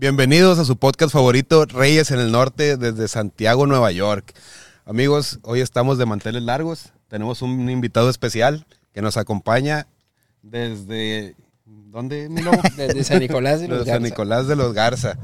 [0.00, 4.32] Bienvenidos a su podcast favorito, Reyes en el Norte, desde Santiago, Nueva York.
[4.84, 6.92] Amigos, hoy estamos de manteles largos.
[7.08, 9.88] Tenemos un invitado especial que nos acompaña
[10.40, 11.34] desde.
[11.66, 12.58] ¿Dónde, mi lobo?
[12.76, 14.14] Desde San Nicolás de los Desde San Garza.
[14.14, 15.18] Nicolás de los Garza.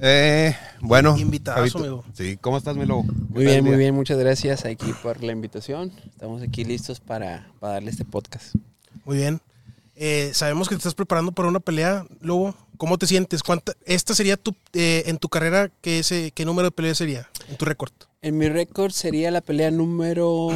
[0.00, 1.12] Eh, bueno.
[1.12, 2.02] Amigo.
[2.14, 3.02] Sí, ¿cómo estás, mi lobo?
[3.02, 3.94] ¿Qué Muy bien, muy bien.
[3.94, 5.92] Muchas gracias aquí por la invitación.
[6.06, 8.54] Estamos aquí listos para, para darle este podcast.
[9.04, 9.42] Muy bien.
[9.96, 12.54] Eh, sabemos que te estás preparando para una pelea, Lobo.
[12.76, 13.42] ¿Cómo te sientes?
[13.42, 17.30] ¿Cuánta, esta sería tu, eh, en tu carrera, ¿qué, ese, ¿qué número de peleas sería
[17.48, 17.90] en tu récord?
[18.20, 20.48] En mi récord sería la pelea número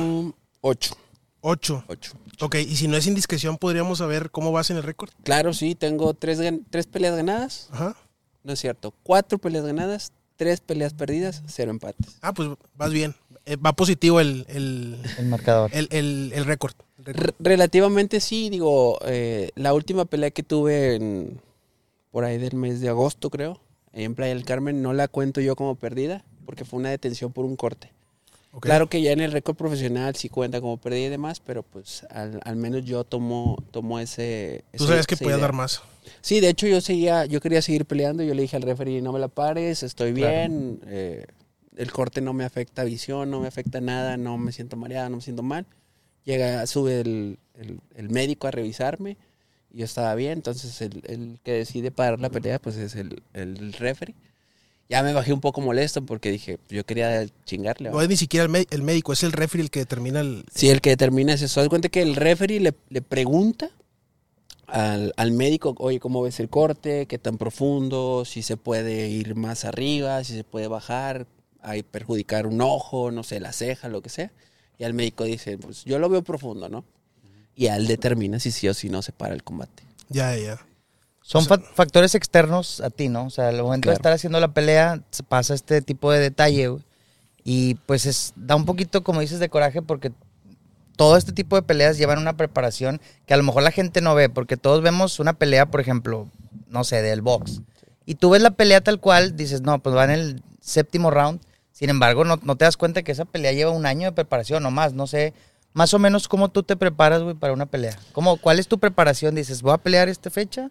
[0.61, 0.95] 8.
[1.41, 1.85] Ocho.
[1.89, 2.13] 8.
[2.43, 5.11] Ok, y si no es indiscreción, podríamos saber cómo vas en el récord.
[5.25, 6.39] Claro, sí, tengo tres,
[6.69, 7.69] tres peleas ganadas.
[7.73, 7.97] Ajá.
[8.45, 8.93] No es cierto.
[9.03, 12.19] Cuatro peleas ganadas, tres peleas perdidas, cero empates.
[12.21, 13.15] Ah, pues vas bien.
[13.47, 15.71] Eh, va positivo el, el, El marcador.
[15.73, 16.75] el, el- el récord.
[17.39, 21.41] Relativamente sí, digo, eh, la última pelea que tuve en,
[22.11, 23.61] por ahí del mes de agosto, creo,
[23.93, 27.45] en Playa del Carmen, no la cuento yo como perdida, porque fue una detención por
[27.45, 27.93] un corte.
[28.61, 32.05] Claro que ya en el récord profesional sí cuenta como perdida y demás, pero pues
[32.11, 34.65] al, al menos yo tomo, tomo ese...
[34.77, 35.37] Tú sabes que idea.
[35.37, 35.83] dar más.
[36.21, 39.13] Sí, de hecho yo seguía, yo quería seguir peleando, yo le dije al referee no
[39.13, 40.33] me la pares, estoy Claro.
[40.33, 41.27] bien, eh,
[41.77, 45.17] el corte no me afecta visión, no me afecta nada, no me siento mareada, no
[45.17, 45.65] me siento mal.
[46.25, 49.17] Llega, sube el, el- el médico a revisarme
[49.73, 53.23] y yo estaba bien, entonces el, el que decide parar la pelea pues es el,
[53.35, 54.15] el referee.
[54.89, 57.91] Ya me bajé un poco molesto porque dije, yo quería chingarle.
[57.91, 60.45] No es ni siquiera el, el médico, es el referee el que determina el...
[60.53, 61.61] Sí, el que determina es eso.
[61.61, 63.71] Haz cuenta que el referee le, le pregunta
[64.67, 67.07] al, al médico, oye, ¿cómo ves el corte?
[67.07, 68.25] ¿Qué tan profundo?
[68.25, 71.27] Si se puede ir más arriba, si se puede bajar,
[71.63, 74.33] hay perjudicar un ojo, no sé, la ceja, lo que sea.
[74.81, 76.85] Y al médico dice, pues yo lo veo profundo, ¿no?
[77.55, 79.83] Y él determina si sí o si no se para el combate.
[80.09, 80.59] Ya, ya.
[81.21, 83.27] Son o sea- fa- factores externos a ti, ¿no?
[83.27, 86.69] O sea, al momento de estar haciendo la pelea, se pasa este tipo de detalle,
[86.69, 86.83] güey.
[87.45, 90.13] Y pues es, da un poquito, como dices, de coraje porque
[90.97, 94.15] todo este tipo de peleas llevan una preparación que a lo mejor la gente no
[94.15, 96.27] ve, porque todos vemos una pelea, por ejemplo,
[96.69, 97.61] no sé, del box.
[98.07, 101.41] Y tú ves la pelea tal cual, dices, no, pues va en el séptimo round.
[101.81, 104.65] Sin embargo, no, no te das cuenta que esa pelea lleva un año de preparación
[104.67, 104.93] o más.
[104.93, 105.33] No sé,
[105.73, 107.99] más o menos cómo tú te preparas, güey, para una pelea.
[108.13, 109.35] ¿Cómo, ¿Cuál es tu preparación?
[109.35, 110.71] Dices, voy a pelear esta fecha.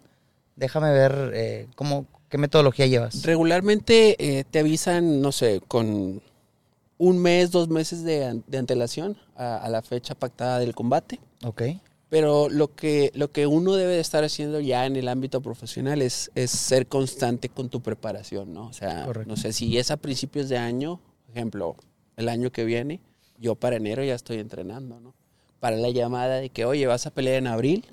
[0.54, 3.24] Déjame ver eh, cómo, qué metodología llevas.
[3.24, 6.22] Regularmente eh, te avisan, no sé, con
[6.96, 11.18] un mes, dos meses de, de antelación a- a la fecha pactada del combate.
[11.42, 11.62] Ok.
[12.10, 16.02] Pero lo que, lo que uno debe de estar haciendo ya en el ámbito profesional
[16.02, 18.66] es, es ser constante con tu preparación, ¿no?
[18.66, 19.28] O sea, Correcto.
[19.30, 21.76] no sé, si es a principios de año, por ejemplo,
[22.16, 23.00] el año que viene,
[23.38, 25.14] yo para enero ya estoy entrenando, ¿no?
[25.60, 27.84] Para la llamada de que, oye, vas a pelear en abril,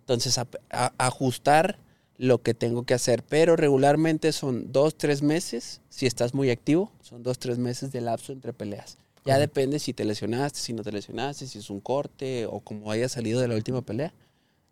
[0.00, 1.78] entonces a- a- ajustar
[2.16, 3.24] lo que tengo que hacer.
[3.24, 8.00] Pero regularmente son dos, tres meses, si estás muy activo, son dos, tres meses de
[8.02, 8.98] lapso entre peleas.
[9.24, 12.90] Ya depende si te lesionaste, si no te lesionaste, si es un corte o como
[12.90, 14.12] haya salido de la última pelea.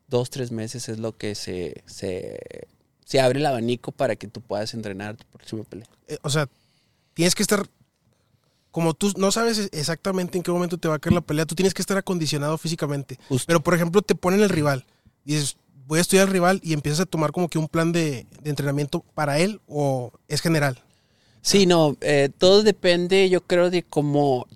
[0.09, 2.39] Dos, tres meses es lo que se, se,
[3.05, 5.87] se abre el abanico para que tú puedas entrenar tu próxima pelea.
[6.07, 6.49] Eh, o sea,
[7.15, 7.67] tienes que estar,
[8.71, 11.55] como tú no sabes exactamente en qué momento te va a caer la pelea, tú
[11.55, 13.19] tienes que estar acondicionado físicamente.
[13.29, 13.47] Justo.
[13.47, 14.85] Pero, por ejemplo, te ponen el rival.
[15.25, 18.27] Dices, voy a estudiar al rival y empiezas a tomar como que un plan de,
[18.43, 20.83] de entrenamiento para él o es general.
[21.43, 24.47] Sí, no, eh, todo depende, yo creo, de cómo,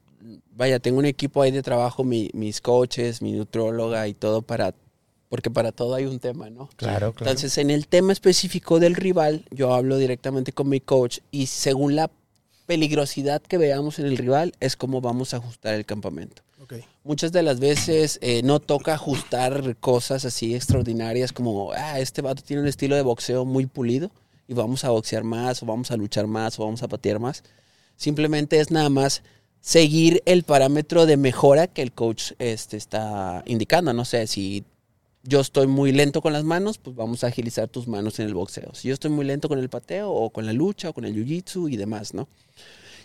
[0.55, 4.73] vaya, tengo un equipo ahí de trabajo, mi- mis coaches, mi nutróloga y todo para,
[5.29, 6.69] porque para todo hay un tema, ¿no?
[6.77, 7.31] Claro, claro.
[7.31, 11.97] Entonces, en el tema específico del rival, yo hablo directamente con mi coach y según
[11.97, 12.09] la
[12.67, 16.43] peligrosidad que veamos en el rival, es como vamos a ajustar el campamento.
[16.63, 16.75] Ok.
[17.05, 22.43] Muchas de las veces eh, no toca ajustar cosas así extraordinarias como, ah, este vato
[22.43, 24.11] tiene un estilo de boxeo muy pulido
[24.49, 27.43] y vamos a boxear más o vamos a luchar más o vamos a patear más.
[27.97, 29.23] Simplemente es nada más
[29.61, 33.93] seguir el parámetro de mejora que el coach este, está indicando.
[33.93, 34.65] No sé, si
[35.25, 38.35] yo estoy muy lento con las manos, pues vamos a agilizar tus manos en el
[38.35, 38.75] boxeo.
[38.75, 41.15] Si yo estoy muy lento con el pateo o con la lucha o con el
[41.15, 42.29] jiu-jitsu y demás, ¿no?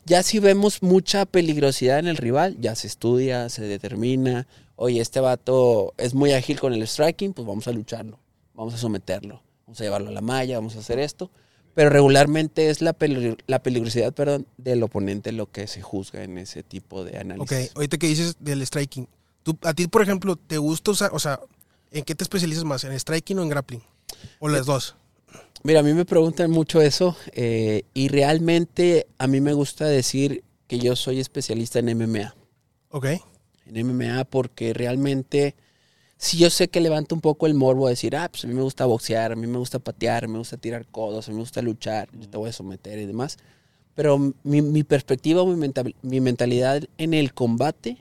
[0.06, 5.20] Ya si vemos mucha peligrosidad en el rival, ya se estudia, se determina, oye, este
[5.20, 8.20] vato es muy ágil con el striking, pues vamos a lucharlo,
[8.56, 11.32] vamos a someterlo, vamos a llevarlo a la malla, vamos a hacer esto.
[11.74, 16.38] Pero regularmente es la, peli- la peligrosidad perdón, del oponente lo que se juzga en
[16.38, 17.72] ese tipo de Ok, análisis.
[17.76, 19.08] ahorita que dices del striking.
[19.44, 21.40] Tú, a ti, por ejemplo, ¿te gusta usar, o sea,
[21.92, 22.84] ¿en qué te especializas más?
[22.84, 23.82] ¿En striking o en grappling?
[24.40, 24.96] ¿O las dos?
[25.64, 30.44] Mira, a mí me preguntan mucho eso eh, y realmente a mí me gusta decir
[30.68, 32.36] que yo soy especialista en MMA.
[32.90, 33.06] Ok.
[33.68, 35.56] En MMA porque realmente
[36.22, 38.54] sí yo sé que levanta un poco el morbo de decir, ah, pues a mí
[38.54, 41.42] me gusta boxear, a mí me gusta patear, me gusta tirar codos, a mí me
[41.42, 43.38] gusta luchar, yo te voy a someter y demás.
[43.96, 45.72] Pero mi, mi perspectiva, mi,
[46.04, 47.98] mi mentalidad en el combate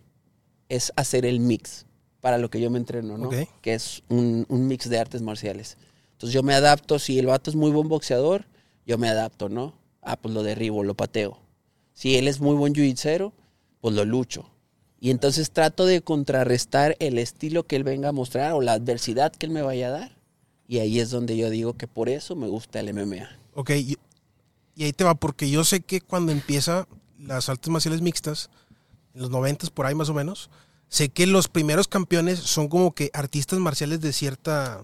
[0.68, 1.86] es hacer el mix
[2.20, 3.28] para lo que yo me entreno, ¿no?
[3.28, 3.36] Ok.
[3.62, 5.78] Que es un, un mix de artes marciales.
[6.12, 8.44] Entonces yo me adapto, si el vato es muy buen boxeador,
[8.86, 9.72] yo me adapto, ¿no?
[10.02, 11.38] Ah, pues lo derribo, lo pateo.
[11.94, 13.32] Si él es muy buen jiu
[13.80, 14.50] pues lo lucho.
[15.00, 19.32] Y entonces trato de contrarrestar el estilo que él venga a mostrar o la adversidad
[19.32, 20.16] que él me vaya a dar.
[20.68, 23.28] Y ahí es donde yo digo que por eso me gusta el MMA.
[23.54, 23.96] Ok, y,
[24.76, 26.86] y ahí te va, porque yo sé que cuando empieza
[27.18, 28.50] las artes marciales mixtas,
[29.14, 30.50] en los noventas por ahí más o menos,
[30.88, 34.82] sé que los primeros campeones son como que artistas marciales de cierta,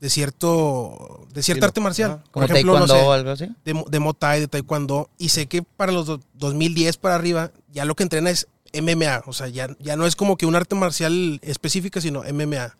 [0.00, 2.22] de cierto, de cierta arte marcial.
[2.30, 3.48] Como por ejemplo, no taekwondo sé, o algo así.
[3.64, 7.16] de, mo- de Muay Thai, de taekwondo, y sé que para los do- 2010 para
[7.16, 10.46] arriba, ya lo que entrena es MMA, o sea, ya, ya no es como que
[10.46, 12.76] un arte marcial específica, sino MMA.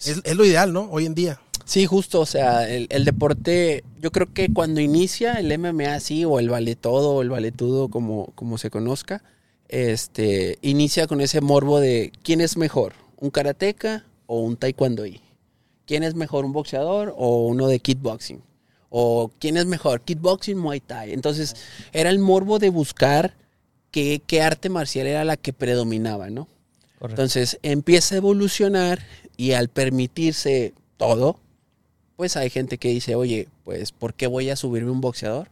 [0.00, 0.88] Es, es lo ideal, ¿no?
[0.90, 1.40] Hoy en día.
[1.64, 6.24] Sí, justo, o sea, el, el deporte, yo creo que cuando inicia el MMA así,
[6.24, 9.22] o el vale todo, o el valetudo, como, como se conozca,
[9.68, 15.20] este, inicia con ese morbo de quién es mejor, un karateca o un taekwondoí.
[15.86, 18.42] ¿Quién es mejor, un boxeador o uno de kickboxing?
[18.90, 21.12] O quién es mejor, kickboxing, muay thai.
[21.12, 21.56] Entonces,
[21.92, 23.34] era el morbo de buscar
[23.90, 26.48] qué, qué arte marcial era la que predominaba, ¿no?
[26.98, 27.22] Correcto.
[27.22, 29.00] Entonces empieza a evolucionar
[29.36, 31.38] y al permitirse todo,
[32.16, 35.48] pues hay gente que dice, oye, pues ¿por qué voy a subirme un boxeador?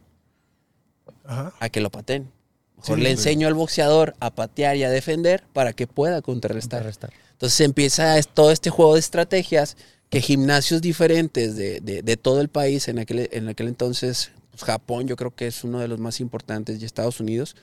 [1.25, 1.53] Ajá.
[1.59, 2.29] A que lo pateen.
[2.77, 3.13] Mejor Sí, le sí.
[3.13, 6.79] enseño al boxeador a patear y a defender para que pueda contrarrestar.
[6.81, 7.11] Contrarrestar.
[7.31, 9.77] Entonces empieza todo este juego de estrategias
[10.09, 14.63] que gimnasios diferentes de, de- de todo el país, en aquel, en aquel entonces pues,
[14.63, 17.55] Japón yo creo que es uno de los más importantes y Estados Unidos,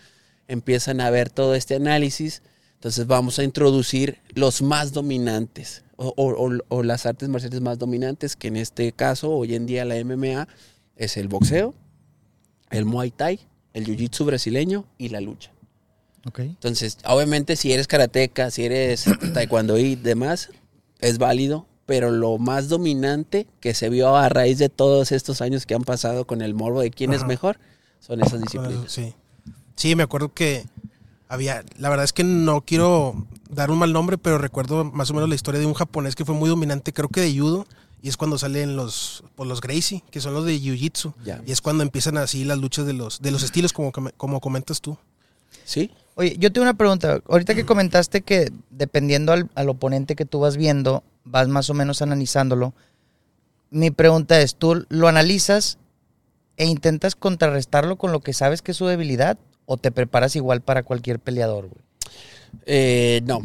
[0.48, 2.42] empiezan a ver todo este análisis.
[2.74, 7.78] Entonces vamos a introducir los más dominantes o, o- o- o las artes marciales más
[7.78, 10.48] dominantes, que en este caso hoy en día la MMA
[10.96, 11.74] es el boxeo,
[12.70, 13.40] el muay thai,
[13.72, 15.52] el jiu-jitsu brasileño y la lucha.
[16.26, 16.40] Ok.
[16.40, 19.04] Entonces, obviamente, si eres karateca, si eres
[19.34, 20.50] taekwondo y demás,
[21.00, 25.66] es válido, pero lo más dominante que se vio a raíz de todos estos años
[25.66, 27.58] que han pasado con el morbo de quién es mejor,
[28.00, 28.90] son esas disciplinas.
[28.90, 29.14] Sí.
[29.76, 30.66] Sí, me acuerdo que
[31.28, 35.14] había, la verdad es que no quiero dar un mal nombre, pero recuerdo más o
[35.14, 37.66] menos la historia de un japonés que fue muy dominante, creo que de judo,
[38.02, 41.14] y es cuando salen los, pues, los Gracie, que son los de Jiu-Jitsu,
[41.46, 44.40] y es cuando empiezan así las luchas de los, de los estilos, como, com- como
[44.40, 44.96] comentas tú.
[45.64, 45.90] ¿Sí?
[46.16, 47.20] Oye, yo tengo una pregunta.
[47.28, 51.74] Ahorita que comentaste que dependiendo al, al oponente que tú vas viendo, vas más o
[51.74, 52.74] menos analizándolo.
[53.70, 55.78] Mi pregunta es, ¿tú lo analizas
[56.56, 60.60] e intentas contrarrestarlo con lo que sabes que es su debilidad o te preparas igual
[60.60, 61.82] para cualquier peleador, güey?
[62.66, 63.40] Eh, no,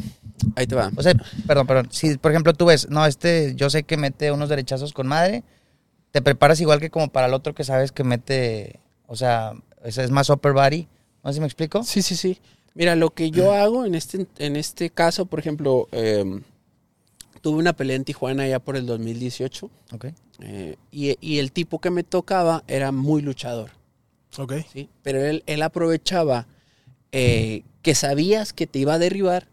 [0.56, 0.92] ahí te va.
[0.96, 1.14] O sea,
[1.48, 1.88] perdón, perdón.
[1.92, 5.44] Si, por ejemplo, tú ves, no, este, yo sé que mete unos derechazos con madre,
[6.12, 10.04] te preparas igual que como para el otro que sabes que mete, o sea, ese
[10.04, 10.88] es más upper body.
[11.24, 11.84] No sé si me explico.
[11.84, 12.40] Sí, sí, sí.
[12.76, 16.40] Mira, lo que yo hago en este, en este caso, por ejemplo, eh,
[17.42, 20.06] tuve una pelea en Tijuana ya por el 2018 Ok.
[20.42, 23.72] eh, y, y el tipo que me tocaba era muy luchador.
[24.38, 24.54] Ok.
[24.72, 24.90] ¿sí?
[25.04, 26.48] Pero él, él aprovechaba
[27.12, 29.48] eh, que sabías que te iba a derribar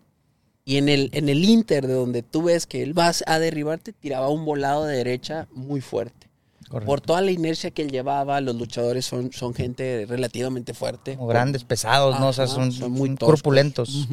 [0.64, 3.92] y en el, en el inter de donde tú ves que él vas a derribarte,
[3.92, 6.28] tiraba un volado de derecha muy fuerte.
[6.68, 6.86] Correcto.
[6.86, 11.14] Por toda la inercia que él llevaba, los luchadores son, son gente relativamente fuerte.
[11.14, 12.28] Como grandes, pesados, ¿no?
[12.28, 14.08] O sea, Ajá, son, son muy corpulentos.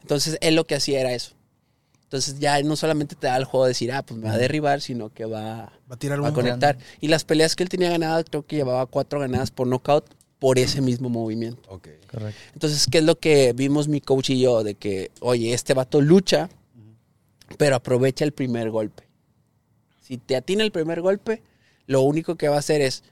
[0.00, 1.34] Entonces, él lo que hacía era eso.
[2.14, 4.38] Entonces, ya no solamente te da el juego de decir, ah, pues me va a
[4.38, 6.34] derribar, sino que va, Va a tirar va a un...
[6.36, 6.78] conectar.
[7.00, 10.04] Y las peleas que él tenía ganadas, creo que llevaba cuatro ganadas por knockout
[10.38, 11.68] por ese mismo movimiento.
[11.68, 11.88] Ok.
[12.08, 12.40] Correcto.
[12.52, 14.62] Entonces, ¿qué es lo que vimos mi coach y yo?
[14.62, 16.48] De que, oye, este vato lucha,
[17.58, 19.08] pero aprovecha el primer golpe.
[20.00, 21.42] Si te atina el primer golpe,
[21.88, 23.02] lo único que va a hacer es,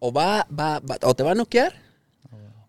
[0.00, 1.79] o, va, va, va- o te va a noquear,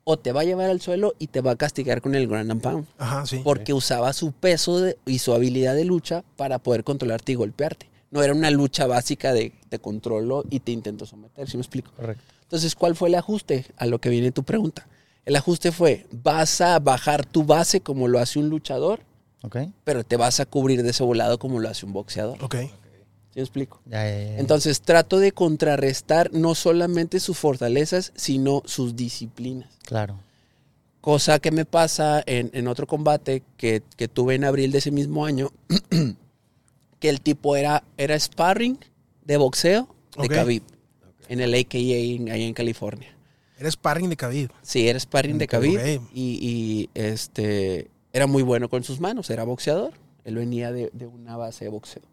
[0.04, 2.52] o te va a llevar al suelo y te va a castigar con el ground
[2.52, 2.88] and pound.
[2.98, 3.42] Ajá, sí.
[3.44, 7.90] Porque usaba su peso de- y su habilidad de lucha para poder controlarte y golpearte.
[8.10, 11.92] No era una lucha básica de te controlo y te intento someter, ¿sí me explico?
[11.96, 12.24] Correcto.
[12.44, 13.66] Entonces, ¿cuál fue el ajuste?
[13.78, 14.86] A lo que viene tu pregunta.
[15.24, 19.00] El ajuste fue, vas a bajar tu base como lo hace un luchador,
[19.86, 22.38] pero te vas a cubrir de ese volado como lo hace un boxeador.
[22.44, 22.56] Ok.
[23.34, 23.82] ¿Sí me explico?
[23.86, 24.38] Ya, ya, ya.
[24.40, 29.70] Entonces, trato de contrarrestar no solamente sus fortalezas, sino sus disciplinas.
[29.86, 30.20] Claro.
[31.00, 34.92] Cosa que me pasa en, en otro combate que, que tuve en abril de ese
[34.92, 35.50] mismo año,
[37.00, 38.78] que el tipo era, era sparring
[39.26, 40.34] de boxeo de Ok.
[40.34, 40.64] Khabib,
[41.30, 43.16] en el AKA en- ahí en California.
[43.58, 44.52] Eres sparring de Khabib.
[44.62, 45.48] Sí, era sparring de.
[45.48, 45.80] Khabib
[46.14, 49.94] y, y, este era muy bueno con sus manos, era boxeador.
[50.26, 52.04] Él venía de, de una base de boxeo.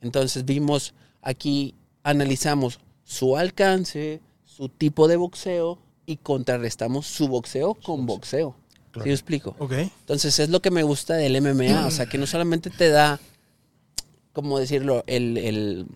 [0.00, 8.06] Entonces vimos aquí, analizamos su alcance, su tipo de boxeo y contrarrestamos su boxeo con
[8.06, 8.56] boxeo.
[8.94, 9.54] ¿Sí me explico?
[9.58, 9.72] Ok.
[9.72, 13.20] Entonces es lo que me gusta del MMA, o sea, que no solamente te da,
[14.32, 15.04] ¿cómo decirlo?
[15.06, 15.86] El, el-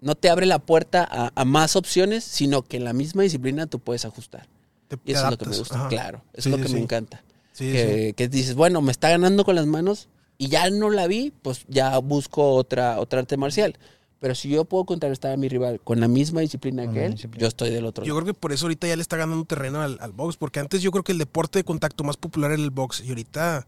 [0.00, 3.66] no te abre la puerta a, a más opciones, sino que en la misma disciplina
[3.66, 4.46] tú puedes ajustar.
[4.88, 5.88] Te, Y eso es lo que me gusta, Ajá.
[5.88, 6.22] claro.
[6.32, 6.74] Eso Sí, es lo sí, que sí.
[6.74, 7.22] me encanta.
[7.52, 7.72] Sí, sí.
[7.72, 10.08] que, que dices, bueno, me está ganando con las manos
[10.40, 13.76] y ya no la vi, pues ya busco otra, otra arte marcial.
[14.20, 17.12] Pero si yo puedo contrarrestar a mi rival con la misma disciplina Con que él,
[17.12, 17.40] disciplina.
[17.42, 18.24] yo estoy del otro Yo lado.
[18.24, 20.82] creo que por eso ahorita ya le está ganando terreno al, al box, porque antes
[20.82, 23.66] yo creo que el deporte de contacto más popular era el box y ahorita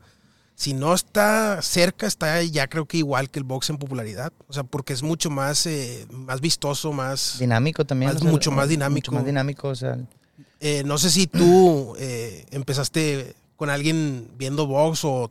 [0.54, 4.52] si no está cerca está ya creo que igual que el box en popularidad, o
[4.52, 8.12] sea, porque es mucho más eh, más vistoso, más Dinámico también.
[8.12, 9.10] Más- mucho más dinámico.
[9.10, 9.98] Mucho más dinámico, o sea.
[10.60, 15.30] eh, no sé si tú eh, empezaste con alguien viendo box o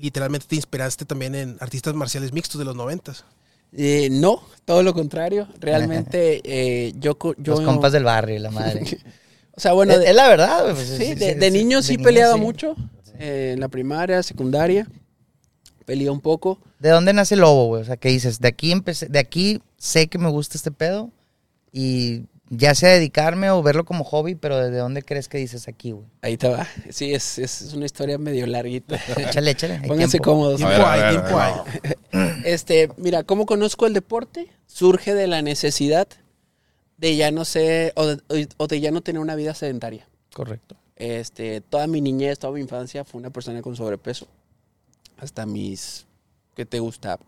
[0.00, 3.24] literalmente te inspiraste también en artistas marciales mixtos de los noventas.
[3.72, 5.48] Eh, no, todo lo contrario.
[5.58, 7.56] Realmente eh, yo, yo...
[7.56, 8.84] los compas del barrio, la madre.
[9.56, 12.34] O sea, bueno, es, es la verdad, pues, sí, de, de niño sí de peleaba
[12.34, 12.40] sí.
[12.40, 12.76] mucho.
[13.18, 14.86] eh, en la primaria, secundaria,
[15.84, 16.60] peleé un poco.
[16.78, 17.82] ¿De dónde nace el lobo, güey?
[17.82, 18.38] O sea, ¿qué dices?
[18.38, 21.10] De aquí empecé, de aquí sé que me gusta este pedo
[21.72, 25.92] y ya sea dedicarme o verlo como hobby, pero ¿de dónde crees que dices aquí,
[25.92, 26.06] güey?
[26.20, 26.66] Ahí te va.
[26.90, 28.96] Sí, es, es una historia medio larguita.
[29.16, 29.80] Échale, échale.
[29.88, 30.30] Pónganse tiempo.
[30.30, 30.56] cómodos.
[30.58, 31.54] Tiempo A ver, a hay, ver, tiempo a hay.
[32.12, 34.48] ver, Este, mira, ¿cómo conozco el deporte?
[34.66, 36.06] Surge de la necesidad
[36.98, 40.06] de ya no ser, o de, o de ya no tener una vida sedentaria.
[40.34, 40.76] Correcto.
[40.96, 44.26] Este, toda mi niñez, toda mi infancia fue una persona con sobrepeso.
[45.16, 46.06] Hasta mis,
[46.54, 47.18] ¿qué te gusta?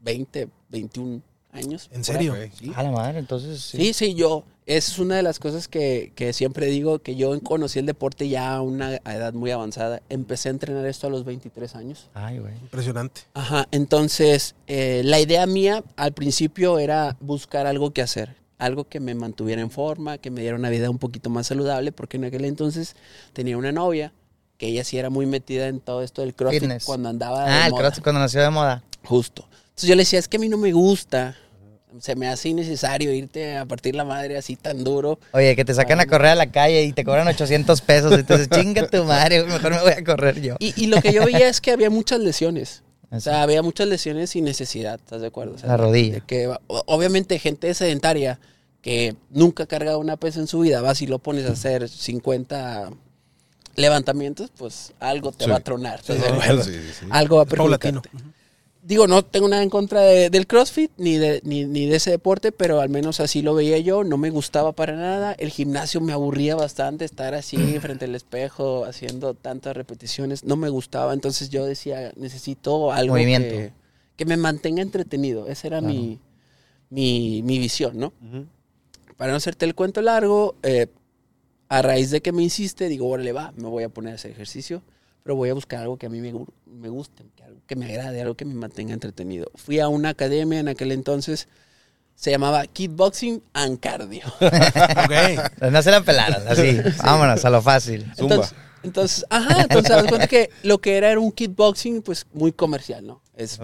[0.00, 1.20] 20, 21
[1.52, 1.88] años.
[1.92, 2.04] ¿En ahí.
[2.04, 2.34] serio?
[2.58, 2.72] Sí.
[2.74, 3.78] A la madre, entonces sí.
[3.78, 4.44] Sí, sí, yo.
[4.66, 8.28] Esa es una de las cosas que, que siempre digo, que yo conocí el deporte
[8.28, 10.00] ya a una edad muy avanzada.
[10.08, 12.08] Empecé a entrenar esto a los 23 años.
[12.14, 12.52] Ay, güey.
[12.60, 13.22] Impresionante.
[13.34, 19.00] Ajá, entonces eh, la idea mía al principio era buscar algo que hacer, algo que
[19.00, 22.26] me mantuviera en forma, que me diera una vida un poquito más saludable, porque en
[22.26, 22.94] aquel entonces
[23.32, 24.12] tenía una novia
[24.56, 26.84] que ella sí era muy metida en todo esto del CrossFit Fitness.
[26.84, 27.82] cuando andaba de Ah, el moda.
[27.84, 28.84] crossfit cuando nació de moda.
[29.04, 29.48] Justo.
[29.80, 31.38] Entonces yo le decía, es que a mí no me gusta,
[32.00, 35.18] se me hace innecesario irte a partir la madre así tan duro.
[35.32, 38.12] Oye, que te sacan a correr a la calle y te cobran 800 pesos.
[38.12, 40.56] Entonces, chinga tu madre, mejor me voy a correr yo.
[40.58, 42.82] Y, y lo que yo veía es que había muchas lesiones.
[43.10, 43.24] O Así.
[43.24, 45.54] sea, había muchas lesiones sin necesidad, ¿estás de acuerdo?
[45.54, 46.16] O sea, La rodilla.
[46.16, 48.38] de que, o- obviamente, gente sedentaria
[48.82, 51.88] que nunca ha cargado una pesa en su vida, vas y lo pones a hacer
[51.88, 52.90] 50
[53.76, 55.50] levantamientos, pues algo te Sí.
[55.50, 56.64] va a tronar, ¿estás Sí, de acuerdo?
[56.64, 57.06] sí, sí, sí.
[57.08, 58.10] Algo va a perjudicarte.
[58.82, 62.10] Digo, no tengo nada en contra de- del CrossFit ni de, ni, ni de ese
[62.10, 64.04] deporte, pero al menos así lo veía yo.
[64.04, 65.32] No me gustaba para nada.
[65.34, 70.44] El gimnasio me aburría bastante estar así frente al espejo haciendo tantas repeticiones.
[70.44, 71.12] No me gustaba.
[71.12, 73.14] Entonces yo decía, necesito algo
[73.48, 73.72] que,
[74.16, 75.46] que me mantenga entretenido.
[75.46, 75.94] Esa era Claro.
[75.94, 76.18] mi,
[76.88, 78.14] mi, mi visión, ¿no?
[79.18, 80.86] Para no hacerte el cuento largo, eh,
[81.68, 84.30] a raíz de que me insiste, digo, órale, va, me voy a poner a hacer
[84.30, 84.82] ejercicio,
[85.22, 86.32] pero voy a buscar algo que a mí me,
[86.66, 89.48] me guste, que que me agrade, algo que me mantenga entretenido.
[89.54, 91.46] Fui a una academia en aquel entonces,
[92.16, 94.24] se llamaba Kickboxing and Cardio.
[94.40, 95.70] Ok.
[95.70, 96.80] No se la pelaron, así.
[97.04, 98.02] Vámonos, a lo fácil.
[98.16, 98.34] Zumba.
[98.34, 102.50] Entonces, entonces, ajá, entonces haz cuenta que lo que era era un kickboxing, pues muy
[102.50, 103.22] comercial, ¿no?
[103.36, 103.60] Es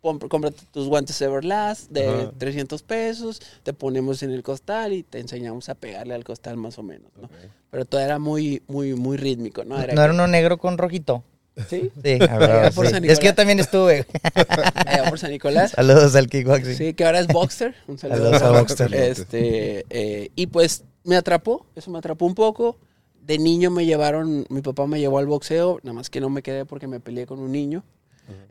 [0.00, 2.32] cómprate tus guantes Everlast de Ajá.
[2.38, 6.78] 300 pesos, te ponemos en el costal y te enseñamos a pegarle al costal más
[6.78, 7.28] o menos, ¿no?
[7.70, 9.76] Pero todo era muy, muy, muy rítmico, ¿no?
[9.76, 11.22] ¿No Era era que- uno negro con rojito?
[11.68, 11.90] ¿Sí?
[12.02, 12.92] Sí, a ver, Allá por sí.
[12.92, 14.06] San Es que yo también estuve.
[14.86, 15.72] Allá por San Nicolás.
[15.72, 16.76] Saludos al kickboxing.
[16.76, 17.74] Sí, que ahora es Boxster.
[17.86, 18.18] Un saludo.
[18.18, 18.94] Saludos a Boxster.
[18.94, 22.78] Este, eh, y pues me atrapó, eso me atrapó un poco.
[23.22, 26.42] De niño me llevaron, mi papá me llevó al boxeo, nada más que no me
[26.42, 27.82] quedé porque me peleé con un niño.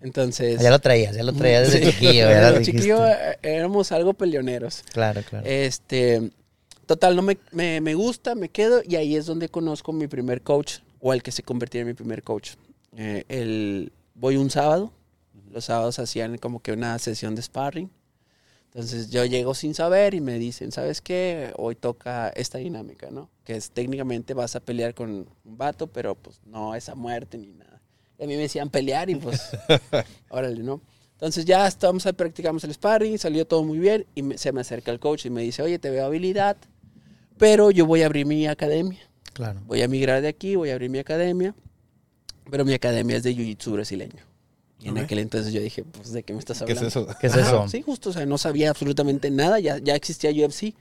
[0.01, 0.61] Entonces...
[0.61, 1.91] Ya lo traías, ya lo traías desde Sí.
[1.91, 2.29] chiquillo.
[2.29, 4.83] Ya Desde chiquillo eh, éramos algo peleoneros.
[4.91, 5.45] Claro, claro.
[5.47, 6.31] Este,
[6.87, 10.41] total, no me, me, me gusta, me quedo y ahí es donde conozco mi primer
[10.41, 12.51] coach o el que se convertía en mi primer coach.
[12.97, 14.91] Eh, el, voy un sábado,
[15.51, 17.89] los sábados hacían como que una sesión de sparring.
[18.65, 21.53] Entonces yo llego sin saber y me dicen, ¿sabes qué?
[21.57, 23.29] Hoy toca esta dinámica, ¿no?
[23.43, 27.37] Que es técnicamente vas a pelear con un vato, pero pues no es a muerte
[27.37, 27.81] ni nada.
[28.17, 29.41] Y a mí me decían pelear y pues,
[30.29, 30.81] órale, ¿no?
[31.13, 34.91] Entonces ya estamos, practicamos el sparring, salió todo muy bien y me- se me acerca
[34.91, 36.57] el coach y me dice, oye, te veo habilidad,
[37.37, 38.99] pero yo voy a abrir mi academia.
[39.33, 39.61] Claro.
[39.67, 41.55] Voy a migrar de aquí, voy a abrir mi academia,
[42.49, 44.21] pero mi academia es de Jiu-Jitsu brasileño.
[44.79, 45.03] Y en Ok.
[45.05, 46.87] aquel entonces yo dije, pues, ¿de qué me estás ¿Qué es hablando?
[46.87, 47.07] eso?
[47.19, 47.67] ¿Qué es eso?
[47.69, 50.73] Sí, justo, o sea, no sabía absolutamente nada, ya, ya existía UFC,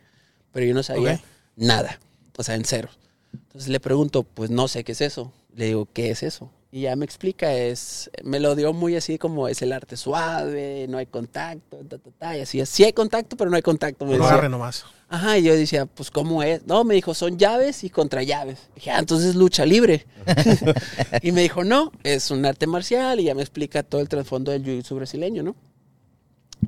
[0.53, 1.21] pero yo no sabía
[1.57, 2.01] nada,
[2.37, 2.89] o sea, en cero.
[3.33, 5.33] Entonces le pregunto, pues no sé qué es eso.
[5.55, 6.51] Le digo, ¿qué es eso?
[6.75, 10.87] Y ya me explica, es, me lo dio muy así como es el arte suave,
[10.89, 12.65] no hay contacto, ta, ta, ta, y así.
[12.65, 14.07] Sí hay contacto, pero no hay contacto.
[14.07, 14.33] Me No decía.
[14.33, 14.87] agarre nomás.
[15.11, 16.67] Ajá, y yo decía, pues, ¿cómo es?
[16.67, 18.71] No, me dijo, son llaves y contra llaves.
[18.75, 20.07] Dije, ah, entonces lucha libre.
[21.23, 24.51] y me dijo, no, es un arte marcial y ya me explica todo el trasfondo
[24.51, 25.55] del jiu-jitsu brasileño, ¿no?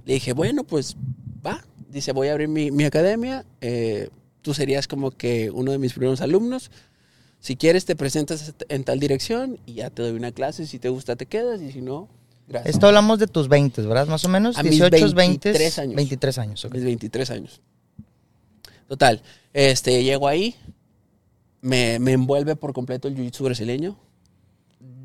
[0.05, 0.97] Le dije, bueno, pues,
[1.47, 1.65] va.
[1.89, 3.47] Dice, voy a abrir mi, mi academia.
[3.63, 4.11] eh,
[4.43, 6.71] tú serías como que uno de mis primeros alumnos.
[7.45, 10.67] Si quieres, te presentas en tal dirección y ya te doy una clase.
[10.67, 12.09] Si te gusta, te quedas y si no,
[12.49, 12.77] gracias.
[12.77, 14.07] Esto hablamos de tus 20, ¿verdad?
[14.07, 14.57] Más o menos.
[14.57, 15.51] A mis 18, 20.
[15.51, 15.95] 23 años.
[15.95, 16.73] 23 años, ok.
[16.73, 17.61] mis 23 años.
[18.89, 19.21] Total,
[19.53, 20.55] este, llego ahí,
[21.61, 23.99] me, me envuelve por completo el jiu-jitsu brasileño.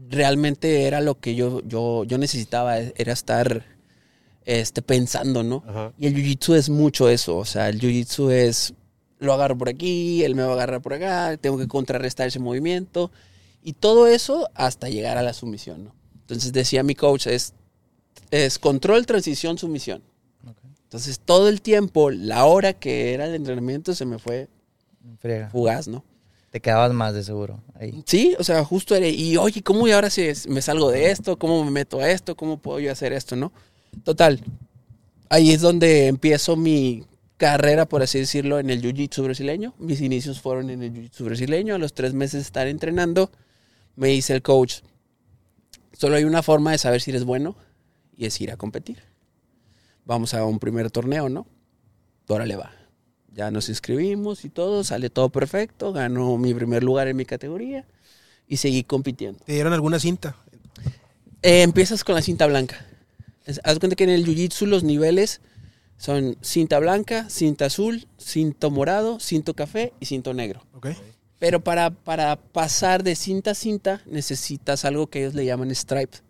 [0.08, 3.66] Realmente era lo que yo, yo, yo necesitaba, era estar
[4.46, 5.66] este, pensando, ¿no?
[5.68, 5.92] Ajá.
[6.00, 8.76] Y el jiu-jitsu es mucho eso, o sea, el jiu-jitsu es,
[9.20, 12.40] lo agarro por aquí, él me va a agarrar por acá, tengo que contrarrestar ese
[12.40, 13.12] movimiento,
[13.62, 15.96] y todo eso hasta llegar a la sumisión, ¿no?
[16.22, 17.54] Entonces decía mi coach, es,
[18.32, 20.02] es control, transición, sumisión.
[20.84, 24.48] Entonces todo el tiempo, la hora que era el entrenamiento se me fue
[25.20, 25.50] Friega.
[25.50, 26.04] fugaz, ¿no?
[26.50, 28.04] Te quedabas más de seguro ahí.
[28.08, 31.38] Sí, o sea, justo era, y oye, ¿cómo y ahora si me salgo de esto?
[31.38, 32.36] ¿Cómo me meto a esto?
[32.36, 33.52] ¿Cómo puedo yo hacer esto, no?
[34.04, 34.40] Total,
[35.30, 37.04] ahí es donde empiezo mi
[37.40, 39.74] carrera, por así decirlo, en el jiu-jitsu brasileño.
[39.80, 41.74] Mis inicios fueron en el jiu-jitsu brasileño.
[41.74, 43.32] A los tres meses de estar entrenando,
[43.96, 44.82] me dice el coach,
[45.94, 47.56] solo hay una forma de saber si eres bueno
[48.16, 49.02] y es ir a competir.
[50.06, 51.48] Vamos a un primer torneo, ¿no?
[52.28, 52.72] Órale va.
[53.34, 57.88] Ya nos inscribimos y todo, sale todo perfecto, ganó mi primer lugar en mi categoría
[58.48, 59.40] y seguí compitiendo.
[59.46, 60.36] ¿Te dieron alguna cinta?
[61.42, 62.86] Eh, empiezas con la cinta blanca.
[63.64, 65.40] Haz cuenta que en el jiu-jitsu los niveles
[66.00, 70.62] son cinta blanca, cinta azul, cinto morado, cinto café y cinto negro.
[70.74, 70.88] ¿Ok?
[71.40, 76.24] Pero para, para pasar de cinta a cinta necesitas algo que ellos le llaman stripes.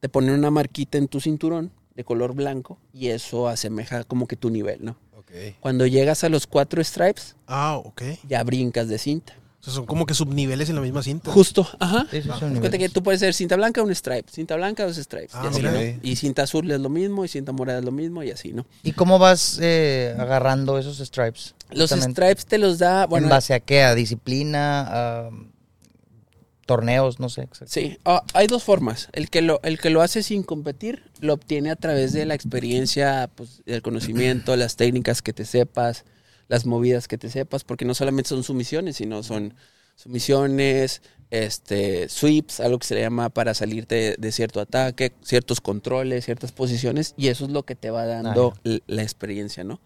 [0.00, 4.36] Te ponen una marquita en tu cinturón de color blanco y eso asemeja como que
[4.36, 4.96] tu nivel, ¿no?
[5.16, 5.32] Ok.
[5.60, 8.02] Cuando llegas a los cuatro stripes, Ah, ok.
[8.28, 9.34] ya brincas de cinta.
[9.60, 11.32] O sea, son como que subniveles en la misma cinta.
[11.32, 12.06] Justo, ajá.
[12.10, 14.30] Sí, sí, son Haz cuenta que tú puedes ser cinta blanca, un stripe.
[14.30, 15.34] Cinta blanca, dos stripes.
[15.34, 15.62] Ah, y, así.
[15.62, 15.70] ¿no?
[16.02, 18.66] Y cinta azul es lo mismo, y cinta morada es lo mismo, y así, ¿no?
[18.84, 21.56] ¿Y cómo vas eh, agarrando esos stripes?
[21.70, 22.12] Los Justamente.
[22.12, 23.82] stripes te los da, bueno, ¿En base a qué?
[23.82, 24.86] ¿A disciplina?
[24.88, 25.30] ¿A
[26.64, 27.18] torneos?
[27.18, 27.42] No sé.
[27.42, 27.66] exacto.
[27.72, 29.08] sí, ah, hay dos formas.
[29.12, 32.34] El que, lo, el que lo hace sin competir, lo obtiene a través de la
[32.34, 36.04] experiencia, pues, del conocimiento, las técnicas que te sepas,
[36.48, 39.54] las movidas que te sepas, porque no solamente son sumisiones, sino son
[40.12, 46.24] sumisiones, este, sweeps, algo que se le llama para salirte de cierto ataque, ciertos controles,
[46.24, 49.80] ciertas posiciones, y eso es lo que te va dando l- la experiencia, ¿no?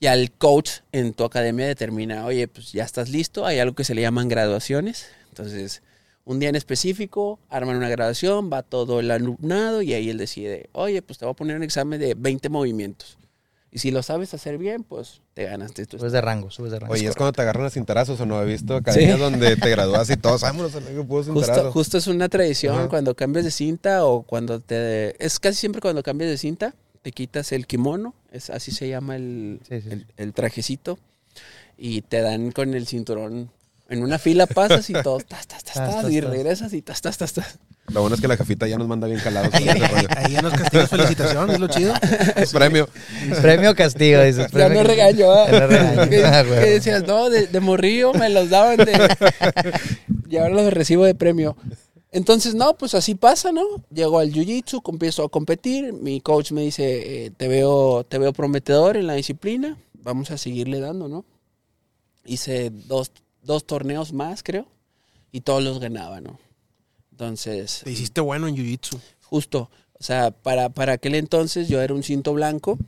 [0.00, 3.84] Y al coach en tu academia determina, oye, pues ya estás listo, hay algo que
[3.84, 5.82] se le llaman graduaciones, entonces
[6.24, 10.68] un día en específico, arman una graduación, va todo el alumnado y ahí él decide,
[10.72, 13.16] oye, pues te voy a poner un examen de 20 movimientos.
[13.72, 16.80] Y si lo sabes hacer bien, pues te ganaste tu Subes de rango, subes de
[16.80, 16.92] rango.
[16.92, 20.10] Oye, es cuando te agarran a cintarazos o no he visto academias donde te gradúas
[20.10, 22.88] y todos, vámonos, que puedo Justo, justo es una tradición Ajá.
[22.88, 25.14] cuando cambias de cinta o cuando te...
[25.24, 29.14] Es casi siempre cuando cambias de cinta, te quitas el kimono, es, así se llama
[29.14, 30.06] el, Sí, sí, el, sí.
[30.16, 30.98] el trajecito,
[31.78, 33.50] y te dan con el cinturón.
[33.88, 36.30] En una fila pasas y todo, tas, tas, tas, Tas, tas, tas, y tas.
[36.30, 37.58] regresas y tas, tas, tas, tas.
[37.92, 39.52] Lo bueno es que la jafita ya nos manda bien calados.
[39.52, 41.92] Ahí, ahí, ahí, ahí en los castigos, felicitaciones, es lo chido.
[42.36, 42.88] Es premio.
[43.42, 44.46] Premio castigo, dices.
[44.46, 45.46] Ya premio no regaño, ¿ah?
[45.50, 49.16] Ya que, Ah, decías, no, de, de morrillo me los daban de...
[50.28, 51.56] y ahora los recibo de premio.
[52.12, 53.62] Entonces, no, pues así pasa, ¿no?
[53.92, 58.32] Llego al jiu-jitsu, empiezo a competir, mi coach me dice, eh, te, veo, te veo
[58.32, 61.24] prometedor en la disciplina, vamos a seguirle dando, ¿no?
[62.24, 64.66] Hice dos, dos torneos más, creo,
[65.30, 66.38] y todos los ganaba, ¿no?
[67.24, 68.98] Entonces, Te hiciste bueno en Jiu-Jitsu.
[69.24, 72.78] justo, o sea, para, para aquel entonces yo era un cinto blanco,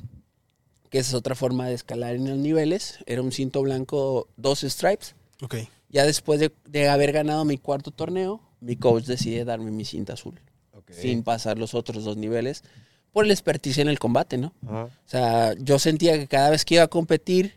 [0.89, 4.61] que esa es otra forma de escalar en los niveles, era un cinto blanco, dos
[4.63, 5.15] stripes.
[5.43, 5.57] Ok.
[5.91, 10.15] Ya después de, de haber ganado mi cuarto torneo, mi coach decide darme mi cinta
[10.15, 10.41] azul,
[10.73, 10.93] Ok.
[10.93, 12.63] sin pasar los otros dos niveles,
[13.13, 14.55] por el expertise en el combate, ¿no?
[14.67, 14.85] Ajá.
[14.85, 17.53] O sea, yo sentía que cada vez que iba a competir,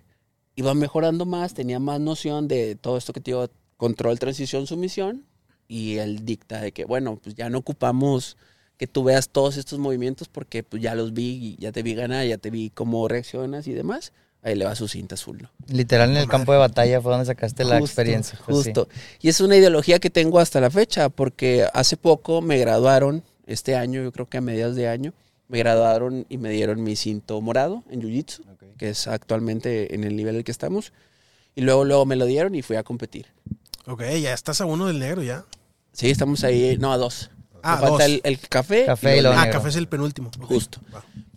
[0.58, 5.26] iba mejorando más, tenía más noción de todo esto que te digo, control, transición, sumisión,
[5.68, 8.38] y él dicta de que, bueno, pues ya no ocupamos
[8.78, 11.96] que tú veas todos estos movimientos porque pues ya los vi y ya te vi
[11.96, 14.12] ganar, ya te vi cómo reaccionas y demás.
[14.42, 15.50] Ahí le va su cinta azul, ¿no?
[15.76, 18.38] Literal en el campo de batalla fue donde sacaste la experiencia.
[18.46, 18.64] pues, sí.
[18.66, 18.88] Justo.
[19.20, 23.76] Y es una ideología que tengo hasta la fecha, porque hace poco me graduaron, este
[23.76, 25.14] año, yo creo que a mediados de año,
[25.48, 28.78] me graduaron y me dieron mi cinto morado en Jiu-Jitsu, Ok.
[28.78, 30.94] que es actualmente en el nivel en el que estamos.
[31.56, 33.28] Y luego, luego me lo dieron y fui a competir.
[33.88, 35.46] Ok, ya estás a uno del negro ya.
[35.92, 37.32] Sí, estamos ahí, no, a dos.
[37.64, 38.02] Ah, Me falta dos.
[38.04, 38.86] el, el café.
[38.86, 39.60] Café y lo el- Ah, negro.
[39.60, 40.32] café es el penúltimo.
[40.42, 40.80] Justo.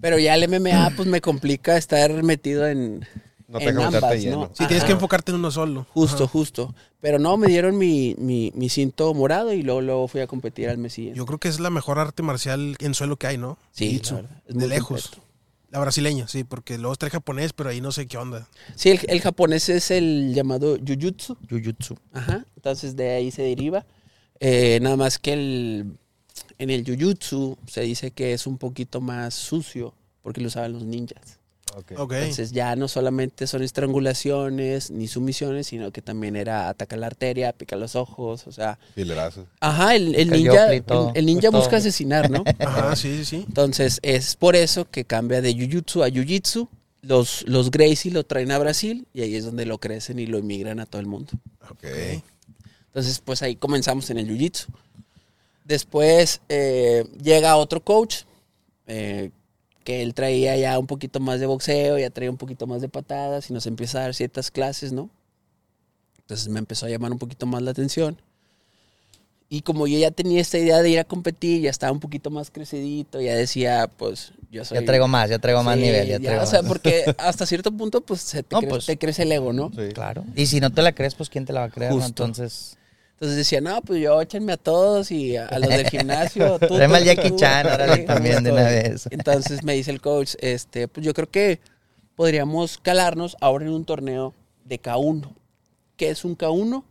[0.01, 3.07] Pero ya el MMA, pues me complica estar metido en,
[3.49, 4.37] No te en ambas, lleno.
[4.41, 4.47] ¿no?
[4.49, 4.87] Sí, tienes Ajá.
[4.89, 5.87] que enfocarte en uno solo.
[5.95, 6.33] Justo, Ajá.
[6.33, 6.75] justo.
[7.01, 10.69] Pero no, me dieron mi, mi, mi cinto morado y luego, luego fui a competir
[10.69, 11.17] al mes siguiente.
[11.19, 13.57] Yo creo que es la mejor arte marcial en suelo que hay, ¿no?
[13.73, 15.03] Sí, la verdad, es de muy lejos.
[15.09, 15.28] completo.
[15.71, 18.49] La brasileña, sí, porque luego está el japonés, pero ahí no sé qué onda.
[18.75, 21.37] Sí, el, el japonés es el llamado Jujutsu.
[21.49, 21.97] Jujutsu.
[22.13, 22.47] Ajá.
[22.57, 23.85] Entonces de ahí se deriva.
[24.41, 25.99] Eh, nada más que el,
[26.59, 30.85] en el Jujutsu se dice que es un poquito más sucio porque lo usaban los
[30.85, 31.38] ninjas.
[31.77, 37.53] Entonces ya no solamente son estrangulaciones ni sumisiones, sino que también era atacar la arteria,
[37.53, 38.79] picar los ojos, o sea...
[38.95, 39.47] Filerazos.
[39.61, 42.45] Ajá, el, el El ninja, el, el ninja busca asesinar, ¿no?
[42.59, 43.45] Ajá, sí, sí, sí.
[43.47, 46.69] Entonces es por eso que cambia de Jujutsu a Jiu-Jitsu.
[47.03, 50.39] Los, los Gracie lo traen a Brasil y ahí es donde lo crecen y lo
[50.39, 51.33] emigran a todo el mundo.
[51.71, 51.85] Ok.
[52.87, 54.67] Entonces, pues ahí comenzamos en el Jiu-Jitsu.
[55.65, 58.23] Después eh, llega otro coach
[58.87, 59.31] eh,
[59.88, 62.90] que él traía ya un poquito más de boxeo, ya traía un poquito más de
[62.90, 65.09] patadas y nos empieza a dar ciertas clases, ¿no?
[66.18, 68.20] Entonces me empezó a llamar un poquito más la atención.
[69.48, 72.29] Y como yo ya tenía esta idea de ir a competir, ya estaba un poquito
[72.31, 74.79] más crecidito, ya decía, pues yo soy...
[74.79, 76.68] Ya traigo más, ya traigo más nivel, ya ya, traigo o sea, más.
[76.68, 78.85] porque hasta cierto punto, pues, se te, No, cre- pues.
[78.85, 79.70] te crece el ego, ¿no?
[79.74, 79.88] Sí.
[79.94, 80.22] Claro.
[80.37, 81.94] Y si no te la crees, pues ¿quién te la va a creer?
[81.94, 82.05] no?
[82.05, 82.77] Entonces,
[83.19, 86.57] Entonces decía, no, pues yo échenme a todos y a, a los del gimnasio.
[86.61, 89.09] tú, tráeme al Jackie Chan, órale, también de una vez.
[89.11, 91.59] Entonces me dice el coach, este, pues yo creo que
[92.15, 95.35] podríamos calarnos ahora en un torneo de K1.
[95.97, 96.85] ¿Qué es un K1?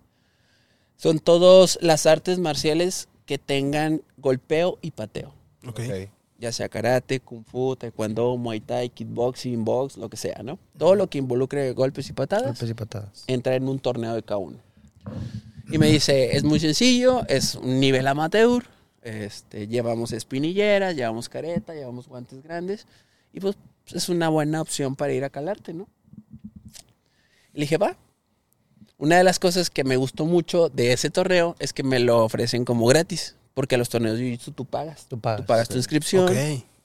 [0.98, 5.34] Son todas las artes marciales que tengan golpeo y pateo.
[5.66, 5.80] Ok.
[5.80, 6.10] Ok.
[6.40, 10.60] Ya sea karate, kung fu, taekwondo, muay thai, kickboxing, box, lo que sea, ¿no?
[10.78, 13.24] Todo lo que involucre golpes y patadas Golpes y patadas.
[13.26, 14.58] entra en un torneo de K1.
[15.70, 18.64] Y me dice, es muy sencillo, es un nivel amateur,
[19.02, 22.86] este, llevamos espinilleras, llevamos careta, llevamos guantes grandes,
[23.34, 23.58] y pues
[23.94, 25.88] es una buena opción para ir a calarte, ¿no?
[27.54, 27.98] Y le dije, va.
[28.98, 32.24] Una de las cosas que me gustó mucho de ese torneo es que me lo
[32.24, 35.06] ofrecen como gratis, porque a los torneos de tú pagas.
[35.08, 35.68] Tú pagas.
[35.68, 36.34] Tú tu inscripción.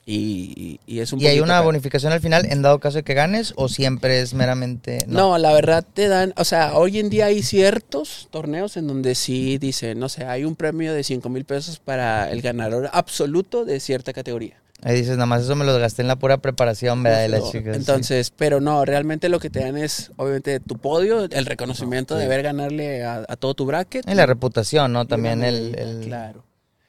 [0.05, 1.67] Y, y- y es un ¿Y hay una caro.
[1.67, 4.99] bonificación al final en dado caso de que ganes o siempre es meramente...
[5.07, 5.39] No.
[5.39, 9.59] la verdad te dan, o sea, hoy en día hay ciertos torneos en donde sí
[9.59, 13.79] dicen, no sé, hay un premio de 5 mil pesos para el ganador absoluto de
[13.81, 14.57] cierta categoría.
[14.85, 17.21] Ahí dices, nada más eso me lo gasté en la pura preparación, ¿verdad?
[17.23, 17.59] De las Justo.
[17.59, 17.75] chicas.
[17.77, 17.81] sí.
[17.81, 22.25] Entonces, pero no, realmente lo que te dan es, obviamente, tu podio, el reconocimiento de
[22.25, 24.11] haber ganarle a, a todo tu bracket.
[24.11, 25.07] Y la reputación, ¿no?
[25.07, 25.77] También el...
[25.79, 26.43] el- Claro.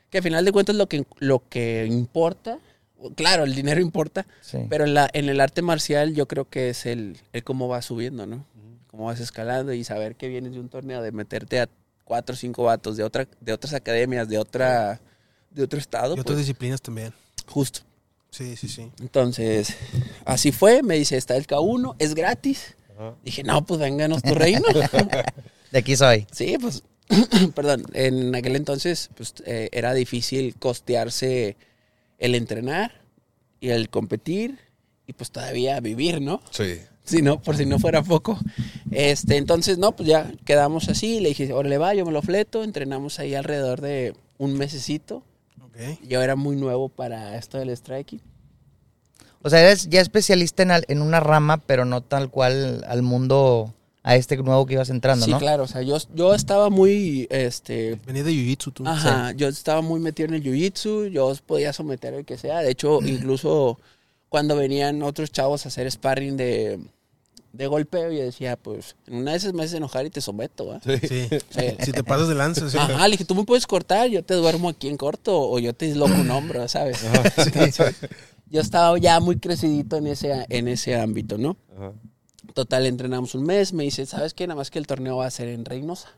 [0.09, 2.57] Que al final de cuentas lo que, lo que importa,
[3.15, 4.59] claro, el dinero importa, sí.
[4.69, 7.85] pero en, la, en el arte marcial yo creo que es el, el cómo vas
[7.85, 8.45] subiendo, ¿no?
[8.87, 11.69] Cómo vas escalando y saber que vienes de un torneo, de meterte a
[12.03, 15.01] cuatro o cinco vatos de, otra, de otras academias, de otra
[15.53, 16.15] de otro estado.
[16.15, 17.13] Y otras pues, disciplinas también.
[17.47, 17.81] justo.
[18.29, 18.91] Sí, sí, sí.
[18.99, 19.75] Entonces,
[20.25, 20.81] así fue.
[20.81, 22.75] Me dice, está el K1, es gratis.
[22.95, 23.15] Ajá.
[23.23, 24.65] Dije, no, pues vénganos tu reino.
[25.71, 26.25] De aquí soy.
[26.31, 26.83] sí, pues,
[27.55, 27.83] perdón.
[27.93, 31.57] En aquel entonces, pues, eh, era difícil costearse
[32.17, 33.01] el entrenar
[33.59, 34.59] y el competir
[35.07, 36.41] y pues todavía vivir, ¿no?
[36.51, 36.79] Sí.
[37.03, 38.39] Si no, por si no fuera poco.
[38.91, 41.19] Este, entonces, no, pues ya quedamos así.
[41.19, 42.63] Le dije, órale, va, yo me lo fleto.
[42.63, 45.23] Entrenamos ahí alrededor de un mesecito.
[45.61, 45.77] Ok.
[46.07, 48.21] Yo era muy nuevo para esto del striking.
[49.41, 53.01] O sea, eres ya especialista en, al- en una rama, pero no tal cual al
[53.01, 53.73] mundo,
[54.03, 55.39] a este nuevo que ibas entrando, sí, ¿no?
[55.39, 55.63] claro.
[55.63, 57.97] O sea, yo, yo estaba muy, este...
[58.05, 58.83] Venía de Jiu-Jitsu tú.
[58.85, 61.07] Ajá, yo estaba muy metido en el jiu-jitsu.
[61.07, 62.59] Yo podía someter al que sea.
[62.59, 63.79] De hecho, incluso
[64.27, 66.81] cuando venían otros chavos a hacer sparring de,
[67.53, 70.77] de golpeo, yo decía, pues, en una de esas me haces enojar y te someto.
[70.83, 70.97] Sí.
[71.07, 71.27] Sí.
[71.29, 71.77] Sí.
[71.79, 72.77] Si te pasas de lanza, sí.
[72.77, 75.73] Ajá, le dije, tú me puedes cortar, yo te duermo aquí en corto o yo
[75.73, 76.99] te disloco un hombro, ¿sabes?
[77.37, 77.95] Entonces,
[78.49, 81.55] yo estaba ya muy crecidito en ese, en ese ámbito, ¿no?
[81.77, 81.93] Ajá.
[82.53, 84.45] Total, entrenamos un mes, me dice, ¿sabes qué?
[84.47, 86.09] Nada más que el torneo va a ser en Reynosa.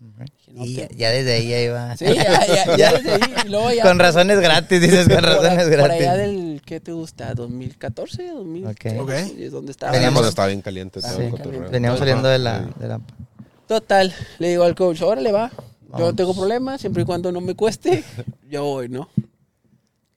[0.00, 1.96] Dije, no, Y ya, desde ahí ya iba.
[1.96, 3.20] Sí, ya, ya, ya desde ahí.
[3.46, 6.00] y luego ya Con razones gratis, dices, con por, razones por gratis.
[6.02, 7.32] allá del, ¿qué te gusta?
[7.34, 8.32] ¿2014?
[8.34, 9.00] ¿2015?
[9.00, 9.10] Ok.
[9.38, 9.92] Es donde estaba.
[9.92, 11.30] Veníamos- Cuando estaba bien caliente todo Sí.
[11.70, 12.06] Veníamos Ajá.
[12.08, 13.00] saliendo de la, de la...
[13.68, 15.50] Total, le digo al coach, órale va.
[15.96, 18.02] Yo no tengo problema, siempre y cuando no me cueste,
[18.50, 19.08] yo voy, ¿no?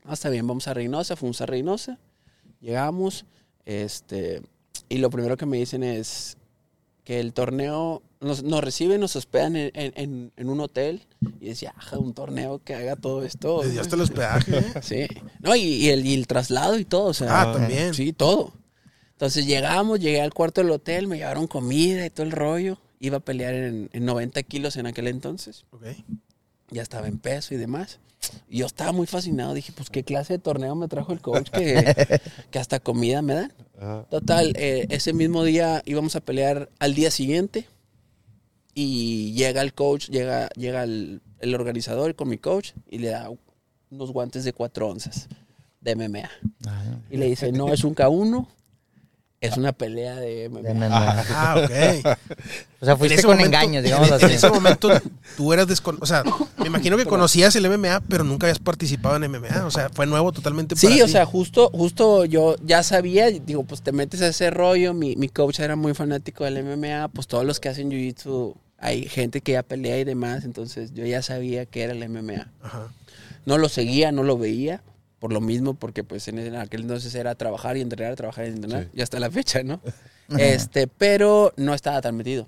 [0.05, 1.97] Ah, está bien, vamos a Reynosa, fuimos a Reynosa,
[2.61, 3.25] llegamos,
[3.65, 4.41] este,
[4.89, 6.37] y lo primero que me dicen es
[7.03, 11.05] que el torneo, nos, nos reciben, nos hospedan en, en- en- un hotel,
[11.39, 13.61] y decía, ajá, un torneo que haga todo esto.
[13.61, 14.63] Desde hasta el hospedaje.
[14.81, 15.05] Sí,
[15.39, 17.41] no, y, y el, y el traslado y todo, o sea.
[17.41, 17.93] Ah, también.
[17.93, 18.53] Sí, todo.
[19.11, 22.79] Entonces llegamos, llegué al cuarto del hotel, me llevaron comida y todo el rollo.
[22.99, 25.65] Iba a pelear en, en 90 kilos en aquel entonces.
[25.71, 25.83] Ok.
[26.71, 27.99] ya estaba en peso y demás.
[28.49, 31.49] Y yo estaba muy fascinado, dije, pues qué clase de torneo me trajo el coach
[31.51, 32.19] que,
[32.51, 33.53] que hasta comida me dan.
[33.79, 34.05] Ajá.
[34.09, 37.67] Total, eh, ese mismo día íbamos a pelear al día siguiente
[38.73, 43.29] y llega el coach, llega, llega el, el organizador con mi coach y le da
[43.89, 45.27] unos guantes de 4 onzas
[45.81, 46.29] de MMA.
[47.09, 48.47] Y le dice, no es un K1,
[49.41, 50.61] es una pelea de MMA.
[50.61, 51.25] De MMA.
[51.31, 52.17] Ah, ok.
[52.81, 54.25] O sea, fuiste con momento- engaños, digamos en, así.
[54.25, 54.89] En ese momento
[55.35, 56.03] tú eras desconocido.
[56.03, 56.23] O sea,
[56.59, 59.65] me imagino que conocías el MMA, pero nunca habías participado en MMA.
[59.65, 61.11] O sea, fue nuevo totalmente para Sí, o ti.
[61.13, 65.29] sea, justo, justo yo ya sabía, digo, pues te metes a ese rollo, mi, mi
[65.29, 69.53] coach era muy fanático del MMA, pues todos los que hacen Jiu-Jitsu, hay gente que
[69.53, 72.51] ya pelea y demás, entonces yo ya sabía que era el MMA.
[72.61, 72.89] Ajá.
[73.47, 74.83] No lo seguía, no lo veía,
[75.25, 78.83] por lo mismo, porque pues en aquel entonces era trabajar y entrenar, trabajar y entrenar,
[78.83, 78.89] Sí.
[78.93, 79.81] y hasta la fecha, ¿no?
[80.37, 82.47] este, pero no estaba tan metido.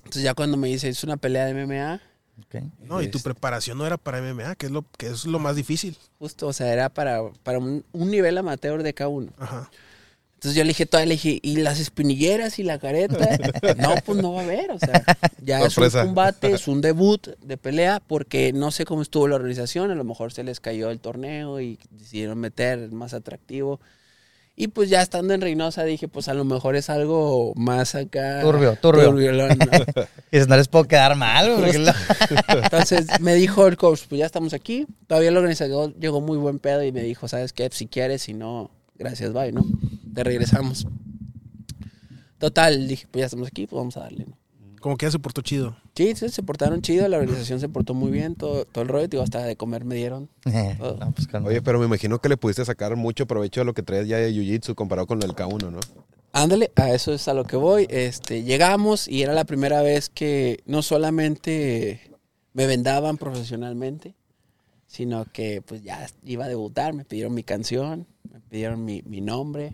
[0.00, 2.00] Entonces ya cuando me dice, es una pelea de MMA,
[2.44, 2.62] Ok.
[2.80, 3.30] No, y tu Este.
[3.30, 5.96] preparación no era para MMA, que es lo, que es lo más difícil.
[6.18, 9.30] justo, o sea, era para, para un, un nivel amateur de K1.
[9.38, 9.70] Ajá.
[10.42, 13.16] Entonces yo le dije, todavía le dije, ¿y las espinilleras y la careta?
[13.78, 15.04] no, pues no va a haber, o sea,
[15.40, 16.00] ya Sorpresa.
[16.00, 19.92] es un combate, es un debut de pelea, porque no sé cómo estuvo la organización,
[19.92, 23.78] a lo mejor se les cayó el torneo y decidieron meter más atractivo.
[24.56, 28.40] Y pues ya estando en Reynosa dije, pues a lo mejor es algo más acá.
[28.40, 29.10] Turbio, turbio.
[29.10, 29.66] turbiolón, ¿no?
[30.32, 31.92] Y dices, no les puedo quedar mal, porque
[32.64, 34.88] Entonces me dijo el coach, pues ya estamos aquí.
[35.06, 37.70] Todavía el organizador llegó muy buen pedo y me dijo, ¿sabes qué?
[37.72, 38.72] Si quieres, si no,
[39.02, 39.64] gracias, bye, ¿no?
[40.14, 40.86] Te regresamos.
[42.38, 44.38] Total, dije, pues ya estamos aquí, pues vamos a darle, ¿no?
[44.80, 45.76] Como que ya se portó chido.
[45.94, 49.06] Sí, sí, se portaron chido, la organización se portó muy bien, todo, todo el rollo,
[49.06, 50.28] digo, hasta de comer me dieron.
[50.44, 53.82] No, pues, Oye, pero me imagino que le pudiste sacar mucho provecho a lo que
[53.82, 55.80] traes ya de Jiu-Jitsu comparado con el K1, ¿no?
[56.32, 57.86] Ándale, a eso es a lo que voy.
[57.90, 62.00] Este, llegamos y era la primera vez que no solamente
[62.54, 64.14] me vendaban profesionalmente,
[64.86, 68.06] sino que pues ya iba a debutar, me pidieron mi canción,
[68.52, 69.72] pidieron mi, mi nombre,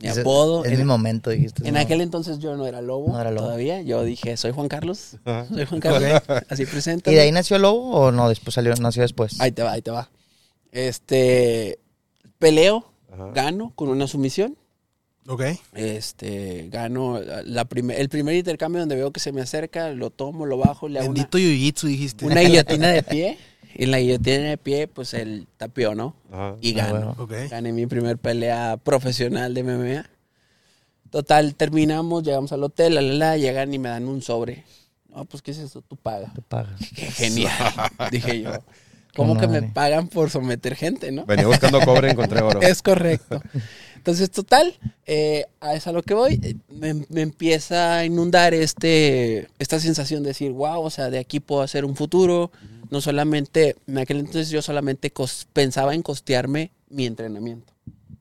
[0.00, 0.62] mi Ese- apodo.
[0.66, 1.66] Es En, mi momento, dijiste.
[1.66, 1.80] en no.
[1.80, 3.46] aquel entonces yo no era lobo, No era Lobo.
[3.46, 3.80] todavía.
[3.80, 5.16] Yo dije, soy Juan Carlos.
[5.48, 6.22] Soy Juan Carlos.
[6.50, 7.10] Así presenta.
[7.10, 8.28] ¿Y de ahí nació Lobo o no?
[8.28, 9.40] Después salió, nació después.
[9.40, 10.10] Ahí te va, ahí te va.
[10.72, 11.78] Este,
[12.38, 13.30] peleo, Ajá.
[13.32, 14.58] gano con una sumisión.
[15.26, 15.42] Ok.
[15.74, 20.44] Este, gano la primer, el primer intercambio donde veo que se me acerca, lo tomo,
[20.44, 22.26] lo bajo, le hago una, Bendito Jiu-Jitsu, dijiste.
[22.26, 23.38] una guillotina de pie.
[23.74, 26.16] Y en la guillotina de pie, pues el tapió, ¿no?
[26.32, 26.56] Ajá.
[26.60, 27.14] Y Ah, gano.
[27.14, 27.14] bueno.
[27.18, 27.50] Ok.
[27.50, 30.10] Gané mi primer pelea profesional de MMA.
[31.10, 34.64] Total, terminamos, llegamos al hotel, la, la, la, llegan y me dan un sobre.
[35.08, 35.80] No, pues, ¿qué es eso?
[35.80, 36.34] Tú pagas.
[36.34, 36.78] Te pagas.
[36.94, 37.52] Qué genial,
[38.10, 38.52] dije yo.
[39.16, 41.24] ¿Cómo Qué que me pagan por someter gente, no?
[41.24, 42.60] Venía buscando cobre, encontré oro.
[42.62, 43.40] Es correcto.
[43.98, 44.74] Entonces, total,
[45.06, 49.78] eh, a eso a lo que voy, eh, me, me empieza a inundar este, esta
[49.80, 52.50] sensación de decir, wow, o sea, de aquí puedo hacer un futuro.
[52.90, 57.72] No solamente, en aquel entonces yo solamente cos- pensaba en costearme mi entrenamiento.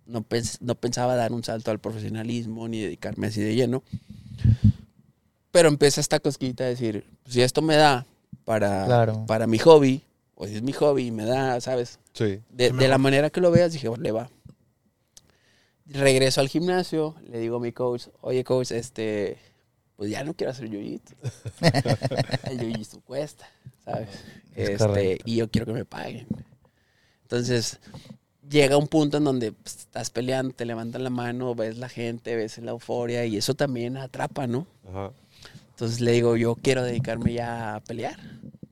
[0.06, 3.84] No, pens- no pensaba dar un salto al profesionalismo ni dedicarme así de lleno.
[5.52, 8.06] Pero empieza esta cosquita de decir, si esto me da
[8.46, 9.26] para, Claro.
[9.26, 10.04] para mi hobby,
[10.36, 12.00] o si es mi hobby y me da, ¿sabes?
[12.14, 12.40] Sí.
[12.50, 14.30] De, de la manera que lo veas, dije, "Bueno, le va.
[15.90, 19.38] Regreso al gimnasio, le digo a mi coach, oye coach, este,
[19.96, 21.16] pues ya no quiero hacer jiu-jitsu.
[22.50, 23.48] El jiu-jitsu cuesta,
[23.86, 24.10] ¿sabes?
[24.56, 26.28] Es Este, y yo quiero que me paguen.
[27.24, 27.80] Entonces,
[28.50, 32.36] llega un punto en donde pues, estás peleando, te levantan la mano, ves la gente,
[32.36, 34.68] ves la euforia y eso también atrapa, ¿no?
[34.90, 35.12] Ajá.
[35.70, 38.18] Entonces le digo, yo quiero dedicarme ya a pelear.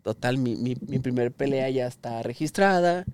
[0.01, 3.05] Total, mi, mi, mi primer pelea ya está registrada,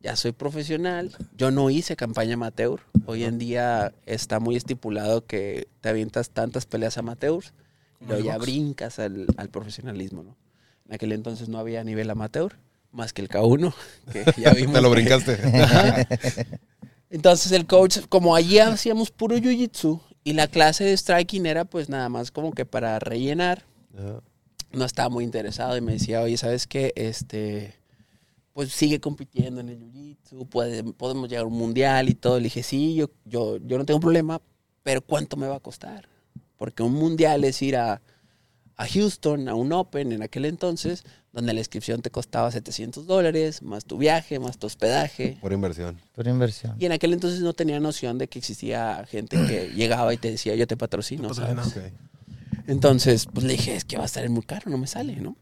[0.00, 1.12] ya soy profesional.
[1.36, 2.80] Yo no hice campaña amateur.
[3.06, 7.52] Hoy en día está muy estipulado que te avientas tantas peleas amateurs,
[8.00, 8.46] luego ya box.
[8.46, 10.36] brincas al, al profesionalismo, ¿no?
[10.86, 12.56] En aquel entonces no había nivel amateur,
[12.92, 13.72] más que el K1,
[14.12, 14.74] que ya vimos.
[14.74, 15.38] Te lo brincaste.
[17.10, 21.88] Entonces el coach, como allí hacíamos puro jiu-jitsu y la clase de striking era pues
[21.88, 23.64] nada más como que para rellenar,
[24.72, 26.92] no estaba muy interesado y me decía, oye, ¿sabes qué?
[26.94, 27.79] Este,
[28.52, 32.38] pues sigue compitiendo en el jiu-jitsu, puede- podemos llegar a un mundial y todo.
[32.38, 34.40] Le dije, sí, yo, yo, yo no tengo problema,
[34.82, 36.08] pero ¿cuánto me va a costar?
[36.56, 38.02] Porque un mundial es ir a,
[38.76, 43.62] a Houston, a un Open en aquel entonces, donde la inscripción te costaba 700 dólares,
[43.62, 45.38] más tu viaje, más tu hospedaje.
[45.40, 45.98] Por inversión.
[46.12, 46.74] Pura inversión.
[46.78, 50.30] Y en aquel entonces no tenía noción de que existía gente que llegaba y te
[50.30, 51.28] decía, yo te patrocino.
[51.28, 51.54] Te ¿sabes?
[51.54, 51.86] patrocino.
[51.86, 51.92] Ok.
[52.66, 55.36] Entonces, pues le dije, es que va a estar muy caro, no me sale, ¿no?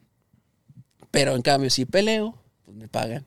[1.11, 2.35] Pero en cambio, si peleo,
[2.68, 3.24] pues me pagan.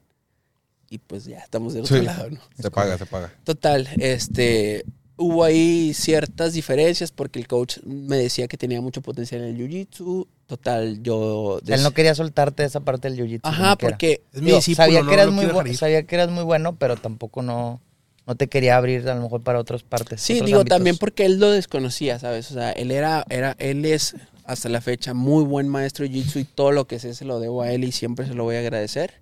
[0.91, 2.03] Y pues ya estamos del otro Sí.
[2.05, 2.39] lado, ¿no?
[2.59, 3.33] Se paga, se paga.
[3.43, 9.41] Total, este, hubo ahí ciertas diferencias porque el coach me decía que tenía mucho potencial
[9.41, 10.27] en el jiu-jitsu.
[10.45, 11.59] Total, yo...
[11.65, 13.39] Él no quería soltarte esa parte del jiu-jitsu.
[13.43, 14.21] Ajá, porque...
[14.31, 17.41] Es mi Digo, discípulo, sabía, no que eras muy sabía que eras bueno, pero tampoco
[17.41, 17.81] no,
[18.27, 20.21] no te quería abrir a lo mejor para otras partes.
[20.21, 20.65] Sí, digo, ámbitos.
[20.65, 22.51] también porque él lo desconocía, ¿sabes?
[22.51, 26.41] O sea, él era, era, él es hasta la fecha muy buen maestro de Jiu-Jitsu
[26.41, 28.57] y todo lo que sé se lo debo a él y siempre se lo voy
[28.57, 29.21] a agradecer.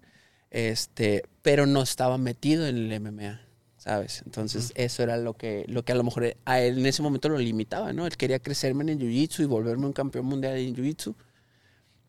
[0.51, 3.41] Este, pero no estaba metido en el MMA,
[3.77, 4.23] ¿sabes?
[4.25, 7.29] Entonces, eso era lo que, lo que a lo mejor a él en ese momento
[7.29, 8.07] lo limitaba, ¿no?
[8.07, 11.15] Él quería crecerme en el Jiu-Jitsu y volverme un campeón mundial en Jiu-Jitsu.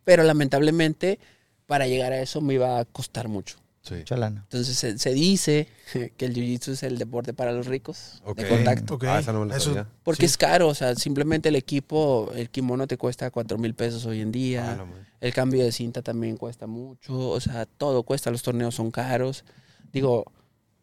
[0.04, 1.18] Pero lamentablemente,
[1.66, 3.59] para llegar a eso me iba a costar mucho.
[3.82, 3.94] Sí.
[3.94, 4.42] Mucha lana.
[4.42, 8.98] Entonces se, se dice que el jiu-jitsu es el deporte para los ricos de contacto.
[9.02, 9.88] Ah, esa no me la eso- sabía.
[10.02, 10.26] Porque Sí.
[10.26, 14.20] es caro, o sea, simplemente el equipo, el kimono te cuesta cuatro mil pesos hoy
[14.20, 14.62] en Ah, día.
[14.86, 15.06] madre.
[15.20, 17.16] El cambio de cinta también cuesta mucho.
[17.30, 18.30] O sea, todo cuesta.
[18.30, 19.44] Los torneos son caros.
[19.92, 20.24] Digo,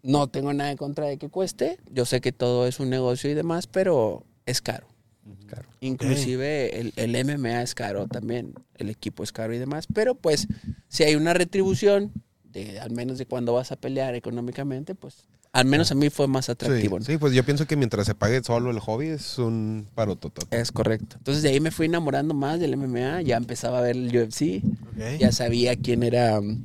[0.01, 1.77] no tengo nada en contra de que cueste.
[1.91, 4.87] Yo sé que todo es un negocio y demás, pero es caro.
[5.47, 5.67] Claro.
[5.81, 8.53] Inclusive el, el MMA es caro también.
[8.75, 9.85] El equipo es caro y demás.
[9.93, 10.47] Pero pues,
[10.87, 12.11] si hay una retribución,
[12.51, 16.27] de, al menos de cuando vas a pelear económicamente, pues al menos a mí fue
[16.27, 16.97] más atractivo.
[16.97, 17.05] Sí, ¿no?
[17.05, 20.59] sí, pues yo pienso que mientras se pague solo el hobby es un parototote.
[20.59, 21.15] Es correcto.
[21.17, 23.21] Entonces de ahí me fui enamorando más del MMA.
[23.21, 24.61] Ya empezaba a ver el UFC.
[25.19, 26.63] Ya sabía quién era mm,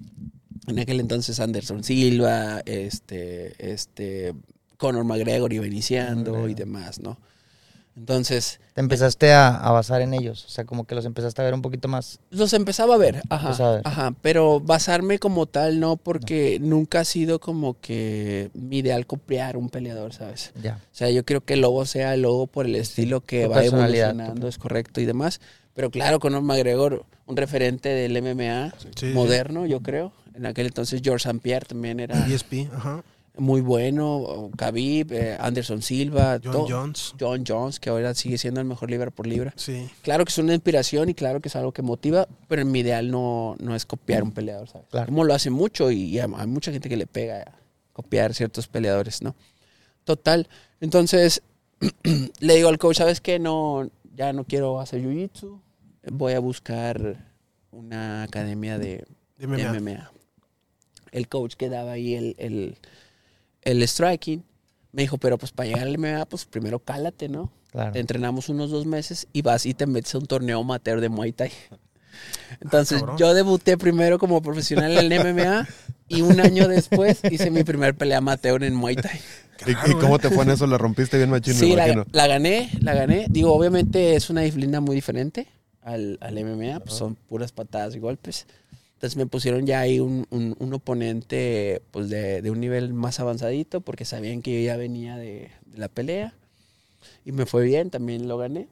[0.68, 4.35] en aquel entonces Anderson Silva, este, este,
[4.77, 7.18] Conor McGregor iba iniciando y demás, ¿no?
[7.94, 10.44] Entonces, Te empezaste a, a basar en ellos.
[10.46, 12.20] O sea, como que los empezaste a ver un poquito más.
[12.31, 13.83] los empezaba a ver, ajá, Empezaba a ver.
[13.85, 19.57] ajá, pero basarme como tal no, porque nunca ha sido como que mi ideal copiar
[19.59, 20.52] un peleador, ¿sabes?
[20.62, 20.81] Ya.
[20.83, 23.50] O sea, yo quiero que el logo sea el logo por el estilo que tu
[23.50, 25.40] va evolucionando, es correcto y demás.
[25.74, 29.07] Pero claro, Conor McGregor, un referente del MMA sí.
[29.07, 30.12] moderno, yo creo.
[30.35, 31.40] En aquel entonces George St.
[31.42, 33.02] Pierre también era ESP, ajá.
[33.37, 34.51] Muy bueno.
[34.57, 37.14] Khabib, eh, Anderson Silva, John Jones.
[37.18, 39.53] John Jones, que ahora sigue siendo el mejor libra por libra.
[39.57, 39.90] Sí.
[40.03, 43.11] Claro que es una inspiración y claro que es algo que motiva, pero mi ideal
[43.11, 44.88] no, no es copiar un peleador, ¿sabes?
[44.90, 45.07] Claro.
[45.07, 47.53] Como lo hace mucho y, y hay mucha gente que le pega a
[47.92, 49.35] copiar ciertos peleadores, ¿no?
[50.05, 50.49] Total.
[50.81, 51.42] Entonces,
[52.40, 53.38] le digo al coach, ¿sabes qué?
[53.38, 55.61] No, ya no quiero hacer jiu-jitsu.
[56.11, 57.33] Voy a buscar
[57.71, 59.07] una academia de,
[59.38, 59.73] MMA.
[59.73, 60.11] MMA.
[61.12, 62.79] El coach que daba ahí el, el,
[63.62, 64.44] el striking
[64.92, 67.51] me dijo, pero pues para llegar al MMA, pues primero cálate, ¿no?
[67.70, 67.92] Claro.
[67.92, 71.09] Te entrenamos unos dos meses y vas y te metes a un torneo amateur de
[71.09, 71.51] Muay Thai.
[72.61, 75.66] Entonces yo debuté primero como profesional en el MMA
[76.09, 79.20] y un año después hice mi primer pelea amateur en Muay Thai.
[79.66, 80.18] ¿Y, cómo eh.
[80.18, 80.66] te fue en eso?
[80.66, 81.87] ¿La rompiste bien machín, Sí, la
[82.27, 83.27] gané, la gané.
[83.31, 85.46] Digo, obviamente es una disciplina muy diferente
[85.81, 88.46] al, al MMA, pues son puras patadas y golpes.
[89.03, 93.19] Entonces me pusieron ya ahí un, un- un oponente pues de, de un nivel más
[93.19, 96.35] avanzadito porque sabían que yo ya venía de, de la pelea.
[97.25, 98.69] Y me fue bien, también lo gané.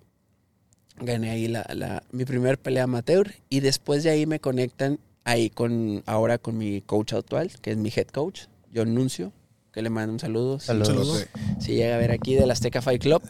[1.01, 5.51] Gané ahí la, la- mi primer pelea amateur y después de ahí me conectan ahí
[5.51, 9.33] con ahora con mi coach actual, que es mi head coach, John Nuncio,
[9.73, 10.61] que le mando un saludo.
[10.61, 10.87] Saludos.
[10.89, 11.27] Saludos.
[11.59, 13.21] Si llega a ver aquí del Azteca Fight Club.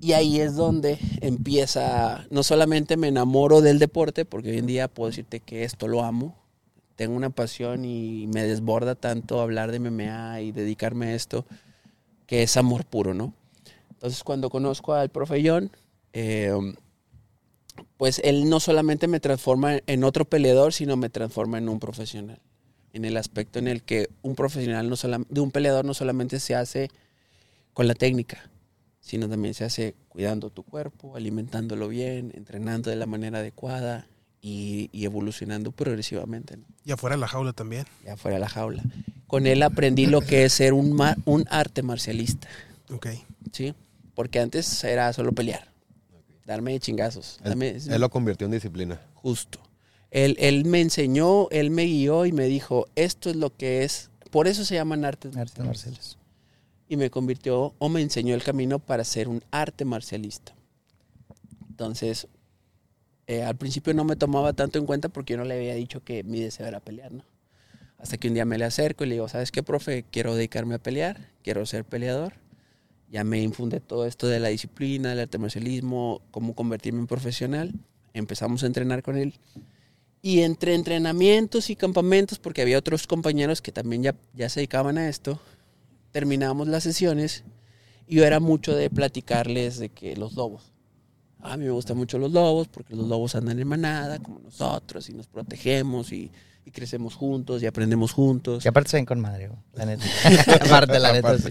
[0.00, 4.88] Y ahí es donde empieza, no solamente me enamoro del deporte, porque hoy en día
[4.88, 6.36] puedo decirte que esto lo amo,
[6.96, 11.44] tengo una pasión y me desborda tanto hablar de MMA y dedicarme a esto,
[12.26, 13.34] que es amor puro, ¿no?
[13.90, 15.42] Entonces cuando conozco al profe
[16.12, 16.52] eh,
[17.96, 22.40] pues él no solamente me transforma en otro peleador, sino me transforma en un profesional.
[22.92, 24.96] En el aspecto en el que un profesional no
[25.28, 26.90] de un peleador no solamente se hace
[27.72, 28.48] con la técnica,
[29.04, 34.06] sino también se hace cuidando tu cuerpo, alimentándolo bien, entrenando de la manera adecuada
[34.40, 36.64] y, y evolucionando progresivamente, ¿no?
[36.86, 37.84] Y afuera de la jaula también.
[38.02, 38.82] ya fuera de la jaula.
[39.26, 40.98] Con él aprendí lo que es ser un,
[41.50, 42.48] arte marcialista,
[42.90, 43.08] Ok.
[43.52, 43.74] ¿sí?
[44.14, 45.68] Porque antes era solo pelear,
[46.46, 47.38] darme chingazos.
[47.44, 49.00] Él, darme- él lo convirtió en disciplina.
[49.14, 49.60] Justo.
[50.10, 54.10] Él, él me enseñó, él me guió y me dijo, esto es lo que es,
[54.30, 55.66] por eso se llaman artes Artes marciales.
[55.98, 56.18] marciales.
[56.88, 60.54] Y me convirtió o me enseñó el camino para ser un arte marcialista.
[61.70, 62.28] Entonces,
[63.26, 66.04] eh, al principio no me tomaba tanto en cuenta porque yo no le había dicho
[66.04, 67.24] que mi deseo era pelear, ¿no?
[67.98, 70.04] Hasta que un día me le acerco y le digo, ¿sabes qué, profe?
[70.10, 72.34] Quiero dedicarme a pelear, quiero ser peleador.
[73.10, 77.72] Ya me infunde todo esto de la disciplina, del arte marcialismo, cómo convertirme en profesional.
[78.12, 79.34] Empezamos a entrenar con él.
[80.20, 84.98] Y entre entrenamientos y campamentos, porque había otros compañeros que también ya, ya se dedicaban
[84.98, 85.40] a esto,
[86.18, 87.42] terminábamos las sesiones
[88.06, 90.70] y yo era mucho de platicarles de que los lobos.
[91.40, 95.08] A mí me gustan mucho los lobos porque los lobos andan en manada como nosotros
[95.10, 96.30] y nos protegemos y,
[96.64, 98.64] y crecemos juntos y aprendemos juntos.
[98.64, 100.04] Y aparte se ven con madre, la neta.
[100.64, 101.50] aparte, la neta, sí.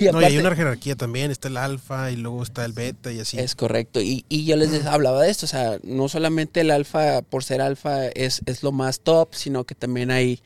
[0.00, 1.30] Y No, y hay aparte- una jerarquía también.
[1.30, 3.38] Está el alfa y luego está el beta y así.
[3.38, 4.02] Es correcto.
[4.02, 5.46] Y, y yo les hablaba de esto.
[5.46, 9.64] O sea, no solamente el alfa, por ser alfa, es, es lo más top, sino
[9.64, 10.42] que también hay,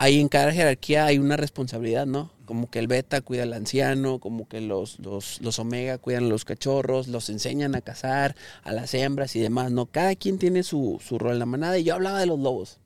[0.00, 2.30] hay en cada jerarquía hay una responsabilidad, ¿no?
[2.46, 6.28] Como que el beta cuida al anciano, como que los, los, los omega cuidan a
[6.28, 9.84] los cachorros, los enseñan a cazar, a las hembras y demás, ¿no?
[9.84, 11.78] Cada quien tiene su, su rol en la manada.
[11.78, 12.78] Y yo hablaba de los lobos.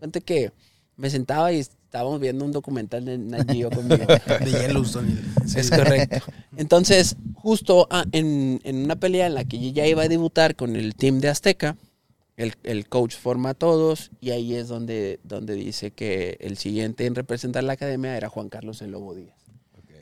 [0.00, 0.50] Gente que
[0.96, 4.04] me sentaba y estábamos viendo un documental de Nat Geo conmigo.
[4.44, 5.22] De Yellowstone.
[5.46, 5.60] sí.
[5.60, 6.32] Es correcto.
[6.56, 10.56] Entonces, justo ah, en, en una pelea en la que yo ya iba a debutar
[10.56, 11.76] con el team de Azteca,
[12.36, 17.06] el, el coach forma a todos y ahí es donde, donde dice que el siguiente
[17.06, 19.34] en representar la academia era Juan Carlos el Lobo Díaz.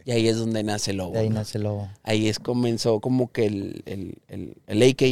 [0.06, 1.12] Y ahí es donde nace el Lobo.
[1.14, 1.36] De ahí ¿no?
[1.36, 1.88] nace el lobo.
[2.02, 5.04] Ahí es comenzó como que el, el, el, el AKA.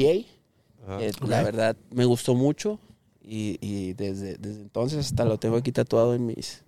[1.01, 2.79] Eh, La verdad me gustó mucho
[3.23, 6.63] y, y desde, desde entonces hasta lo tengo aquí tatuado en mis,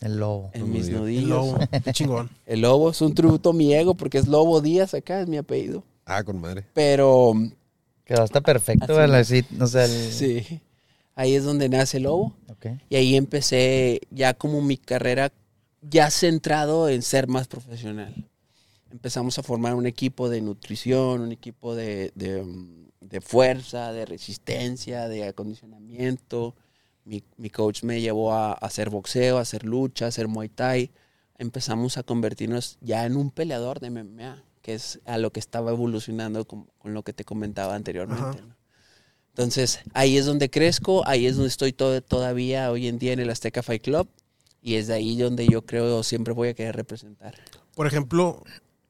[0.00, 0.50] El lobo.
[0.54, 1.00] en mis Nudillos.
[1.00, 1.22] nudillos.
[1.22, 1.58] El lobo.
[1.84, 2.30] Qué chingón.
[2.46, 5.36] El lobo es un tributo a mi ego porque es Lobo Díaz acá, es mi
[5.36, 5.84] apellido.
[6.06, 6.64] Ah, con madre.
[6.74, 7.34] Pero
[8.04, 9.10] Quedó hasta perfecto, o sea, el-
[10.12, 10.60] sí,
[11.14, 12.34] ahí es donde nace el lobo.
[12.50, 12.66] Ok.
[12.90, 15.32] Y ahí empecé ya como mi carrera
[15.82, 18.14] ya centrado en ser más profesional.
[18.90, 22.44] Empezamos a formar un equipo de nutrición, un equipo de, de,
[23.00, 26.54] de fuerza, de resistencia, de acondicionamiento.
[27.04, 30.48] Mi, mi coach me llevó a, a hacer boxeo, a hacer lucha, a hacer muay
[30.48, 30.90] thai.
[31.38, 35.72] Empezamos a convertirnos ya en un peleador de MMA, que es a lo que estaba
[35.72, 38.42] evolucionando con, con lo que te comentaba anteriormente.
[39.28, 43.20] Entonces, ahí es donde crezco, ahí es donde estoy todo, todavía hoy en día en
[43.20, 44.08] el Azteca Fight Club
[44.62, 47.34] y es de ahí donde yo creo siempre voy a querer representar.
[47.74, 48.42] Por ejemplo,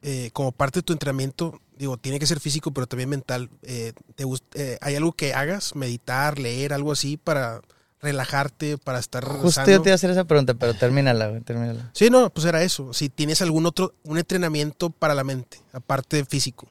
[0.02, 3.50] eh, como parte de tu entrenamiento, digo, tiene que ser físico, pero también mental.
[3.62, 5.74] eh, ¿te eh, ¿Hay algo que hagas?
[5.74, 7.62] ¿Meditar, leer, algo así para
[8.04, 9.70] relajarte, para estar Justo sano?
[9.70, 11.90] yo te iba a hacer esa pregunta, pero termínala, termínala.
[11.92, 12.92] Sí, no, pues era eso.
[12.92, 16.68] Si tienes algún otro, un entrenamiento para la mente, aparte de físico.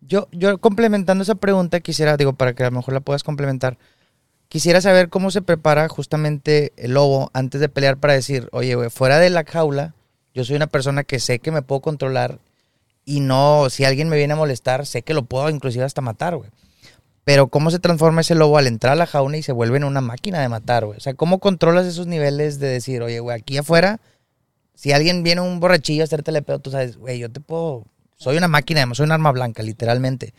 [0.00, 3.78] Yo, yo complementando esa pregunta, quisiera, digo, para que a lo mejor la puedas complementar,
[4.48, 8.90] quisiera saber cómo se prepara justamente el lobo antes de pelear para decir, oye, güey,
[8.90, 9.94] fuera de la jaula,
[10.34, 12.38] yo soy una persona que sé que me puedo controlar
[13.04, 16.36] y no, si alguien me viene a molestar, sé que lo puedo inclusive hasta matar,
[16.36, 16.50] güey.
[17.24, 19.84] Pero cómo se transforma ese lobo al entrar a la jaula y se vuelve en
[19.84, 20.98] una máquina de matar, güey.
[20.98, 24.00] O sea, cómo controlas esos niveles de decir, oye, güey, aquí afuera,
[24.74, 27.84] si alguien viene un borrachillo a hacerte pedo, tú sabes, güey, yo te puedo,
[28.16, 30.34] soy una máquina, soy un arma blanca, literalmente.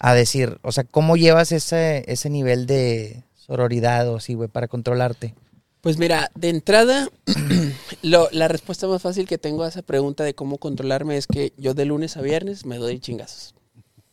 [0.00, 4.66] A decir, o sea, ¿cómo llevas ese, ese nivel de sororidad o así, güey, para
[4.66, 5.34] controlarte?
[5.82, 7.08] Pues mira, de entrada,
[8.02, 11.52] lo- la respuesta más fácil que tengo a esa pregunta de cómo controlarme es que
[11.58, 13.54] yo de lunes a viernes me doy chingazos.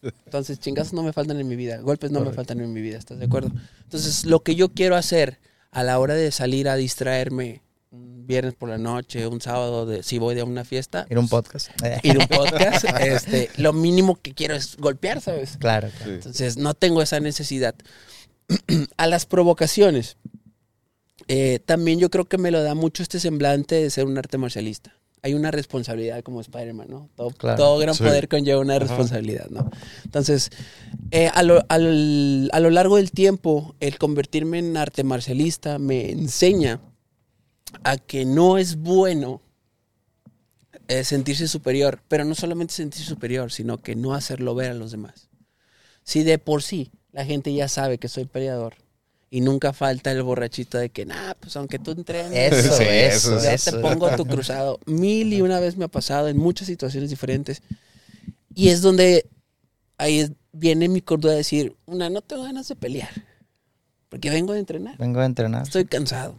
[0.01, 2.97] Entonces, chingazos no me faltan en mi vida, golpes no me faltan en mi vida,
[2.97, 3.51] ¿estás de acuerdo?
[3.83, 5.39] Entonces, lo que yo quiero hacer
[5.71, 10.01] a la hora de salir a distraerme un viernes por la noche, un sábado, de,
[10.01, 11.69] si voy de una fiesta, Ir a un podcast.
[12.03, 15.57] ir a un podcast, este, lo mínimo que quiero es golpear, ¿sabes?
[15.57, 16.05] claro, claro.
[16.05, 16.15] Sí.
[16.15, 17.75] Entonces, no tengo esa necesidad.
[18.97, 20.17] a las provocaciones,
[21.27, 24.37] eh, también yo creo que me lo da mucho este semblante de ser un arte
[24.37, 24.95] marcialista.
[25.23, 27.09] Hay una responsabilidad como Spider-Man, ¿no?
[27.15, 27.57] Todo, Claro.
[27.57, 28.03] todo gran Sí.
[28.03, 29.69] poder conlleva una responsabilidad, ¿no?
[30.03, 30.49] Entonces,
[31.11, 36.79] eh, a, lo, a lo largo del tiempo, el convertirme en arte marcialista me enseña
[37.83, 39.41] a que no es bueno
[40.87, 44.91] eh, sentirse superior, pero no solamente sentirse superior, sino que no hacerlo ver a los
[44.91, 45.29] demás.
[46.03, 48.73] Si de por sí la gente ya sabe que soy peleador
[49.33, 53.35] y nunca falta el borrachito de que, nah, pues aunque tú entrenes, Eso, Sí, eso,
[53.37, 53.71] eso, ya eso.
[53.71, 54.79] te pongo tu cruzado.
[54.85, 57.61] Mil y una vez me ha pasado en muchas situaciones diferentes.
[58.53, 59.27] Y es donde
[59.97, 63.09] ahí es- viene mi cordura de decir, una, no tengo ganas de pelear,
[64.09, 64.97] porque vengo de entrenar.
[64.97, 65.63] Vengo a entrenar.
[65.63, 66.35] Estoy cansado.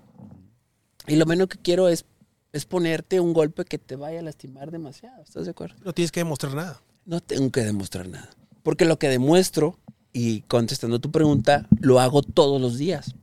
[1.07, 2.05] Y lo menos que quiero es,
[2.53, 5.23] es ponerte un golpe que te vaya a lastimar demasiado.
[5.23, 5.77] ¿Estás de acuerdo?
[5.83, 6.83] No tienes que demostrar nada.
[7.07, 8.29] No tengo que demostrar nada.
[8.63, 9.79] Porque lo que demuestro,
[10.13, 13.15] y contestando tu pregunta, lo hago todos los días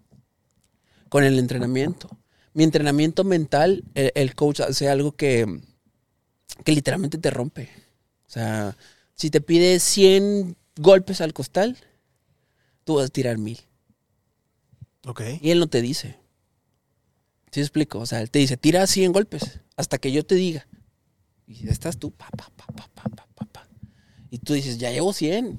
[1.10, 2.10] con el entrenamiento.
[2.54, 5.62] Mi entrenamiento mental, el, coach hace algo que,
[6.66, 7.70] que literalmente te rompe.
[8.28, 8.76] O sea,
[9.16, 11.78] si te pide 100 golpes al costal,
[12.84, 13.60] tú vas a tirar 1000.
[15.06, 15.22] Ok.
[15.42, 16.18] Y él no te dice.
[17.52, 18.00] ¿Sí explico?
[18.00, 20.68] O sea, él te dice, tira 100 golpes hasta que yo te diga.
[21.48, 23.68] Y estás tú, pa, pa, pa, pa, pa, pa, pa.
[24.30, 25.58] Y tú dices, ya llevo 100.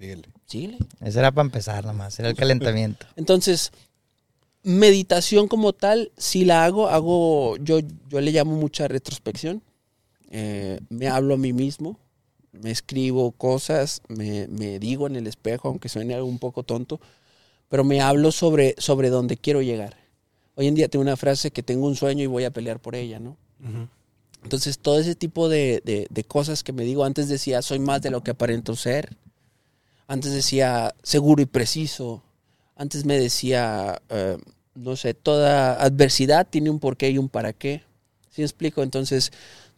[0.00, 0.28] Síguele.
[0.46, 0.78] Síguele.
[1.02, 3.06] Ese era para empezar nomás, era el calentamiento.
[3.16, 3.70] Entonces,
[4.62, 9.62] meditación como tal, si la hago, hago, yo, yo le llamo mucha retrospección.
[10.30, 11.98] Eh, me hablo a mí mismo,
[12.52, 17.00] me escribo cosas, me, me digo en el espejo, aunque suene algo un poco tonto,
[17.68, 19.96] pero me hablo sobre, sobre dónde quiero llegar.
[20.56, 22.94] Hoy en día tengo una frase que tengo un sueño y voy a pelear por
[22.94, 23.36] ella, ¿no?
[24.42, 28.00] Entonces, todo ese tipo de, de- de cosas que me digo, antes decía, soy más
[28.00, 29.16] de lo que aparento ser.
[30.10, 32.20] Antes decía, seguro y preciso.
[32.74, 34.38] Antes me decía, eh,
[34.74, 37.82] no sé, toda adversidad tiene un porqué y un para qué.
[38.28, 38.82] ¿Sí me explico?
[38.82, 39.30] Entonces,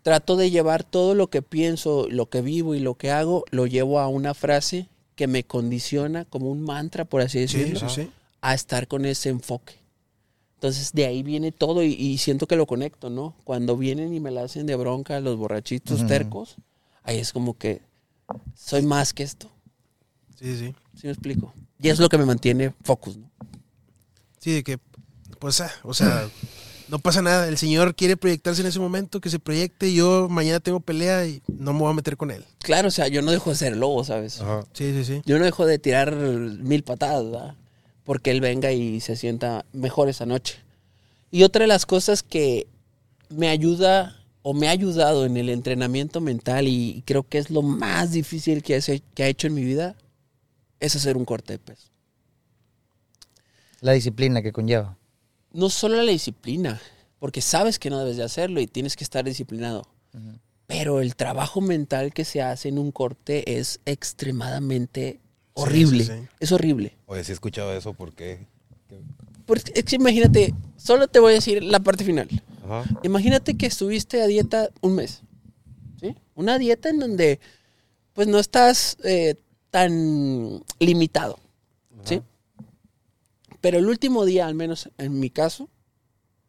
[0.03, 3.67] trato de llevar todo lo que pienso, lo que vivo y lo que hago, lo
[3.67, 8.03] llevo a una frase que me condiciona como un mantra, por así Sí, decirlo sí,
[8.05, 8.11] sí.
[8.41, 9.75] a estar con ese enfoque.
[10.55, 13.35] Entonces de ahí viene todo y, y siento que lo conecto, ¿no?
[13.45, 16.57] Cuando vienen y me la hacen de bronca los borrachitos tercos,
[17.03, 17.83] ahí es como que
[18.55, 19.51] soy más que esto.
[20.43, 20.75] Sí, sí.
[21.01, 21.55] ¿Sí me explico?
[21.81, 23.31] Y es lo que me mantiene focus, ¿no?
[24.39, 24.79] Sí, de que,
[25.39, 26.29] pues, ah, o sea,
[26.89, 27.47] no pasa nada.
[27.49, 29.93] El señor quiere proyectarse en ese momento, que se proyecte.
[29.95, 32.45] Yo mañana tengo pelea y no me voy a meter con él.
[32.59, 34.41] Claro, o sea, yo no dejo de ser lobo, ¿sabes?
[34.41, 34.65] Ajá.
[34.73, 35.23] Sí, sí, sí.
[35.25, 37.55] Yo no dejo de tirar mil patadas, ¿verdad?
[38.05, 40.57] Porque él venga y se sienta mejor esa noche.
[41.31, 42.67] Y otra de las cosas que
[43.31, 47.63] me ayuda o me ha ayudado en el entrenamiento mental y creo que es lo
[47.63, 49.95] más difícil que, hace- que ha hecho en mi vida
[50.83, 51.89] es hacer un corte de peso.
[53.81, 54.99] La disciplina que conlleva.
[55.53, 56.81] No solo la disciplina,
[57.21, 59.87] porque sabes que no debes de hacerlo y tienes que estar disciplinado.
[60.67, 65.21] Pero el trabajo mental que se hace en un corte es extremadamente
[65.55, 66.05] horrible.
[66.05, 66.29] sí, sí.
[66.41, 66.97] Es horrible.
[67.07, 68.47] Oye, sí he escuchado eso, ¿por qué?
[69.47, 72.29] Porque es que imagínate, solo te voy a decir la parte final.
[72.65, 72.85] Ajá.
[73.05, 75.23] Imagínate que estuviste a dieta un mes.
[76.01, 76.17] ¿Sí?
[76.35, 77.39] Una dieta en donde
[78.15, 79.37] pues no estás eh,
[79.73, 81.41] tan limitado.
[82.05, 82.21] ¿Sí?
[83.61, 85.69] Pero el último día, al menos en mi caso,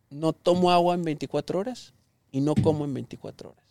[0.09, 1.93] no tomo agua en 24 horas
[2.32, 3.63] y no como en 24 horas.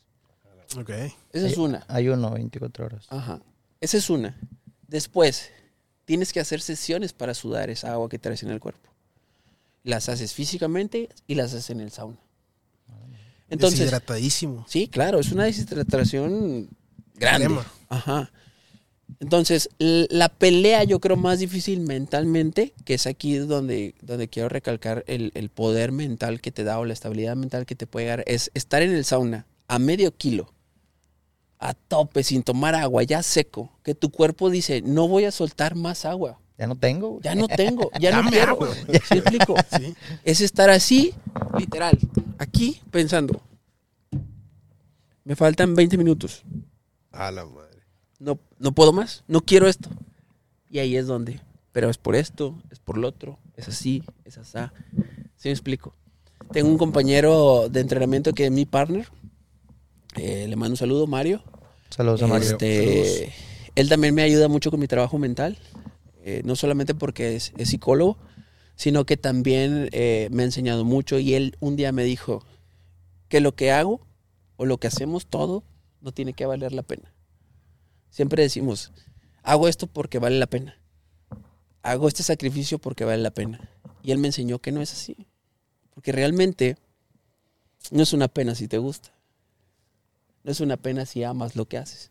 [0.76, 0.90] Ok.
[1.32, 1.84] Esa es una.
[1.86, 3.06] Ayuno 24 horas.
[3.10, 3.42] Ajá.
[3.80, 4.38] Esa es una.
[4.88, 5.50] Después,
[6.06, 8.88] tienes que hacer sesiones para sudar esa agua que traes en el cuerpo.
[9.84, 12.18] Las haces físicamente y las haces en el sauna.
[13.50, 14.64] Entonces, Deshidratadísimo.
[14.66, 16.70] sí, claro, es una deshidratación
[17.16, 17.44] grande.
[17.46, 17.66] Extrema.
[17.90, 18.32] Ajá.
[19.22, 25.04] Entonces, la pelea yo creo más difícil mentalmente, que es aquí donde, donde quiero recalcar
[25.06, 28.24] el, el poder mental que te da o la estabilidad mental que te puede dar,
[28.26, 30.52] es estar en el sauna a medio kilo,
[31.60, 35.76] a tope, sin tomar agua, ya seco, que tu cuerpo dice, no voy a soltar
[35.76, 37.20] más agua, Ya no tengo.
[37.22, 38.50] ya no tengo, ya no quiero.
[38.54, 38.74] agua.
[38.74, 39.54] ¿Sí me explico?
[39.78, 39.94] Sí.
[40.24, 41.14] Es estar así,
[41.56, 41.96] literal,
[42.38, 43.40] aquí pensando,
[45.22, 46.42] me faltan 20 minutos,
[47.12, 47.71] A la madre.
[48.22, 49.88] No, no puedo más, no quiero esto.
[50.70, 51.40] Y ahí es donde,
[51.72, 54.72] pero es por esto, es por lo otro, es así, es asá.
[55.36, 55.94] ¿Sí me explico?
[56.52, 59.08] Tengo un compañero de entrenamiento que es mi partner,
[60.16, 61.42] eh, le mando un saludo, Mario.
[61.90, 62.50] Saludos a Mario.
[62.50, 63.32] Este,
[63.74, 65.58] él también me ayuda mucho con mi trabajo mental,
[66.24, 68.18] eh, no solamente porque es, es psicólogo,
[68.76, 72.44] sino que también eh, me ha enseñado mucho y él un día me dijo
[73.28, 74.06] que lo que hago
[74.56, 75.64] o lo que hacemos todo
[76.00, 77.11] no tiene que valer la pena.
[78.12, 78.92] Siempre decimos,
[79.42, 80.78] hago esto porque vale la pena.
[81.82, 83.70] Hago este sacrificio porque vale la pena.
[84.02, 85.26] Y él me enseñó que no es así.
[85.94, 86.76] Porque realmente
[87.90, 89.10] no es una pena si te gusta.
[90.44, 92.10] No es una pena si amas lo que haces.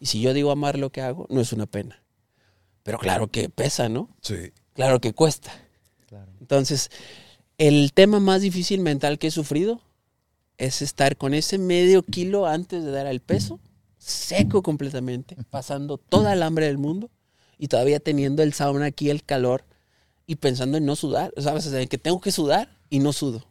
[0.00, 2.02] Y si yo digo amar lo que hago, no es una pena.
[2.82, 4.08] Pero claro que pesa, ¿no?
[4.22, 4.52] Sí.
[4.72, 5.52] Claro que cuesta.
[6.06, 6.32] Claro.
[6.40, 6.90] Entonces,
[7.58, 9.82] el tema más difícil mental que he sufrido
[10.56, 13.60] es estar con ese medio kilo antes de dar al peso,
[14.08, 17.10] seco completamente, pasando toda el hambre del mundo
[17.58, 19.64] y todavía teniendo el sauna aquí, el calor
[20.26, 21.66] y pensando en no sudar, ¿sabes?
[21.66, 23.44] O sea, que tengo que sudar y no sudo.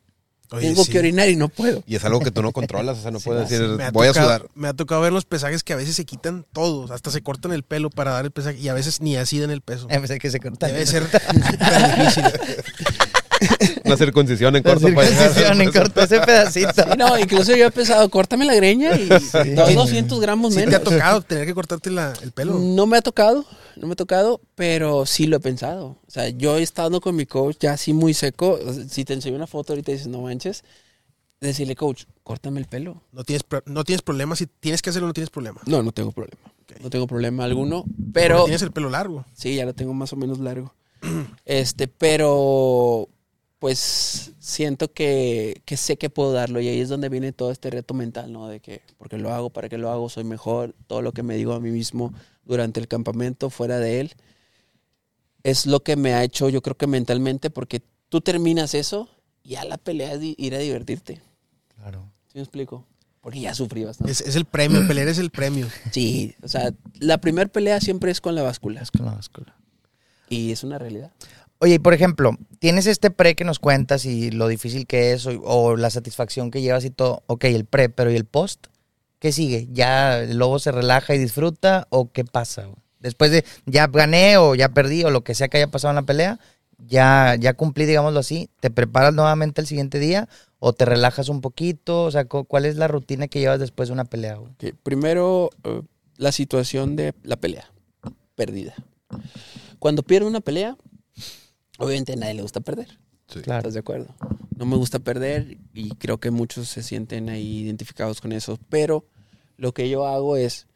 [0.50, 0.92] Oye, tengo sí.
[0.94, 1.84] que orinar y no puedo.
[1.86, 4.08] Y es algo que tú no controlas, o sea, no puedes decir, Me ha voy
[4.08, 4.48] a tocado- sudar.
[4.56, 7.52] Me ha tocado ver los pesajes que a veces se quitan todos, hasta se cortan
[7.52, 9.88] el pelo para dar el pesaje y a veces ni así dan el peso.
[9.90, 10.68] Empecé Eh, que se corta.
[10.68, 12.24] Debe ser súper difícil.
[13.88, 15.30] Una circuncisión en La corto para llegar.
[15.34, 16.72] circuncisión en corto ese pedacito.
[16.74, 19.08] Sí, no, incluso yo he pensado, córtame la greña y
[19.56, 20.82] doy 200 gramos ¿Sí te menos.
[20.82, 22.60] ha tocado tener que cortarte la- el pelo?
[22.60, 25.98] No me ha tocado, no me ha tocado, pero sí lo he pensado.
[26.08, 28.60] O sea, yo he estado con mi coach ya así muy seco.
[28.90, 30.64] Si te enseño una foto ahorita y dices, no manches,
[31.40, 33.02] decirle, coach, córtame el pelo.
[33.12, 34.36] No tienes, no tienes problema.
[34.36, 35.62] Si tienes que hacerlo, no tienes problema.
[35.66, 36.42] No, no tengo problema.
[36.82, 39.26] No tengo problema alguno, Porque pero Tienes el pelo largo.
[39.34, 40.74] sí, ya lo tengo más o menos largo.
[41.46, 43.08] Este, pero
[43.60, 47.70] pues siento que, que sé que puedo darlo y ahí es donde viene todo este
[47.70, 48.48] reto mental, ¿no?
[48.48, 51.36] De que, porque lo hago, para que lo hago, soy mejor, todo lo que me
[51.36, 52.14] digo a mí mismo
[52.46, 54.14] durante el campamento, fuera de él,
[55.44, 59.10] es lo que me ha hecho, yo creo que mentalmente, porque tú terminas eso
[59.44, 61.22] y ya la pelea es ir a divertirte.
[61.76, 62.12] Claro.
[62.28, 62.86] ¿Sí me explico?
[63.22, 64.12] Porque ya sufrí bastante.
[64.12, 64.88] Es, es el premio.
[64.88, 65.68] Pelear es el premio.
[65.92, 68.82] Sí, o sea, la primera pelea siempre es con la báscula.
[68.82, 69.56] Es con la báscula.
[70.30, 71.12] Y es una realidad.
[71.60, 75.76] Oye, por ejemplo, tienes este pre que nos cuentas y lo difícil que es o,
[75.76, 77.24] la satisfacción que llevas y todo.
[77.28, 78.68] Ok, el pre, pero ¿y el post?
[79.20, 79.68] ¿Qué sigue?
[79.72, 82.68] ¿Ya el lobo se relaja y disfruta o qué pasa?
[83.00, 85.96] Después de ya gané o ya perdí o lo que sea que haya pasado en
[85.96, 86.40] la pelea,
[86.78, 90.30] ya, ya cumplí, digámoslo así, ¿te preparas nuevamente el siguiente día
[90.60, 92.04] o te relajas un poquito?
[92.04, 94.38] O sea, cu- ¿cuál es la rutina que llevas después de una pelea?
[94.84, 95.82] Primero, eh,
[96.18, 97.72] la situación de la pelea.
[98.36, 98.76] Perdida.
[99.80, 100.78] Cuando pierdo una pelea,
[101.78, 103.00] obviamente a nadie le gusta perder.
[103.28, 103.42] Sí.
[103.42, 103.60] Claro.
[103.60, 104.16] ¿Estás de acuerdo?
[104.56, 108.58] No me gusta perder y creo que muchos se sienten ahí identificados con eso.
[108.70, 109.06] Pero
[109.58, 110.68] lo que yo hago es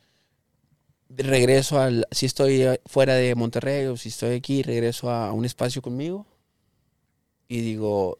[1.09, 2.07] regreso al.
[2.11, 6.25] Si estoy eh, fuera de Monterrey o si estoy aquí, regreso a un espacio conmigo
[7.47, 8.19] y digo: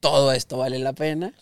[0.00, 1.34] todo esto vale la pena.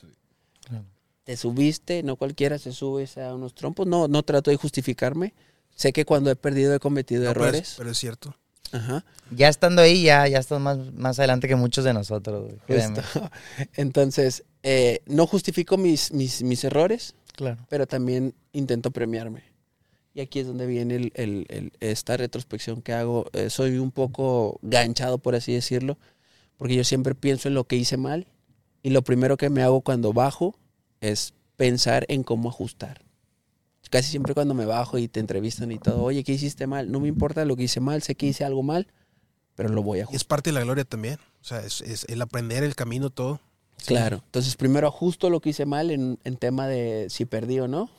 [0.66, 0.84] Claro.
[1.24, 3.86] Te subiste, no cualquiera se sube a unos trompos.
[3.86, 5.34] No, no trato de justificarme.
[5.74, 7.74] Sé que cuando he perdido he cometido No, pero, es, errores.
[7.78, 8.36] pero es cierto.
[8.72, 9.04] Ajá.
[9.30, 12.52] Ya estando ahí, ya, ya estás más, más adelante que muchos de nosotros.
[13.76, 17.58] Entonces, eh, no justifico mis, mis, mis errores, Claro.
[17.68, 19.42] pero también intento premiarme.
[20.14, 23.26] Y aquí es donde viene el- el- el- esta retrospección que hago.
[23.32, 25.96] Eh, soy un poco ganchado, por así decirlo,
[26.56, 28.26] porque yo siempre pienso en lo que hice mal
[28.82, 30.56] y lo primero que me hago cuando bajo
[31.00, 33.00] es pensar en cómo ajustar.
[33.90, 36.90] Casi siempre cuando me bajo y te entrevistan y todo, oye, ¿qué hiciste mal?
[36.90, 38.86] No me importa lo que hice mal, sé que hice algo mal,
[39.56, 40.16] pero lo voy a Y ajustar.
[40.16, 41.16] es parte de la gloria también.
[41.42, 43.40] O sea, es, es el aprender, el camino, todo.
[43.86, 44.22] Claro.
[44.26, 47.90] Entonces, primero ajusto lo que hice mal en, en tema de si perdí o no.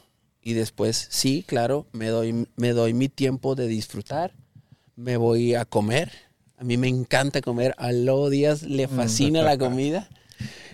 [0.44, 4.34] Y después, sí, claro, me doy, me doy mi tiempo de disfrutar.
[4.96, 6.12] Me voy a comer.
[6.58, 7.76] A mí me encanta comer.
[7.78, 10.10] A Díaz le fascina la comida.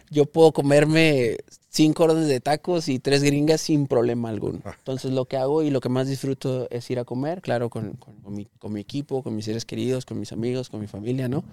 [0.10, 1.38] Yo puedo comerme
[1.70, 4.62] cinco órdenes de tacos y tres gringas sin problema alguno.
[4.78, 7.93] Entonces, lo que hago y lo que más disfruto es ir a comer, claro, con,
[7.93, 10.88] con- con mi, con mi equipo, con mis seres queridos, con mis amigos, con mi
[10.88, 11.43] familia, ¿no?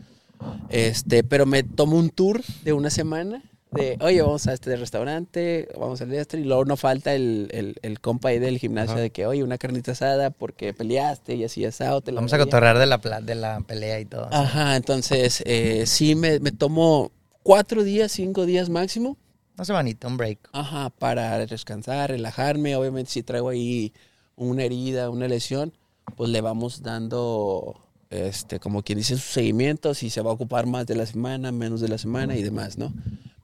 [0.68, 5.68] Este, pero me tomo un tour de una semana de, oye, vamos a este restaurante,
[5.78, 9.02] vamos al este, y luego no falta el, el, el compa ahí del gimnasio Ajá.
[9.02, 12.00] de que, oye, una carnita asada porque peleaste y así asado.
[12.00, 12.50] Te la Vamos a daría".
[12.52, 14.28] cotorrear de la, de la pelea y todo.
[14.30, 17.10] Ajá, entonces, eh, sí, me, me tomo
[17.44, 19.16] cuatro días, cinco días máximo,
[19.56, 20.40] Una semanita, un break.
[20.52, 22.74] ajá, para descansar, relajarme.
[22.74, 23.92] Obviamente, si traigo ahí
[24.34, 25.72] una herida, una lesión,
[26.16, 27.80] pues le vamos dando,
[28.10, 31.52] este, como quien dice, su seguimiento, si se va a ocupar más de la semana,
[31.52, 32.92] menos de la semana y demás, ¿no?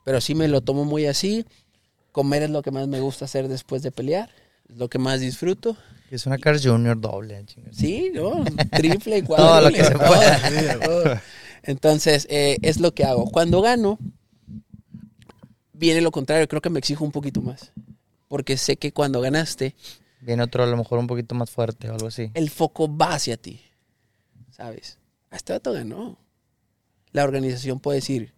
[0.05, 1.44] Pero sí me lo tomo muy así.
[2.11, 4.30] Comer es lo que más me gusta hacer después de pelear,
[4.68, 5.76] es lo que más disfruto.
[6.11, 7.44] Es una Cars Junior doble.
[7.46, 7.76] chingas.
[7.76, 8.42] Sí, ¿no?
[8.72, 10.07] Triple, Todo cuádruple, lo que se todo,
[11.03, 11.22] pueda.
[11.70, 13.30] Entonces, eh, es lo que hago.
[13.30, 13.98] Cuando gano,
[15.72, 16.48] viene lo contrario.
[16.48, 17.72] Creo que me exijo un poquito más.
[18.28, 19.74] Porque sé que cuando ganaste,
[20.20, 22.30] Viene otro a lo mejor un poquito más fuerte o algo así.
[22.34, 23.60] el foco va hacia ti.
[24.50, 24.98] ¿Sabes?
[25.30, 26.18] A Este vato ganó.
[27.12, 28.34] La organización puede decir,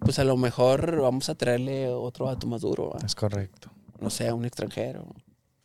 [0.00, 2.94] pues a lo mejor vamos a traerle otro vato más duro.
[3.04, 3.70] Es correcto.
[4.00, 5.06] no sé, a un extranjero.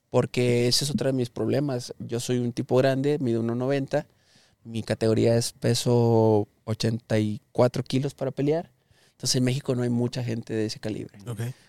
[0.10, 1.93] Porque ese es otro de mis problemas.
[1.99, 4.05] Yo soy un tipo grande, mido 1,90.
[4.64, 8.72] Mi categoría es peso 84 kilos para pelear.
[9.12, 11.18] Entonces en México no hay mucha gente de ese calibre.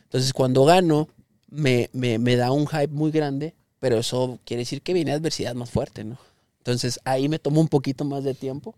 [0.05, 1.09] Entonces cuando gano,
[1.49, 5.55] me, me, me da un hype muy grande, pero eso quiere decir que viene adversidad
[5.55, 6.19] más fuerte, ¿no?
[6.59, 8.75] Entonces ahí me tomo un poquito más de tiempo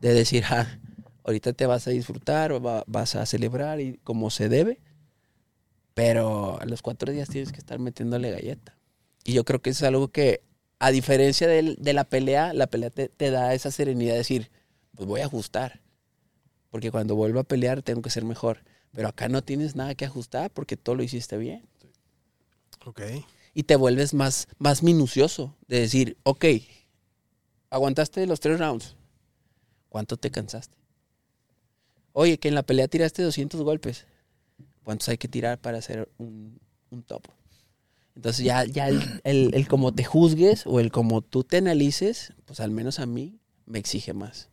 [0.00, 0.66] de decir, ah,
[1.24, 4.80] ahorita te vas a disfrutar, va- vas a celebrar y como se debe,
[5.94, 8.74] pero a los cuatro días tienes que estar metiéndole galleta.
[9.24, 10.42] Y yo creo que eso es algo que,
[10.80, 14.50] a diferencia de, la pelea, la pelea te, te da esa serenidad de decir,
[14.96, 15.82] pues voy a ajustar.
[16.70, 18.64] Porque cuando vuelvo a pelear tengo que ser mejor.
[18.92, 21.68] Pero acá no tienes nada que ajustar porque todo lo hiciste bien.
[22.86, 23.02] Ok.
[23.52, 26.46] Y te vuelves más, más minucioso de decir, ok,
[27.68, 28.96] aguantaste los tres rounds.
[29.90, 30.78] ¿Cuánto te cansaste?
[32.12, 34.06] Oye, que en la pelea tiraste 200 golpes.
[34.82, 36.58] ¿Cuántos hay que tirar para hacer un,
[36.90, 37.26] un top?
[38.20, 42.34] Entonces ya, ya el, el, el como te juzgues o el como tú te analices,
[42.44, 44.50] pues al menos a mí me exige más.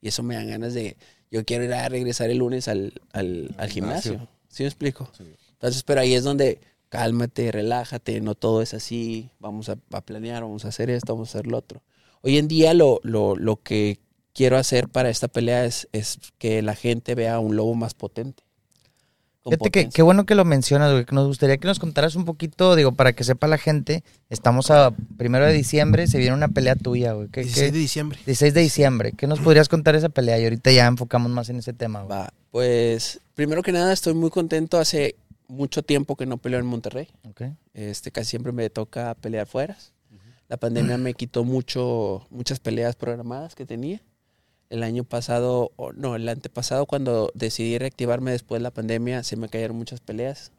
[0.00, 0.96] Y eso me dan ganas de,
[1.28, 4.12] yo quiero ir a regresar el lunes al, al, al Gimnasio.
[4.12, 4.28] gimnasio.
[4.48, 5.10] ¿Sí me explico?
[5.18, 5.24] Sí.
[5.50, 6.60] Entonces, pero ahí es donde
[6.90, 11.34] cálmate, relájate, no todo es así, vamos a, a planear, vamos a hacer esto, vamos
[11.34, 11.82] a hacer lo otro.
[12.22, 13.98] Hoy en día lo, lo, lo que
[14.32, 17.94] quiero hacer para esta pelea es, es que la gente vea a un lobo más
[17.94, 18.44] potente.
[19.50, 21.04] Fíjate que qué bueno que lo mencionas, güey.
[21.04, 24.04] que Nos gustaría que nos contaras un poquito, digo, para que sepa la gente.
[24.30, 27.28] Estamos a primero de diciembre, se viene una pelea tuya, güey.
[27.28, 28.18] ¿Qué, 16 qué- de diciembre.
[28.26, 29.12] 16 de diciembre.
[29.16, 30.38] ¿Qué nos podrías contar de esa pelea?
[30.38, 32.18] Y ahorita ya enfocamos más en ese tema, güey.
[32.18, 34.78] Va, pues primero que nada estoy muy contento.
[34.78, 35.16] Hace
[35.48, 37.08] mucho tiempo que no peleo en Monterrey.
[37.28, 37.42] Ok.
[37.74, 39.76] Este, casi siempre me toca pelear fuera.
[40.48, 44.00] La pandemia me quitó mucho, muchas peleas programadas que tenía.
[44.70, 49.36] El año pasado, o no, el antepasado, cuando decidí reactivarme después de la pandemia, se
[49.36, 50.52] me cayeron muchas peleas.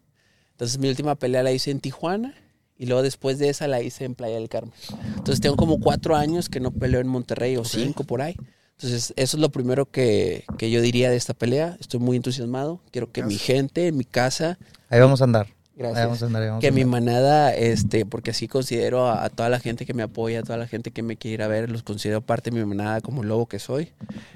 [0.51, 2.33] Entonces mi última pelea la hice en Tijuana
[2.77, 4.73] y luego después de esa la hice en Playa del Carmen.
[5.15, 8.35] Entonces tengo como cuatro años que no peleo en Monterrey o cinco por ahí.
[8.77, 11.77] Entonces eso es lo primero que, que yo diría de esta pelea.
[11.79, 12.81] Estoy muy entusiasmado.
[12.91, 14.57] Quiero que mi gente, en mi casa,
[14.89, 15.47] Ahí vamos a andar.
[15.79, 15.97] Gracias.
[15.97, 16.41] Ahí vamos a andar.
[16.41, 19.85] ahí vamos que a mi manada, este, porque así considero a, a toda la gente
[19.85, 22.19] que me apoya, a toda la gente que me quiere ir a ver, los considero
[22.19, 23.93] parte de mi manada como lobo que soy.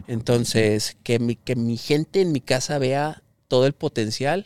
[0.08, 4.46] Entonces, que mi, que mi gente en mi casa vea todo el potencial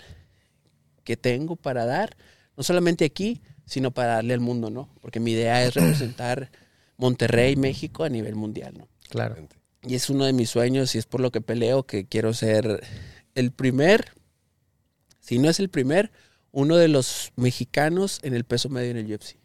[1.04, 2.18] que tengo para dar,
[2.58, 4.89] no solamente aquí, sino para darle al mundo, ¿no?
[5.00, 6.50] Porque mi idea es representar
[6.98, 8.88] Monterrey, México a nivel mundial, ¿no?
[9.10, 9.36] Claro.
[9.84, 12.82] Y es uno de mis sueños y es por lo que peleo, que quiero ser
[13.36, 14.14] el primer,
[15.20, 16.12] si no es el primer,
[16.52, 19.38] uno de los mexicanos en el peso medio en el UFC.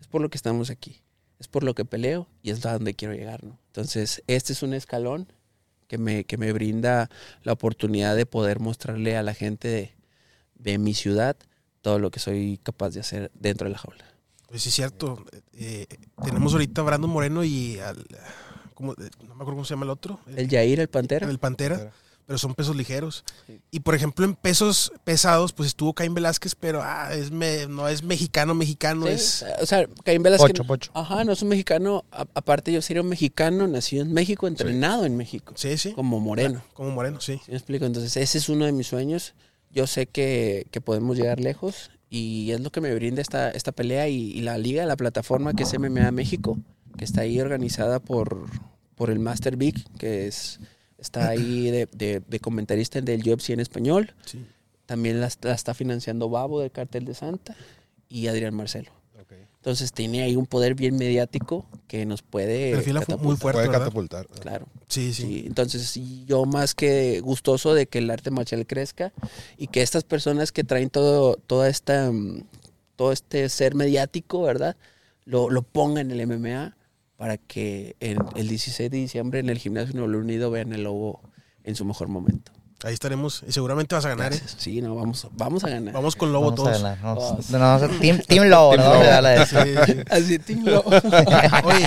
[0.00, 1.02] Es por lo que estamos aquí.
[1.38, 3.58] Es por lo que peleo y es a donde quiero llegar, ¿no?
[3.66, 5.32] Entonces, este es un escalón
[5.86, 7.10] que me, que me brinda
[7.42, 9.94] la oportunidad de poder mostrarle a la gente de,
[10.56, 11.36] de mi ciudad
[11.80, 14.04] todo lo que soy capaz de hacer dentro de la jaula.
[14.48, 15.24] Pues sí, es cierto.
[15.52, 15.86] Eh,
[16.24, 18.04] tenemos ahorita a Brandon Moreno y al.
[18.74, 18.94] ¿cómo?
[18.94, 20.20] No me acuerdo cómo se llama el otro.
[20.26, 21.28] El Jair, el Pantera.
[21.28, 21.76] El Pantera.
[21.76, 22.07] Pantera.
[22.28, 23.24] Pero son pesos ligeros.
[23.46, 23.58] Sí.
[23.70, 27.88] Y por ejemplo, en pesos pesados, pues estuvo Caín Velázquez, pero ah, es me- no
[27.88, 29.44] es mexicano, mexicano, Sí, es.
[29.62, 30.48] O sea, Caín Velázquez.
[30.50, 30.90] Pocho, pocho.
[30.92, 32.04] Ajá, no es un mexicano.
[32.12, 35.54] a- aparte, yo sería un mexicano nacido en México, entrenado en México.
[35.56, 35.92] Sí, sí.
[35.94, 36.62] Como moreno.
[36.74, 37.40] Como Moreno, sí.
[37.44, 37.86] ¿Sí me explico?
[37.86, 39.34] Entonces, ese es uno de mis sueños.
[39.72, 43.72] Yo sé que, que podemos llegar lejos y es lo que me brinda esta, esta
[43.72, 46.58] pelea y, y la liga, la plataforma que es MMA México,
[46.98, 48.46] que está ahí organizada por,
[48.96, 50.60] por el Master Big, que es
[50.98, 54.14] está ahí de, de- de comentarista del UFC en español.
[54.26, 54.44] sí.
[54.86, 57.54] También la, la está financiando Babo del Cartel de Santa
[58.08, 58.90] y Adrián Marcelo.
[59.56, 63.38] Entonces tiene ahí un poder bien mediático que nos puede fu- muy catapultar.
[63.38, 64.26] fuerte, Puede catapultar.
[64.40, 64.66] Claro.
[64.88, 65.22] Sí, sí.
[65.24, 69.12] Sí, entonces yo más que gustoso de que el arte marcial crezca
[69.58, 72.44] y que estas personas que traen todo, toda esta, mm,
[72.96, 74.76] todo este ser mediático, ¿verdad?
[75.26, 76.76] Lo, lo pongan en el MMA
[77.18, 81.20] para que el, el 16 de diciembre en el gimnasio Nuevo Unido vean el lobo
[81.64, 82.52] en su mejor momento.
[82.84, 83.42] Ahí estaremos.
[83.46, 84.40] Y seguramente vas a ganar, ¿eh?
[84.56, 85.92] Sí, no, vamos, vamos a ganar.
[85.92, 86.80] Vamos con Lobo Vamos a todos.
[86.82, 86.98] ganar.
[87.02, 87.50] Vamos, Todos.
[87.50, 88.92] no, team, team Lobo, Team ¿no?
[88.92, 89.02] Lobo.
[89.02, 89.56] Le da la de- Sí,
[89.92, 89.98] sí.
[90.12, 90.88] Así, Team Lobo.
[91.64, 91.86] Oye,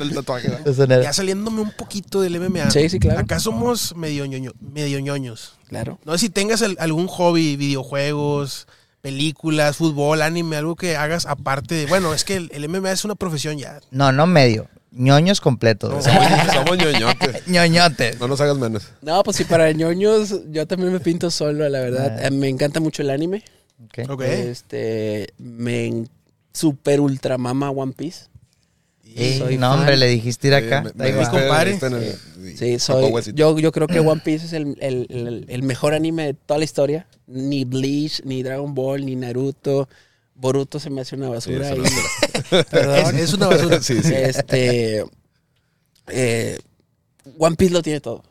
[0.00, 1.02] El tatuaje, ¿no?
[1.02, 2.70] Ya saliéndome un poquito del MMA.
[2.70, 3.18] Sí, sí, claro.
[3.18, 5.54] Acá somos medio, ñoño- medio ñoños.
[5.66, 5.98] Claro.
[6.04, 8.68] No sé si tengas el- algún hobby, videojuegos,
[9.00, 11.86] películas, fútbol, anime, algo que hagas aparte de.
[11.86, 13.80] Bueno, es que el, el MMA es una profesión ya.
[13.90, 14.68] No, no medio.
[14.90, 15.90] ñoños completos.
[15.92, 16.02] No.
[16.02, 17.46] Somos, somos ñoñotes.
[17.48, 18.18] ñoñotes.
[18.20, 18.88] No nos hagas menos.
[19.02, 22.18] No, pues sí, para ñoños, yo también me pinto solo, la verdad.
[22.20, 22.26] Ah.
[22.26, 23.42] Eh, Me encanta mucho el anime.
[23.84, 24.10] Ok.
[24.10, 24.22] Ok.
[24.22, 26.04] Este, me
[26.52, 28.26] super ultra mama One Piece.
[29.16, 29.78] Eh, soy no, fan.
[29.80, 30.84] hombre, le dijiste ir acá.
[30.86, 31.78] Sí, me- me compadre.
[32.56, 33.12] Sí, soy.
[33.34, 36.58] Yo, yo creo que One Piece es el, el- el- el mejor anime de toda
[36.58, 37.06] la historia.
[37.26, 39.88] Ni Bleach, ni Dragon Ball, ni Naruto.
[40.34, 41.68] Boruto se me hace una basura.
[41.70, 41.80] es y-
[42.54, 42.96] una perdón.
[43.16, 43.80] Es, es una basura.
[43.82, 44.12] Sí, sí.
[44.14, 45.04] Este.
[46.08, 46.58] eh,
[47.38, 48.22] One Piece lo tiene todo.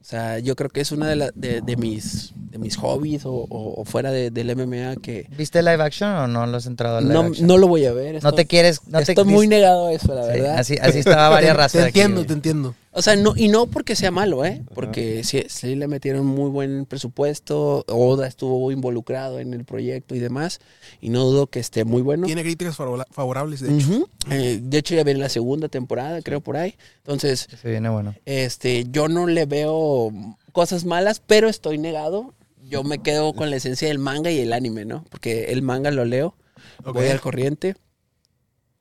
[0.00, 3.26] O sea, yo creo que es una de, la- de, de mis, de mis hobbies
[3.26, 6.66] o, o- o fuera de- del MMA que ¿Viste live action o no lo has
[6.66, 7.46] entrado al live no, action?
[7.48, 8.22] no lo voy a ver.
[8.22, 8.80] No te quieres.
[8.86, 10.58] No te, estoy muy dis- negado a eso, la Sí, verdad.
[10.58, 11.80] así, así estaba varias Te, razas.
[11.82, 12.76] te entiendo, te entiendo.
[12.92, 14.62] O sea, no, y no porque sea malo, ¿eh?
[14.72, 20.20] Porque sí, sí le metieron muy buen presupuesto, Oda estuvo involucrado en el proyecto y
[20.20, 20.60] demás,
[21.00, 22.26] y no dudo que esté muy bueno.
[22.26, 24.08] Tiene críticas favora- favorables, de hecho.
[24.30, 26.76] Eh, de hecho, ya viene la segunda temporada, creo, por ahí.
[26.98, 28.14] Entonces, Se viene bueno.
[28.26, 30.12] este, yo no le veo
[30.52, 32.32] cosas malas, pero estoy negado.
[32.68, 35.04] Yo me quedo con la esencia del manga y el anime, ¿no?
[35.10, 36.36] Porque el manga lo leo,
[36.84, 37.76] voy al corriente.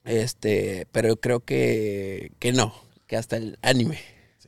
[0.05, 2.73] Este, pero creo que, que no,
[3.07, 3.99] que hasta el anime.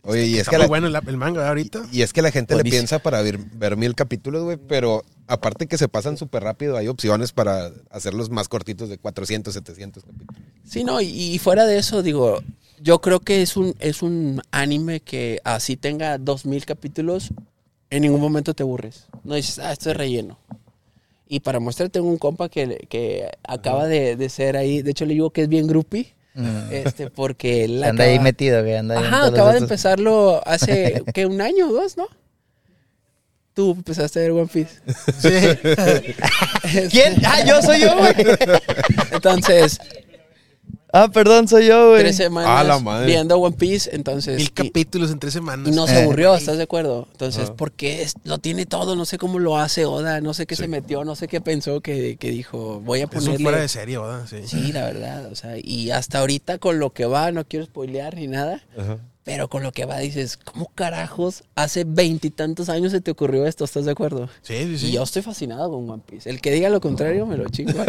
[0.04, 1.88] Oye, y es que la, bueno el, el manga ahorita.
[1.92, 2.74] y es que la gente Buenísimo.
[2.76, 6.78] le piensa para ver, ver mil capítulos, güey, pero aparte que se pasan súper rápido,
[6.78, 10.44] hay opciones para hacerlos más cortitos de 400, 700 capítulos.
[10.64, 12.44] Sí, no, y, y fuera de eso, digo,
[12.80, 17.30] yo creo que es un, es un anime que así tenga dos mil capítulos,
[17.96, 19.06] en ningún momento te aburres.
[19.24, 20.38] No dices, ah, esto es relleno.
[21.28, 25.06] Y para mostrar, tengo un compa que, que acaba de, de ser ahí, de hecho
[25.06, 26.68] le digo que es bien groupie, Mm.
[26.72, 30.42] este, porque él anda acaba, ahí metido, que anda ahí Ajá, acaba de estos- empezarlo
[30.46, 31.26] hace, ¿qué?
[31.26, 32.08] Un año o dos, ¿no?
[33.54, 34.82] Tú empezaste a ver One Piece.
[35.18, 35.30] Sí.
[36.92, 37.16] ¿Quién?
[37.26, 38.14] Ah, yo soy yo, güey.
[39.14, 39.80] Entonces,
[40.98, 42.00] Ah, perdón, soy yo, güey.
[42.00, 43.06] tres semanas Ah, la madre.
[43.08, 44.38] viendo One Piece, entonces...
[44.38, 45.68] Mil y- capítulos en tres semanas.
[45.68, 46.04] Y no se Eh.
[46.04, 47.10] aburrió, ¿estás de acuerdo?
[47.12, 47.56] Entonces, Ajá.
[47.58, 50.62] porque es- lo tiene todo, no sé cómo lo hace Oda, no sé qué Sí.
[50.64, 53.44] se metió, no sé qué pensó que, que dijo, voy a Es un ponerle...
[53.44, 54.26] fuera de serie, ¿verdad?
[54.30, 54.38] Sí.
[54.46, 58.16] Sí, la verdad, o sea, y hasta ahorita con lo que va, no quiero spoilear
[58.16, 58.64] ni nada,
[59.26, 63.66] Pero con lo que va dices, ¿cómo carajos hace veintitantos años se te ocurrió esto?
[63.66, 64.30] ¿Estás de acuerdo?
[64.44, 64.88] Sí, sí, sí.
[64.88, 66.30] Y yo estoy fascinado con One Piece.
[66.30, 67.74] El que diga lo contrario me lo chingo.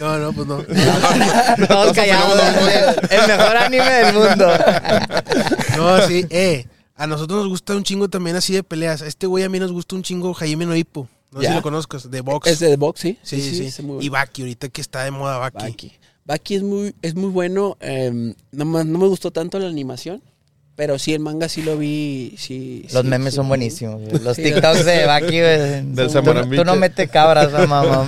[0.00, 0.62] No, no, pues no.
[1.68, 2.40] Todos callados.
[3.10, 4.48] El mejor anime del mundo.
[5.76, 6.66] No, sí, eh.
[6.96, 9.02] A nosotros nos gusta un chingo también así de peleas.
[9.02, 11.06] A este güey a mí nos gusta un chingo Jaime Noipo.
[11.32, 12.48] No sé si lo conozcas, de box.
[12.48, 13.18] ¿Es de box, sí?
[13.22, 13.82] Sí, sí, sí.
[13.82, 14.08] muy Y.
[14.08, 15.58] Baki, ahorita que está de moda Baki.
[15.58, 15.99] Baki.
[16.30, 17.76] Baki es muy, es muy bueno.
[17.80, 20.22] eh, no, me- no me gustó tanto la animación.
[20.76, 22.34] Pero sí, el manga sí lo vi.
[22.38, 24.00] Sí, Los sí, memes sí son buenísimos.
[24.00, 24.22] güey.
[24.22, 25.36] Los TikToks de Baki.
[25.38, 26.56] Del Tú-.
[26.56, 28.06] Tú no metes cabras, mamá.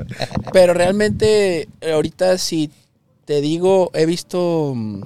[0.52, 2.70] Pero realmente, eh, ahorita si
[3.24, 5.02] te digo, he visto mm,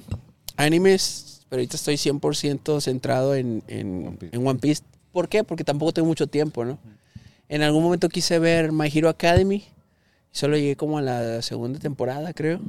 [0.59, 4.37] animes, pero ahorita estoy 100% centrado en, en, One Piece.
[4.37, 4.83] en One Piece.
[5.13, 5.43] ¿Por qué?
[5.45, 6.79] Porque tampoco tengo mucho tiempo, ¿no?
[7.49, 9.65] En algún momento quise ver My Hero Academy.
[10.33, 12.61] Solo llegué como a la segunda temporada, creo.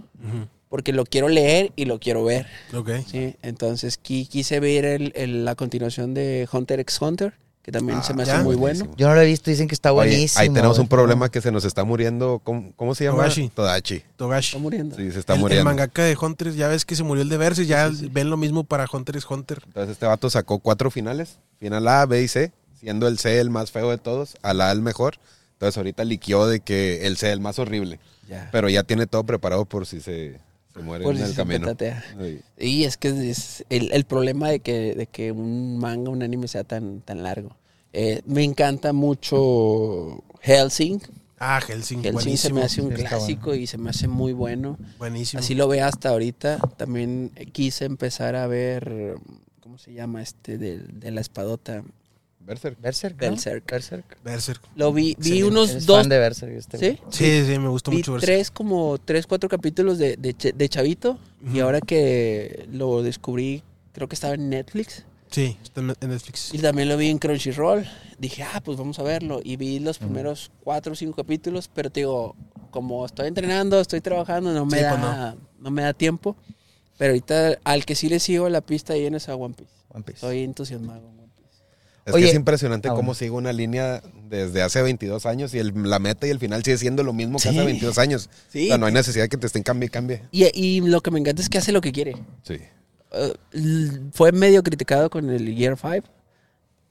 [0.69, 2.45] Porque lo quiero leer y lo quiero ver.
[2.75, 2.89] Ok.
[3.07, 3.35] ¿sí?
[3.41, 7.33] Entonces qui- quise ver el- el- la continuación de Hunter x Hunter,
[7.63, 8.43] que también Ah, se me hace ya.
[8.43, 8.87] muy bueno.
[8.95, 10.41] Yo no lo he visto, dicen que está Oye, buenísimo.
[10.41, 12.39] ahí tenemos un problema que se nos está muriendo.
[12.43, 13.17] ¿Cómo, cómo se llama?
[13.23, 13.49] Togashi.
[13.49, 14.03] Todachi.
[14.15, 14.47] Togashi.
[14.49, 14.95] Está muriendo.
[14.95, 15.65] Sí, se está el, el muriendo.
[15.65, 18.09] mangaka de Hunter, ya ves que se murió el de Versus, ya Sí, sí, sí.
[18.11, 19.61] ven lo mismo para Hunter x Hunter.
[19.65, 21.37] Entonces este vato sacó cuatro finales.
[21.59, 22.51] Final A, B y C.
[22.79, 24.37] Siendo el C el más feo de todos.
[24.43, 25.15] Al A el mejor.
[25.59, 27.99] Entonces ahorita liqueó de que el C el más horrible.
[28.29, 28.47] Ya.
[28.49, 30.39] Pero ya tiene todo preparado por si se,
[30.73, 31.67] se muere Por en si el se camino.
[31.77, 32.39] Sí.
[32.57, 36.47] Y es que es el, el problema de que, de que un manga, un anime
[36.47, 37.57] sea tan, tan largo.
[37.91, 41.01] Eh, me encanta mucho Helsing.
[41.39, 44.77] Ah, Helsing, Helsing se me hace un clásico y se me hace muy bueno.
[44.97, 45.41] Buenísimo.
[45.41, 46.57] Así lo ve hasta ahorita.
[46.77, 49.17] También quise empezar a ver,
[49.59, 50.57] ¿cómo se llama este?
[50.57, 51.83] De, de la espadota.
[52.49, 52.81] Berserk.
[52.81, 53.13] Berserk.
[53.21, 53.29] ¿no?
[53.29, 53.71] Berserk.
[53.71, 54.17] Berserk.
[54.23, 54.61] Berserk.
[54.75, 55.43] Lo vi, vi Excelente.
[55.45, 55.97] unos Eres dos.
[55.99, 56.51] fan de Berserk.
[56.53, 56.77] Este.
[56.77, 56.99] ¿Sí?
[57.09, 58.25] Sí, sí, me gustó Vi mucho Berserk.
[58.33, 61.17] tres, como tres, cuatro capítulos de, de, Ch- de Chavito.
[61.53, 65.05] Y ahora que lo descubrí, creo que estaba en Netflix.
[65.31, 66.53] Sí, está en Netflix.
[66.53, 67.85] Y también lo vi en Crunchyroll.
[68.17, 69.39] Dije, ah, pues vamos a verlo.
[69.43, 72.35] Y vi los primeros cuatro o cinco capítulos, pero te digo,
[72.71, 75.69] como estoy entrenando, estoy trabajando, no me, Sí, da, pues no.
[75.71, 76.35] me da tiempo.
[76.97, 79.71] Pero ahorita al que sí le sigo la pista ahí en esa One Piece.
[79.93, 80.17] One Piece.
[80.17, 81.01] Estoy entusiasmado.
[82.09, 85.59] Es Oye, que es impresionante ah, cómo sigue una línea desde hace 22 años y
[85.59, 87.49] el- la meta y el final sigue siendo lo mismo que Sí.
[87.49, 88.29] hace 22 años.
[88.51, 88.65] Sí.
[88.65, 90.21] O sea, no hay necesidad de que te estén cambie y cambie.
[90.31, 92.15] Y, y lo que me encanta es que hace lo que quiere.
[92.43, 92.57] Sí.
[93.11, 93.33] Eh,
[94.13, 96.07] fue medio criticado con el Year 5,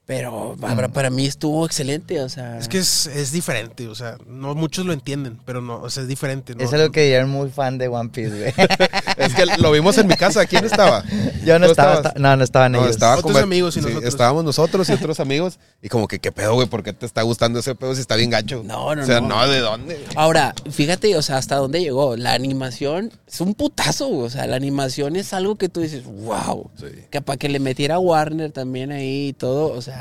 [0.09, 2.19] pero para, para mí estuvo excelente.
[2.21, 5.75] O sea, Es que es, es diferente, o sea, no muchos lo entienden, pero no,
[5.83, 6.55] o sea, es diferente.
[6.55, 6.63] ¿no?
[6.63, 8.53] Es algo que yo era muy fan de One Piece, güey.
[9.19, 10.45] Es que lo vimos en mi casa.
[10.45, 11.03] ¿Quién estaba?
[11.45, 12.91] Yo no ¿Tú estaba, esta- no, no estaban No, ellos.
[12.91, 14.11] estaba Otros como- amigos y sí, nosotros.
[14.11, 15.59] Estábamos nosotros y otros amigos.
[15.81, 16.67] Y como que, ¿qué pedo, güey?
[16.67, 18.63] ¿Por qué te está gustando ese pedo si está bien gacho?
[18.65, 19.27] No, no, O sea, no.
[19.27, 20.03] no, ¿de dónde?
[20.15, 22.15] Ahora, fíjate, o sea, hasta dónde llegó.
[22.15, 24.27] La animación es un putazo, güey.
[24.27, 26.71] o sea, la animación es algo que tú dices, wow.
[26.79, 26.85] Sí.
[27.11, 29.98] Que para que le metiera Warner también ahí y todo, o sea,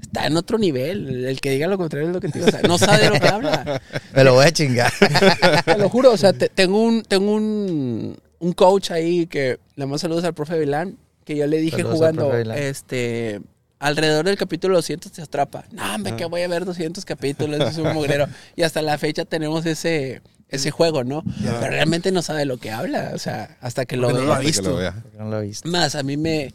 [0.00, 1.24] está en otro nivel.
[1.24, 2.48] El que diga lo contrario es lo que te digo.
[2.48, 3.80] O sea, no sabe de lo que habla.
[4.14, 4.92] Me lo voy a chingar.
[5.64, 9.84] Te lo juro, o sea, te- tengo un, tengo un, un coach ahí que le
[9.86, 13.40] mando saludos al profe Vilán, que yo le dije Saludos jugando, este,
[13.78, 15.64] alrededor del capítulo 200 te atrapa.
[15.72, 18.26] No, hombre, que voy a ver 200 capítulos, es un mugrero.
[18.54, 21.24] Y hasta la fecha tenemos ese, ese juego, ¿no?
[21.42, 24.24] Pero realmente no sabe lo que habla, o sea, hasta que lo no vea.
[24.24, 24.70] lo ha Hasta que visto.
[24.70, 25.02] lo vea.
[25.18, 25.68] No lo he visto.
[25.68, 26.54] Más, a mí me,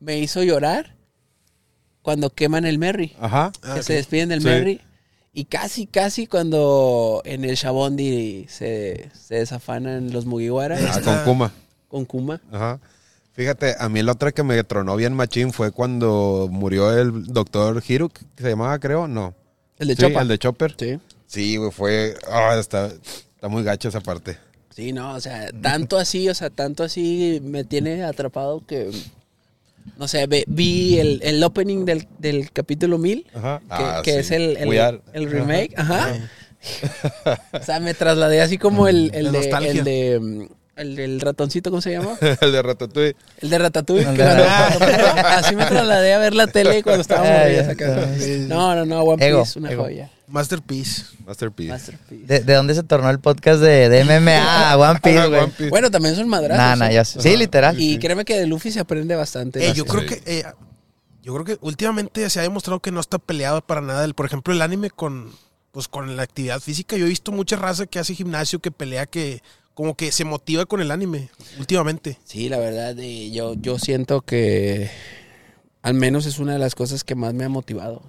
[0.00, 0.94] me hizo llorar
[2.08, 3.52] cuando queman el Merry Ajá.
[3.62, 4.46] Ah, que se despiden del Sí.
[4.46, 4.80] Merry.
[5.34, 11.02] Y casi, casi cuando en el Shabondi se, se desafanan los Mugiwara Ah, está.
[11.02, 11.52] con Kuma.
[11.86, 12.40] con Kuma.
[12.50, 12.80] Ajá.
[13.34, 17.82] Fíjate, a mí la otra que me tronó bien machín fue cuando murió el doctor
[17.86, 19.34] Hiruk, que se llamaba, creo, no.
[19.78, 20.22] El de Sí, Chopa.
[20.22, 20.74] el de Chopper.
[20.78, 20.98] Sí.
[21.26, 22.14] Sí, güey, fue...
[22.32, 24.38] ah, está, está muy gacho esa parte.
[24.70, 28.90] Sí, no, o sea, tanto así, o sea, tanto así me tiene atrapado que.
[29.96, 33.58] No sé, ve- vi el, el opening del, del capítulo 1000, Ajá.
[33.60, 34.18] que, Ah, que sí.
[34.18, 34.56] es el,
[35.12, 35.74] el, remake.
[35.76, 36.14] Ajá.
[37.52, 39.48] O sea, me trasladé así como el, el de.
[39.48, 40.48] El de.
[40.76, 42.16] El del ratoncito, ¿cómo se llama?
[42.40, 43.16] el de Ratatouille.
[43.40, 44.04] El de Ratatouille.
[44.04, 47.30] Cuando- así me trasladé a ver la tele cuando estábamos
[47.68, 48.08] Ah, acá.
[48.16, 48.44] sí, sí.
[48.48, 49.82] No, no, no, One Ego, Piece, una ego.
[49.84, 50.08] joya.
[50.28, 51.04] Masterpiece.
[51.26, 51.72] Masterpiece.
[51.72, 52.26] Masterpiece.
[52.26, 54.76] ¿De, de dónde se tornó el podcast de, de MMA?
[54.90, 55.40] One Piece, Ah, güey.
[55.40, 55.70] One Piece.
[55.70, 56.58] Bueno, también son madrazos.
[56.58, 56.94] Nah, nah, ¿eh?
[56.94, 57.20] ya sé.
[57.20, 57.80] Sí, literal.
[57.80, 59.66] Y créeme que de Luffy se aprende bastante.
[59.66, 60.44] Eh, yo creo que eh,
[61.22, 64.04] yo creo que últimamente se ha demostrado que no está peleado para nada.
[64.04, 65.30] El, por ejemplo, el anime con
[65.72, 66.96] pues con la actividad física.
[66.96, 69.42] Yo he visto mucha raza que hace gimnasio, que pelea, que
[69.74, 72.18] como que se motiva con el anime últimamente.
[72.24, 74.90] Sí, la verdad, eh, yo, yo siento que
[75.82, 78.02] al menos es una de las cosas que más me ha motivado.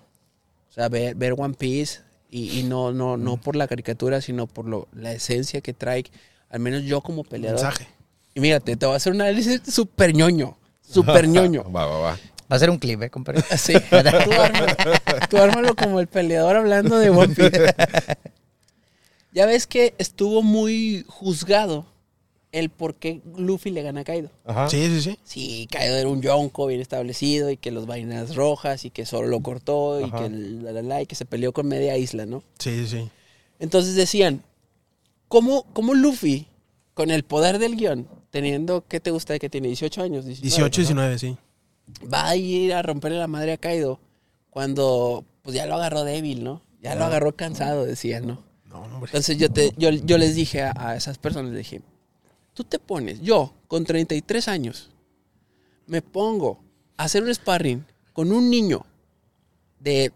[0.70, 2.00] O sea, ver, ver One Piece
[2.30, 6.06] y, y no, no, no por la caricatura, sino por lo, la esencia que trae,
[6.50, 7.62] al menos yo como peleador.
[7.62, 7.88] Mensaje.
[8.36, 10.58] Y mírate, te voy a hacer un análisis súper ñoño.
[10.82, 11.64] Súper ñoño.
[11.72, 12.20] Va, va, va.
[12.52, 13.44] Va a ser un clip, ¿eh, compadre?
[13.58, 14.76] Sí, tú ármalo,
[15.30, 17.76] tú ármalo como el peleador hablando de One Piece.
[19.32, 21.86] Ya ves que estuvo muy juzgado
[22.52, 24.30] el por qué Luffy le gana a Kaido.
[24.46, 24.70] Ajá.
[24.70, 25.20] Sí, sí, sí.
[25.24, 29.28] Sí, Kaido era un yonko bien establecido y que los vainas rojas y que solo
[29.28, 30.24] lo cortó y Ajá.
[30.24, 32.44] que, la, la, la, y que se peleó con media isla, ¿no?
[32.58, 33.10] Sí, sí, sí.
[33.60, 34.42] Entonces decían,
[35.28, 36.48] ¿cómo, cómo Luffy,
[36.94, 39.38] con el poder del guion, teniendo, ¿qué te gusta?
[39.38, 40.26] que tiene 18 años?
[40.26, 41.02] 19, 18, ¿no?
[41.08, 41.38] 19, sí.
[42.12, 44.00] Va a ir a romperle la madre a Kaido
[44.50, 46.62] cuando pues ya lo agarró débil, ¿no?
[46.82, 48.44] Ya lo agarró cansado, decían, ¿no?
[48.66, 49.10] No, hombre.
[49.10, 51.82] Entonces yo, te, yo, yo les dije a, a esas personas, les dije,
[52.60, 54.90] tú te pones, yo con 33 años,
[55.88, 56.60] me pongo
[56.98, 58.86] a hacer un sparring con un niño
[59.80, 60.12] de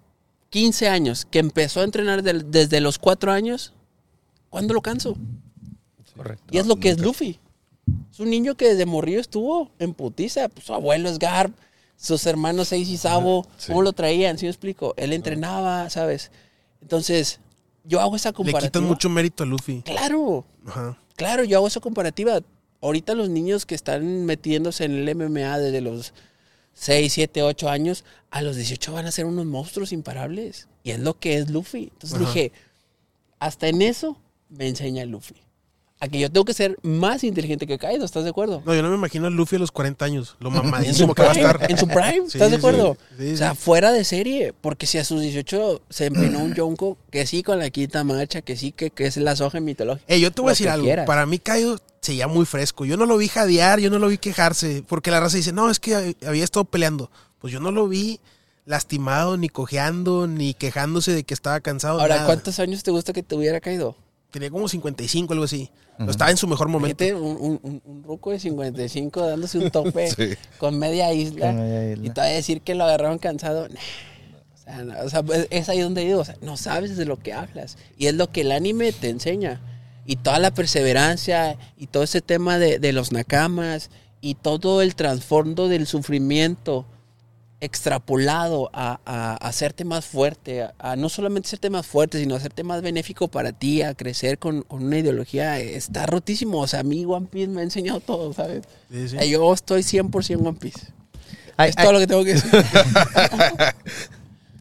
[0.49, 3.71] 15 años que empezó a entrenar del- desde los 4 años,
[4.49, 5.15] ¿cuándo lo canso?
[6.17, 6.43] Correcto.
[6.51, 7.39] Y es lo que es Luffy.
[8.11, 10.49] Es un niño que desde morrillo estuvo en putiza.
[10.49, 11.55] Pues, su abuelo es Garp,
[11.95, 13.67] sus hermanos Seis y Sabo, Sí.
[13.69, 14.37] ¿cómo lo traían?
[14.37, 14.93] ¿Sí me explico?
[14.97, 16.29] Él entrenaba, ¿sabes?
[16.81, 17.39] Entonces,
[17.85, 18.67] yo hago esa Le comparativa.
[18.67, 19.81] quitan mucho mérito a Luffy.
[19.83, 20.97] Claro, Ajá.
[21.15, 22.41] Claro, yo hago esa comparativa.
[22.81, 26.13] Ahorita los niños que están metiéndose en el MMA desde los
[26.73, 30.67] 6, 7, 8 años, a los 18 van a ser unos monstruos imparables.
[30.83, 31.89] Y es lo que es Luffy.
[31.93, 32.25] Entonces Ajá.
[32.25, 32.51] dije,
[33.39, 34.17] hasta en eso
[34.49, 35.42] me enseña Luffy.
[36.03, 38.61] A que yo tengo que ser más inteligente que Kaido, ¿estás de acuerdo?
[38.65, 40.35] No, yo no me imagino a Luffy a los 40 años.
[40.41, 41.71] Lo mamadísimo que va a estar.
[41.71, 42.97] en su prime, Sí, ¿estás de acuerdo?
[43.17, 43.33] sí, sí.
[43.35, 44.53] O sea, fuera de serie.
[44.59, 48.41] Porque si a sus 18 se empinó un yonko, que sí con la quinta marcha,
[48.41, 50.13] que sí que, que es la soja mitológica.
[50.13, 50.83] Eh, yo te voy a decir algo.
[50.83, 51.07] quieras.
[51.07, 52.83] Para mí, Kaido seguía muy fresco.
[52.83, 54.83] Yo no lo vi jadear, yo no lo vi quejarse.
[54.85, 57.11] Porque la raza dice, no, es que había estado peleando.
[57.39, 58.19] Pues yo no lo vi
[58.65, 62.01] lastimado, ni cojeando, ni quejándose de que estaba cansado.
[62.01, 62.27] Ahora, nada.
[62.27, 63.95] ¿cuántos años te gusta que te hubiera caído?
[64.33, 65.69] Tenía como 55, algo así.
[66.09, 66.97] Estaba en su mejor momento.
[66.97, 70.29] Fíjate, un, un, un, ruco de 55 dándose un tope Sí.
[70.57, 71.45] con media isla.
[71.45, 72.07] Con media isla.
[72.07, 73.67] Y todavía decir que lo agarraron cansado.
[73.67, 77.05] O sea, no, o sea, pues, es ahí donde digo, o sea, no sabes de
[77.05, 77.77] lo que hablas.
[77.95, 79.61] Y es lo que el anime te enseña.
[80.07, 84.95] Y toda la perseverancia y todo ese tema de, de los nakamas y todo el
[84.95, 86.87] trasfondo del sufrimiento
[87.65, 92.35] extrapolado a, a- a hacerte más fuerte, a, a no solamente hacerte más fuerte, sino
[92.35, 96.59] hacerte más benéfico para ti, a crecer con, con una ideología, eh, está rotísimo.
[96.59, 98.63] O sea, a mí One Piece me ha enseñado todo, ¿sabes?
[98.91, 99.17] Sí, sí.
[99.19, 100.79] Eh, Yo estoy 100% One Piece.
[101.57, 102.49] Ay, es ay, todo lo que tengo que decir.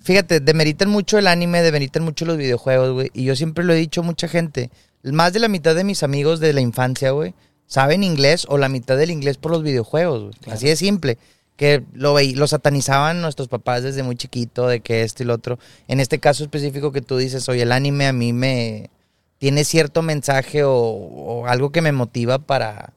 [0.02, 3.10] Fíjate, demeritan mucho el anime, demeritan mucho los videojuegos, güey.
[3.14, 4.70] Y yo siempre lo he dicho a mucha gente.
[5.04, 7.34] Más de la mitad de mis amigos de la infancia, güey,
[7.66, 10.34] saben inglés o la mitad del inglés por los videojuegos, güey.
[10.40, 10.56] Claro.
[10.56, 11.18] Así de simple.
[11.62, 15.34] Que lo, veí- lo satanizaban nuestros papás desde muy chiquito, de que esto y lo
[15.34, 15.58] otro.
[15.86, 18.90] En este caso específico que tú dices, oye, el anime a mí me
[19.38, 22.92] tiene cierto mensaje o, o algo que me motiva para,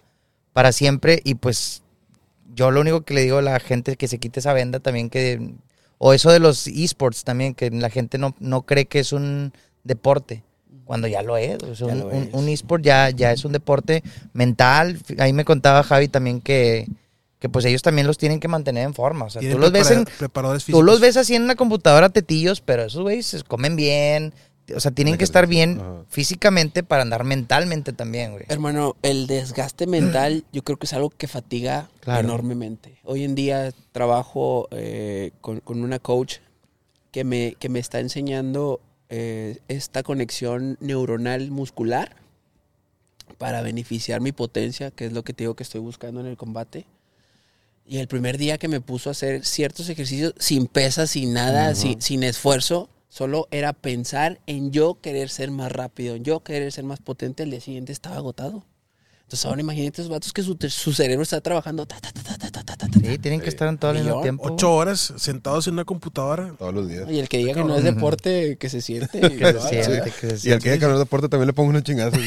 [0.53, 1.22] para siempre.
[1.24, 1.84] Y pues
[2.55, 4.80] yo lo único que le digo a la gente es que se quite esa venda
[4.80, 5.51] también que
[5.99, 9.53] o eso de los esports también que la gente no, no cree que es un
[9.84, 10.43] deporte
[10.86, 13.51] cuando ya lo es, o sea, Ya un, un- un esport ya, ya es un
[13.51, 14.03] deporte
[14.34, 14.99] mental.
[15.20, 16.88] Ahí me contaba Javi también que,
[17.46, 19.26] que pues ellos también los tienen que mantener en forma.
[19.26, 22.10] O sea, tú los ves prepara- en, preparadores tú los ves así en una computadora
[22.10, 24.34] tetillos, pero esos güeyes se comen bien.
[24.76, 26.06] O sea, tienen que estar bien Ajá.
[26.10, 28.46] físicamente para andar mentalmente también, güey.
[28.48, 32.22] Hermano, el desgaste mental yo creo que es algo que fatiga Claro.
[32.28, 32.98] enormemente.
[33.04, 36.38] Hoy en día trabajo eh, con, con una coach
[37.12, 42.16] que me, que me está enseñando eh, esta conexión neuronal muscular
[43.38, 46.38] para beneficiar mi potencia, que es lo que te digo que estoy buscando en el
[46.38, 46.88] combate.
[47.88, 51.75] Y el primer día que me puso a hacer ciertos ejercicios sin pesas, sin nada,
[51.75, 56.71] sin, sin esfuerzo, solo era pensar en yo querer ser más rápido, en yo querer
[56.71, 58.65] ser más potente, el día siguiente estaba agotado.
[59.25, 61.88] Entonces ahora imagínate esos vatos que su, su cerebro está trabajando.
[61.88, 64.43] Ta, ta, ta, sí, tienen que estar en todo el mismo tiempo.
[64.45, 66.53] Ocho horas sentados en una computadora.
[66.59, 67.09] Todos los días.
[67.09, 69.19] Y el que diga que no es deporte, que se siente.
[70.43, 72.11] Y el que diga que no es deporte también le pongo una chingada.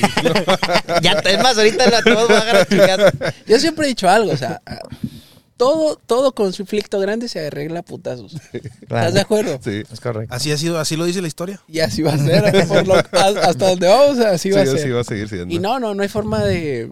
[1.03, 3.17] ya, es más, ahorita la todos van a agarrar chingazo.
[3.47, 4.61] Yo siempre he dicho algo, o sea,
[5.59, 8.35] todo, todo conflicto grande se arregla a putazos.
[8.81, 9.59] ¿Estás de acuerdo?
[9.63, 9.83] Sí.
[9.93, 10.35] Es correcto.
[10.35, 11.61] Así ha sido, así lo dice la historia.
[11.69, 12.67] Y así va a ser.
[12.69, 13.03] por lo- a-
[13.49, 14.77] hasta donde vamos, así Sí, va a ser.
[14.77, 15.55] así va a seguir siendo.
[15.55, 16.91] Y no, no, no hay forma de...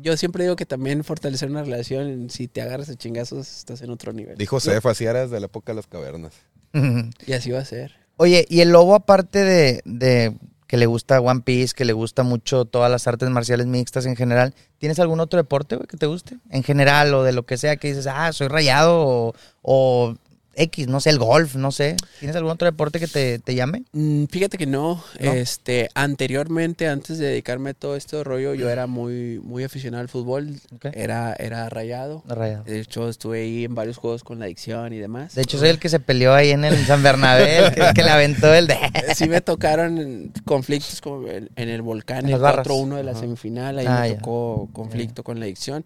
[0.00, 3.90] Yo siempre digo que también fortalecer una relación, si te agarras a chingazos, estás en
[3.90, 4.36] otro nivel.
[4.36, 6.34] Dijo Cefa, así eras de la época de las cavernas.
[7.26, 7.94] Y así va a ser.
[8.16, 10.34] Oye, y el lobo, aparte de, de
[10.72, 14.16] que le gusta One Piece, que le gusta mucho todas las artes marciales mixtas en
[14.16, 16.38] general, ¿tienes algún otro deporte güey, que te guste?
[16.48, 20.14] En general, o de lo que sea, que dices, ah, soy rayado, o, o
[20.54, 21.96] X, no sé, el golf, no sé.
[22.20, 23.84] ¿Tienes algún otro deporte que te, te llame?
[23.92, 25.02] Mm, Fíjate que no.
[25.20, 25.32] ¿No?
[25.32, 30.08] Este, anteriormente, antes de dedicarme a todo este rollo, yo era muy, muy aficionado al
[30.08, 30.56] fútbol.
[30.74, 30.86] Ok.
[30.94, 32.22] Era, era rayado.
[32.28, 32.64] Rayado.
[32.64, 35.34] De hecho, estuve ahí en varios juegos con la adicción y demás.
[35.34, 38.10] De hecho, soy el que se peleó ahí en el San Bernabé, que, que le
[38.10, 38.76] aventó el de...
[39.16, 42.66] sí me tocaron conflictos como en, en el volcán, En el las barras.
[42.66, 44.16] 4-1 de la semifinal, ahí Ah, me ya.
[44.18, 45.84] tocó conflicto con la adicción.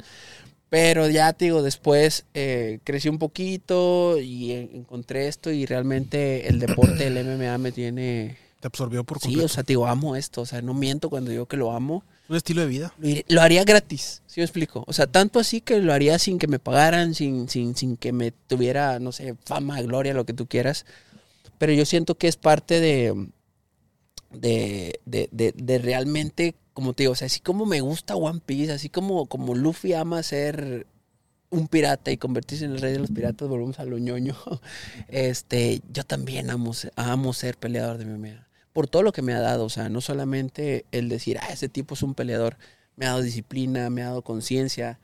[0.69, 6.49] Pero ya te digo, después eh, crecí un poquito y en- encontré esto y realmente
[6.49, 8.37] el deporte del MMA me tiene...
[8.61, 9.47] Te absorbió por Sí, completo.
[9.47, 12.03] o sea, te digo, amo esto, o sea, no miento cuando digo que lo amo.
[12.29, 12.93] un estilo de vida.
[13.29, 14.83] Lo, haría gratis, ¿sí me explico?
[14.89, 18.13] O sea, tanto así que lo haría sin que me pagaran, sin, sin, sin que
[18.13, 20.85] me tuviera, no sé, fama, gloria, lo que tú quieras.
[21.59, 23.29] Pero yo siento que es parte de,
[24.33, 28.43] de, de, de, de realmente, como te digo, o sea, así como me gusta One
[28.45, 30.87] Piece, así como, como Luffy ama ser
[31.49, 34.37] un pirata y convertirse en el rey de los piratas, volvemos a lo ñoño.
[35.09, 38.47] Este, yo también amo, amo ser peleador de MMA.
[38.75, 41.71] Por todo lo que me ha dado, o sea, no solamente el decir, ah, ese
[41.71, 42.59] tipo es un peleador,
[42.95, 45.01] me ha dado disciplina, me ha dado conciencia.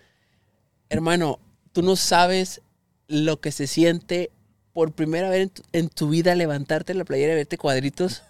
[0.90, 1.38] Hermano,
[1.72, 2.60] tú no sabes
[3.08, 4.30] lo que se siente
[4.74, 8.24] por primera vez en tu, en tu vida levantarte en la playera y verte cuadritos.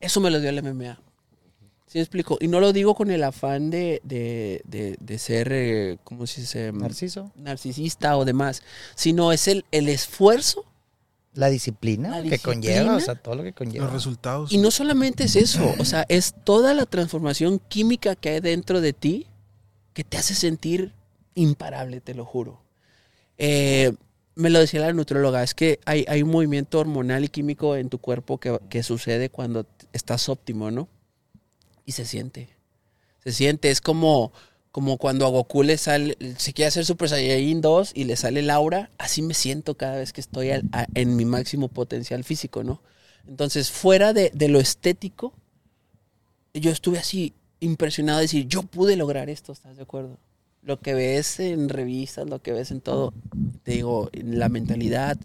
[0.00, 0.98] Eso me lo dio el MMA.
[1.86, 2.36] ¿Sí me explico?
[2.40, 6.40] Y no lo digo con el afán de, de, de, de ser, eh, ¿cómo se
[6.40, 6.72] dice?
[6.72, 7.30] Narciso.
[7.36, 8.62] narcisista o demás,
[8.96, 10.64] sino es el, el esfuerzo.
[11.34, 12.54] La disciplina La que disciplina.
[12.54, 13.84] conlleva, o sea, todo lo que conlleva.
[13.84, 14.52] Los resultados.
[14.52, 18.80] Y no solamente es eso, o sea, es toda la transformación química que hay dentro
[18.80, 19.26] de ti
[19.92, 20.92] que te hace sentir
[21.34, 22.62] imparable, te lo juro.
[23.38, 23.92] Eh,
[24.34, 27.90] me lo decía la nutrióloga, es que hay, hay un movimiento hormonal y químico en
[27.90, 30.88] tu cuerpo que, que sucede cuando estás óptimo, ¿no?
[31.86, 32.50] Y se siente.
[33.24, 34.32] Se siente, es como,
[34.72, 38.42] como cuando a Goku le sale, se quiere hacer Super Saiyajin 2 y le sale
[38.42, 42.64] Laura, así me siento cada vez que estoy al- a- en mi máximo potencial físico,
[42.64, 42.82] ¿no?
[43.26, 45.32] Entonces, fuera de, de lo estético,
[46.54, 50.18] yo estuve así impresionado de decir, yo pude lograr esto, ¿estás de acuerdo?
[50.62, 53.12] Lo que ves en revistas, lo que ves en todo,
[53.62, 55.18] te digo, la mentalidad,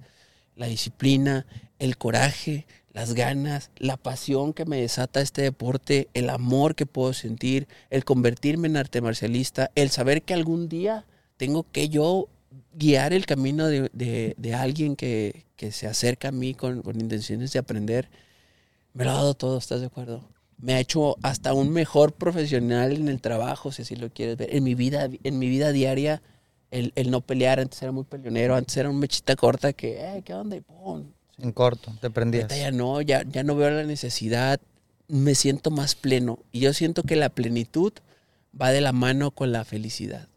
[0.56, 1.46] la disciplina,
[1.80, 7.14] el coraje, las ganas, la pasión que me desata este deporte, el amor que puedo
[7.14, 11.06] sentir, el convertirme en arte marcialista, el saber que algún día
[11.38, 12.28] tengo que yo
[12.74, 17.54] guiar el camino de, de- alguien que, que se acerca a mí con, con intenciones
[17.54, 18.10] de aprender,
[18.94, 20.28] me lo ha dado todo, ¿estás de acuerdo?
[20.58, 24.54] Me ha hecho hasta un mejor profesional en el trabajo, si así lo quieres ver.
[24.56, 26.22] En mi vida, en mi vida diaria,
[26.72, 30.22] el, el no pelear, antes era muy peleonero, antes era un mechita corta que, eh,
[30.24, 30.58] ¿qué onda?
[30.58, 30.62] Y.
[31.38, 32.44] En corto, te prendías.
[32.44, 34.60] Ahorita ya no, ya, ya no veo la necesidad,
[35.08, 36.40] me siento más pleno.
[36.52, 37.94] Y yo siento que la plenitud
[38.60, 40.28] va de la mano con la felicidad.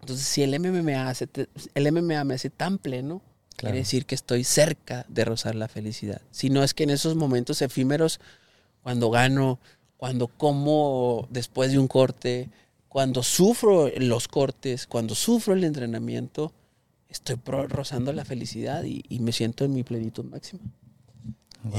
[0.00, 1.28] Entonces, si el MMA, hace
[1.74, 3.22] el MMA me hace tan pleno,
[3.56, 3.72] Claro.
[3.72, 6.20] quiere decir que estoy cerca de rozar la felicidad.
[6.32, 8.18] Si no es que en esos momentos efímeros,
[8.82, 9.60] cuando gano,
[9.96, 12.50] cuando como después de un corte,
[12.88, 16.52] cuando sufro los cortes, cuando sufro el entrenamiento,
[17.14, 17.36] estoy
[17.68, 20.60] rozando la felicidad y, y me siento en mi plenitud máxima.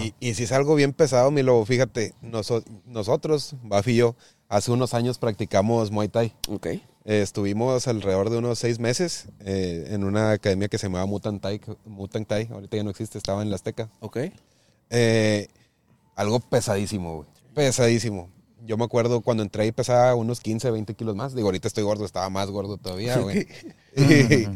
[0.04, 4.16] Y, y si es algo bien pesado, mi lobo, fíjate, noso- nosotros, Baf y yo,
[4.50, 6.34] hace unos años practicamos Muay Thai.
[6.50, 6.66] Ok.
[6.68, 11.40] Eh, estuvimos alrededor de unos seis meses eh, en una academia que se llamaba Mutant
[11.40, 13.92] Thai, Mutant Thai, ahorita ya no existe, estaba en la Azteca.
[14.00, 14.18] Ok.
[14.90, 15.50] Eh,
[16.16, 17.30] algo pesadísimo, güey.
[17.54, 18.30] Pesadísimo.
[18.66, 21.36] Yo me acuerdo cuando entré ahí pesaba unos 15, 20 kilos más.
[21.36, 23.46] Digo, ahorita estoy gordo, estaba más gordo todavía, güey.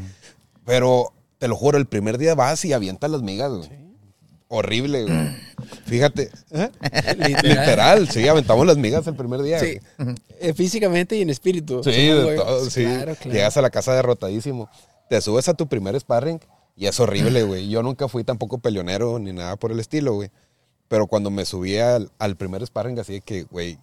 [0.69, 3.69] Pero te lo juro, el primer día vas y avientas las migas, güey.
[4.49, 5.35] Horrible, güey.
[5.85, 6.29] Fíjate.
[6.51, 6.69] ¿eh?
[7.43, 9.59] Literal, sí, aventamos las migas el primer día.
[9.59, 9.79] Sí.
[9.97, 10.15] güey.
[10.39, 11.83] Eh, físicamente y en espíritu.
[11.83, 12.83] Sí, de todo, sí.
[12.83, 13.31] Claro, claro.
[13.31, 14.69] Llegas a la casa derrotadísimo.
[15.09, 16.39] Te subes a tu primer sparring
[16.75, 17.67] y es horrible, güey.
[17.67, 20.29] Yo nunca fui tampoco peleonero ni nada por el estilo, güey.
[20.87, 23.79] Pero cuando me subí al, al primer sparring, así de que, güey,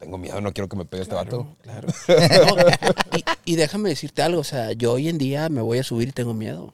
[0.00, 1.56] tengo miedo, no quiero que me pegue este vato.
[1.62, 1.86] Claro.
[2.08, 5.84] No, y, y déjame decirte algo, o sea, yo hoy en día me voy a
[5.84, 6.64] subir y tengo miedo.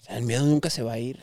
[0.00, 1.20] O sea, el miedo nunca se va a ir.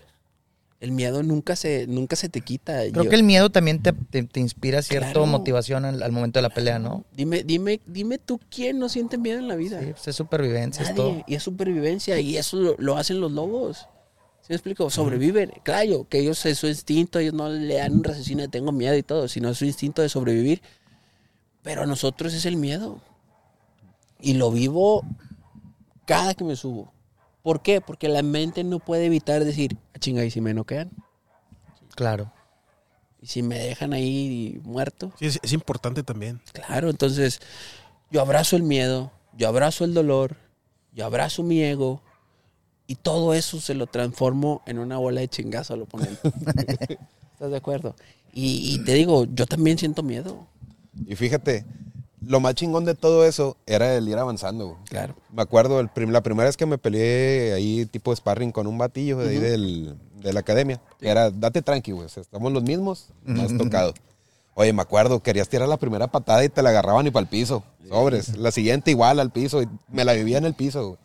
[0.79, 2.79] El miedo nunca se, nunca se te quita.
[2.91, 5.27] Creo Yo- que el miedo también te, te- te inspira cierta Claro.
[5.27, 7.05] motivación al, al momento de la pelea, ¿no?
[7.15, 9.79] Dime, dime, dime tú quién no siente miedo en la vida.
[9.79, 11.01] Sí, pues es supervivencia, es Nadie.
[11.03, 11.23] todo.
[11.27, 12.19] Y es supervivencia.
[12.19, 13.87] Y eso lo, lo hacen los lobos.
[14.41, 14.89] ¿Sí me explico?
[14.89, 15.51] Sobreviven.
[15.61, 18.95] Claro, que ellos es su instinto, ellos no le dan un raciocinio de tengo miedo
[18.97, 20.63] y todo, sino es su instinto de sobrevivir.
[21.63, 23.01] Pero a nosotros es el miedo.
[24.19, 25.03] Y lo vivo
[26.05, 26.91] cada que me subo.
[27.43, 27.81] ¿Por qué?
[27.81, 30.91] Porque la mente no puede evitar decir, "Ah, chinga, ¿y si me noquean?
[31.95, 32.31] Claro.
[33.19, 35.11] ¿Y si me dejan ahí muerto?
[35.19, 36.41] Sí, es, es importante también.
[36.53, 37.39] Claro, entonces
[38.09, 40.37] yo abrazo el miedo, yo abrazo el dolor,
[40.93, 42.01] yo abrazo mi ego
[42.87, 46.19] Y todo eso se lo transformo en una bola de chingazo al oponente.
[47.33, 47.95] ¿Estás de acuerdo?
[48.33, 50.47] Y, y te digo, yo también siento miedo.
[51.07, 51.65] Y fíjate,
[52.25, 54.67] lo más chingón de todo eso era el ir avanzando.
[54.69, 54.77] güey.
[54.89, 55.15] Claro.
[55.33, 58.77] Me acuerdo, el prim- la primera vez que me peleé ahí tipo sparring con un
[58.77, 62.63] batillo de ahí del, de la academia, era, date tranqui, güey, o sea, estamos los
[62.63, 63.07] mismos,
[63.39, 63.93] has tocado.
[64.53, 67.29] Oye, me acuerdo, querías tirar la primera patada y te la agarraban y para el
[67.29, 68.37] piso, sobres.
[68.37, 70.97] La siguiente igual al piso, y me la vivía en el piso, güey.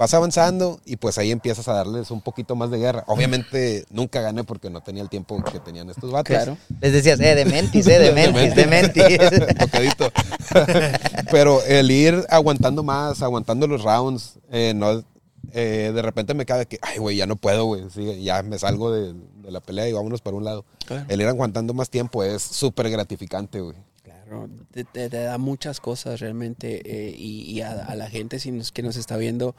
[0.00, 3.04] Vas avanzando y pues ahí empiezas a darles un poquito más de guerra.
[3.06, 6.34] Obviamente nunca gané porque no tenía el tiempo que tenían estos vatos.
[6.34, 6.56] Claro.
[6.80, 9.18] Les decías, eh, de mentis, eh, de mentis, de mentis.
[9.58, 10.10] Tocadito.
[11.30, 15.04] Pero el ir aguantando más, aguantando los rounds, eh, no,
[15.52, 17.84] eh, de repente me cae que, ay, güey, ya no puedo, güey.
[17.94, 20.64] sí, ya me salgo de, de la pelea y vámonos para un lado.
[20.86, 21.04] Claro.
[21.10, 23.76] El ir aguantando más tiempo es súper gratificante, güey.
[24.02, 28.38] Claro, te, te- te da muchas cosas realmente eh, y, y a, a la gente
[28.38, 29.54] si nos- que nos está viendo,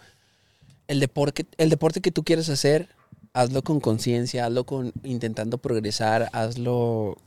[0.87, 2.89] el deporte, el deporte que tú quieres hacer,
[3.33, 7.17] hazlo con conciencia, hazlo con intentando progresar, hazlo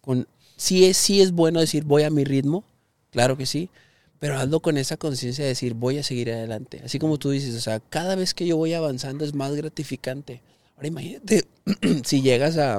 [0.00, 0.26] con...
[0.56, 2.64] Sí es, sí es bueno decir voy a mi ritmo,
[3.10, 3.70] claro que sí,
[4.18, 6.80] pero hazlo con esa conciencia de decir voy a seguir adelante.
[6.84, 10.40] Así como tú dices, o sea, cada vez que yo voy avanzando es más gratificante.
[10.76, 11.44] Ahora imagínate
[12.04, 12.78] si llegas a,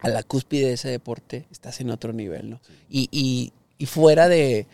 [0.00, 2.60] a la cúspide de ese deporte, estás en otro nivel, ¿no?
[2.88, 4.66] Y, y, y fuera de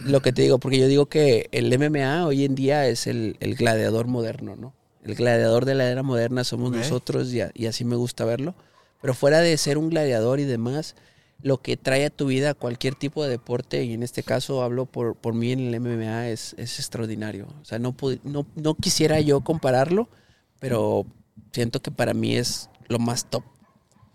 [0.00, 3.36] lo que te digo, porque yo digo que el MMA hoy en día es el,
[3.40, 4.74] el gladiador moderno, ¿no?
[5.04, 8.54] El gladiador de la era moderna somos nosotros y, a- y así me gusta verlo.
[9.02, 10.94] Pero fuera de ser un gladiador y demás,
[11.42, 14.86] lo que trae a tu vida cualquier tipo de deporte, y en este caso hablo
[14.86, 17.46] por, por mí en el MMA, es, es extraordinario.
[17.60, 20.08] O sea, no, no, no quisiera yo compararlo,
[20.58, 21.04] pero
[21.52, 23.44] siento que para mí es lo más top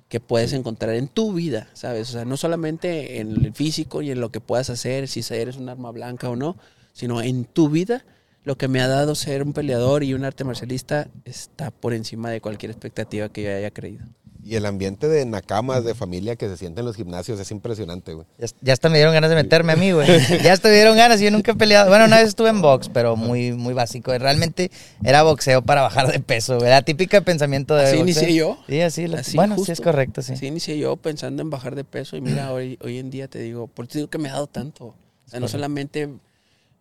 [0.10, 2.10] que puedes encontrar en tu vida, ¿sabes?
[2.10, 5.56] O sea, no solamente en el físico y en lo que puedas hacer, si eres
[5.56, 6.58] un arma blanca o no,
[6.94, 8.04] sino en tu vida,
[8.44, 12.32] lo que me ha dado ser un peleador y un arte marcialista está por encima
[12.32, 14.06] de cualquier expectativa que yo haya creído.
[14.50, 18.16] Y el ambiente de nakamas, de familia que se siente en los gimnasios es impresionante,
[18.16, 18.26] güey.
[18.40, 20.08] Ya, ya hasta me dieron ganas de meterme a mí, güey.
[20.44, 21.20] Ya hasta me dieron ganas.
[21.20, 21.90] Yo nunca he peleado.
[21.90, 24.18] Bueno, una vez estuve en box, pero muy, muy básico.
[24.18, 24.72] Realmente
[25.04, 26.68] era boxeo para bajar de peso, güey.
[26.68, 27.84] La típica pensamiento de.
[27.84, 28.24] Así boxeo.
[28.24, 28.58] inicié yo.
[28.68, 29.36] Sí, así.
[29.36, 30.34] bueno, sí es correcto, sí.
[30.34, 33.38] Así inicié yo pensando en bajar de peso y mira, hoy, hoy en día te
[33.38, 34.86] digo, por eso digo que me ha dado tanto.
[34.86, 36.10] O sea, no solamente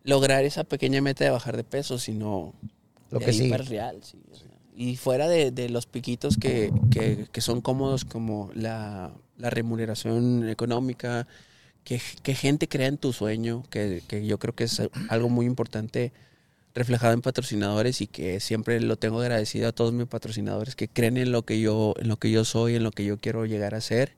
[0.03, 2.55] lograr esa pequeña meta de bajar de peso, sino
[3.11, 3.99] Lo de que el real.
[4.01, 4.17] sí.
[4.81, 11.27] Y fuera de, los piquitos que, que- son cómodos como la, remuneración económica,
[11.83, 16.13] que, gente crea en tu sueño, que, que yo creo que es algo muy importante
[16.73, 21.17] reflejado en patrocinadores y que siempre lo tengo agradecido a todos mis patrocinadores que creen
[21.17, 23.75] en lo que yo, en lo que yo soy, en lo que yo quiero llegar
[23.75, 24.13] a ser.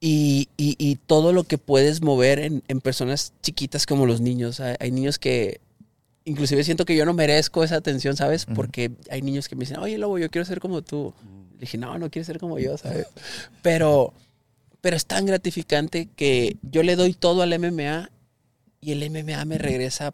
[0.00, 4.60] Y, y- y todo lo que puedes mover en, personas chiquitas como los niños.
[4.60, 5.60] Hay niños que
[6.28, 8.46] inclusive siento que yo no merezco esa atención, ¿sabes?
[8.46, 11.14] Porque hay niños que me dicen, oye, Lobo, yo quiero ser como tú.
[11.54, 13.06] Le dije, no, no quieres ser como yo, ¿sabes?
[13.62, 14.12] Pero,
[14.80, 18.10] pero es tan gratificante que yo le doy todo al MMA
[18.80, 20.10] y el MMA me regresa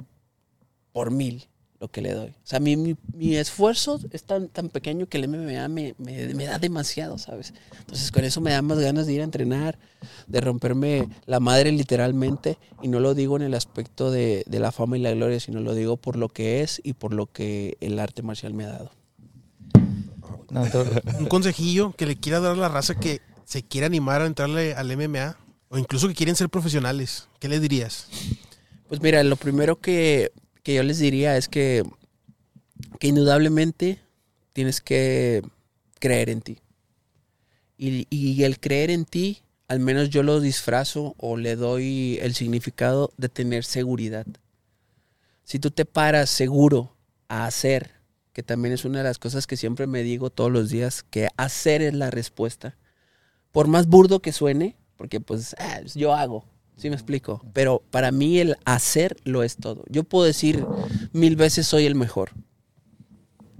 [0.93, 1.49] por mil
[1.85, 2.31] lo que le doy.
[2.31, 6.33] O sea, mi, mi, mi esfuerzo es tan, tan pequeño que el MMA me, me,
[6.35, 7.53] me da demasiado, ¿sabes?
[7.81, 9.79] Entonces con eso me da más ganas de ir a entrenar,
[10.27, 12.57] de romperme la madre literalmente.
[12.83, 15.61] Y no lo digo en el aspecto de, de la fama y la gloria, sino
[15.61, 18.69] lo digo por lo que es y por lo que el arte marcial me ha
[18.69, 18.91] dado.
[20.49, 20.63] No,
[21.19, 24.73] Un consejillo que le quiera dar a la raza que se quiere animar a entrarle
[24.73, 25.37] al MMA
[25.69, 27.29] o incluso que quieren ser profesionales.
[27.41, 28.09] ¿Qué les dirías?
[28.89, 30.33] Pues mira, lo primero que,
[30.65, 31.85] que yo les diría es que,
[32.99, 34.01] que indudablemente
[34.53, 35.43] tienes que
[36.01, 36.59] creer en ti.
[37.77, 43.13] Y, el creer en ti, al menos yo lo disfrazo o le doy el significado
[43.19, 44.27] de tener seguridad.
[45.45, 46.97] Si tú te paras seguro
[47.29, 47.91] a hacer,
[48.33, 51.29] que también es una de las cosas que siempre me digo todos los días, que
[51.37, 52.79] hacer es la respuesta.
[53.53, 57.45] Por más burdo que suene, porque pues ah, yo hago, ¿sí me explico?
[57.53, 59.85] Pero para mí el hacer lo es todo.
[59.89, 60.65] Yo puedo decir
[61.13, 62.31] mil veces soy el mejor,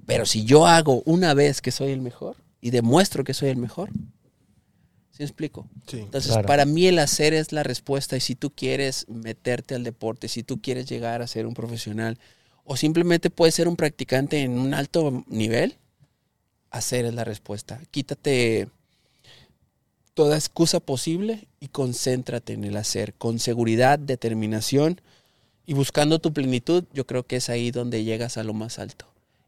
[0.07, 3.57] pero si yo hago una vez que soy el mejor y demuestro que soy el
[3.57, 5.69] mejor, ¿sí me explico?
[5.87, 6.01] Sí.
[6.01, 6.47] Entonces, Claro.
[6.47, 10.43] para mí el hacer es la respuesta y si tú quieres meterte al deporte, si
[10.43, 12.19] tú quieres llegar a ser un profesional
[12.65, 15.77] o simplemente puedes ser un practicante en un alto nivel,
[16.71, 17.81] hacer es la respuesta.
[17.91, 18.69] Quítate
[20.15, 25.01] toda excusa posible y concéntrate en el hacer con seguridad, determinación
[25.67, 29.07] y buscando tu plenitud, yo creo que es ahí donde llegas a lo más alto.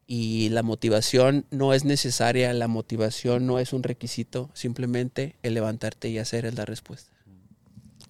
[0.08, 6.08] Y la motivación no es necesaria, la motivación no es un requisito, simplemente el levantarte
[6.08, 7.10] y hacer es la respuesta.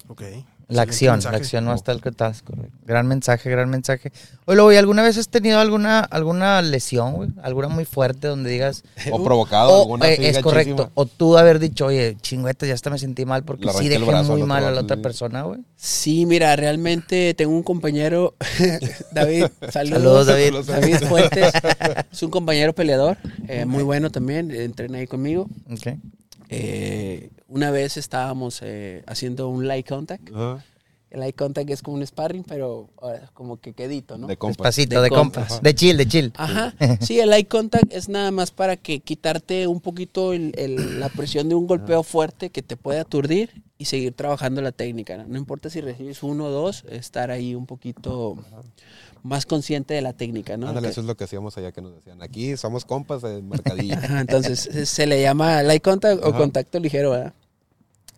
[0.07, 0.23] Ok.
[0.69, 2.77] La acción, la acción no hasta el que estás, correcto.
[2.85, 4.11] Gran mensaje, gran mensaje.
[4.45, 7.29] Oye, ¿alguna vez has tenido alguna, alguna lesión, güey?
[7.41, 8.83] ¿Alguna muy fuerte donde digas...
[9.11, 10.91] O provocado o, alguna eh, es correcto.
[10.93, 14.43] O tú haber dicho, oye, chingüeta, ya hasta me sentí mal porque sí dejé muy
[14.43, 15.61] mal a la otra persona, güey.
[15.77, 18.35] Sí, mira, realmente tengo un compañero,
[19.11, 20.67] David, Saludos, saludos.
[20.67, 20.97] David.
[20.97, 21.53] David Fuentes,
[22.11, 23.17] es un compañero peleador,
[23.47, 25.47] eh, muy bueno también, entrena ahí conmigo.
[25.71, 25.97] Ok.
[26.49, 30.29] Eh, una vez estábamos eh, haciendo un light contact.
[31.09, 34.27] El eye contact es como un sparring, pero ahora, como que quedito, ¿no?
[34.27, 34.57] De compas.
[34.57, 35.47] Despacito, De de, compas.
[35.47, 35.63] compas.
[35.63, 36.33] De chill, de chill.
[36.35, 36.73] Ajá.
[36.99, 41.07] Sí, el eye contact es nada más para que quitarte un poquito el- el- la
[41.07, 45.15] presión de un golpeo fuerte que te puede aturdir y seguir trabajando la técnica.
[45.15, 48.35] No, No importa si recibes uno o dos, estar ahí un poquito
[49.27, 50.69] más consciente de la técnica, ¿no?
[50.69, 52.21] Ándale, eso es lo que hacíamos allá que nos decían.
[52.21, 53.95] Aquí somos compas de mercadillo.
[54.19, 56.37] Entonces se- se le llama light contact o Ajá.
[56.37, 57.33] contacto ligero, ¿verdad?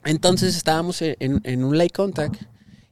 [0.06, 2.42] Entonces estábamos en, en- un light contact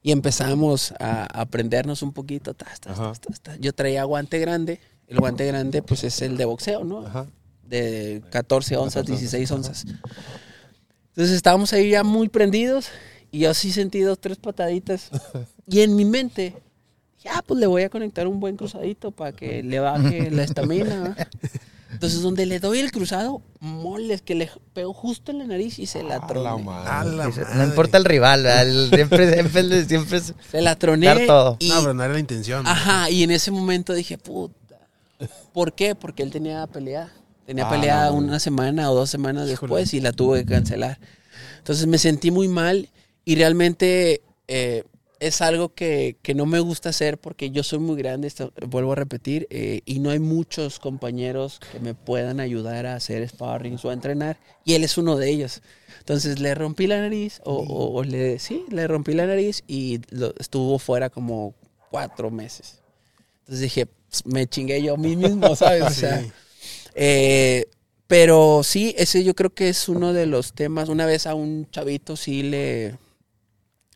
[0.02, 2.54] y empezamos a aprendernos un poquito.
[2.54, 3.60] tas, tas, tas.
[3.60, 4.80] Yo traía guante grande.
[5.08, 7.06] El guante grande, pues es el de boxeo, ¿no?
[7.06, 7.28] Ajá.
[7.64, 9.86] De 14 onzas, 16 onzas.
[11.10, 12.88] Entonces estábamos ahí ya muy prendidos
[13.32, 15.10] y yo sí sentí dos, tres pataditas.
[15.70, 16.56] Y en mi mente,
[17.34, 21.16] ya pues le voy a conectar un buen cruzadito para que le baje la estamina.
[21.92, 25.86] Entonces donde le doy el cruzado, moles, que le pego justo en la nariz y
[25.86, 26.64] se la A la troné.
[26.64, 26.90] madre.
[26.90, 28.46] A la Dice, No importa el rival,
[28.94, 31.06] siempre, siempre, siempre es Se la troné.
[31.08, 31.56] dar todo.
[31.60, 32.68] Y, No, pero no era la intención.
[32.68, 34.56] Ajá, y en ese momento dije, puta.
[35.54, 35.96] ¿Por qué?
[35.96, 37.10] Porque él tenía pelea.
[37.46, 39.52] Tenía Ah, pelea no, una semana o dos semanas Híjole.
[39.76, 41.00] después y la tuve que cancelar.
[41.60, 42.90] Entonces me sentí muy mal
[43.26, 44.84] y realmente eh,
[45.20, 48.92] es algo que, que no me gusta hacer porque yo soy muy grande, esto, vuelvo
[48.94, 53.78] a repetir, eh, y no hay muchos compañeros que me puedan ayudar a hacer sparring
[53.84, 55.62] o a entrenar, y él es uno de ellos.
[56.00, 60.00] Entonces le rompí la nariz, o, o- o le, sí, le rompí la nariz y
[60.10, 61.54] lo- estuvo fuera como
[61.90, 62.80] cuatro meses.
[63.42, 65.84] Entonces dije, "Ps, me chingué yo a mí mismo, ¿sabes?
[65.84, 66.32] O sea, Sí.
[66.96, 67.66] eh,
[68.08, 70.88] pero sí, ese yo creo que es uno de los temas.
[70.90, 72.98] Una vez a un chavito sí le,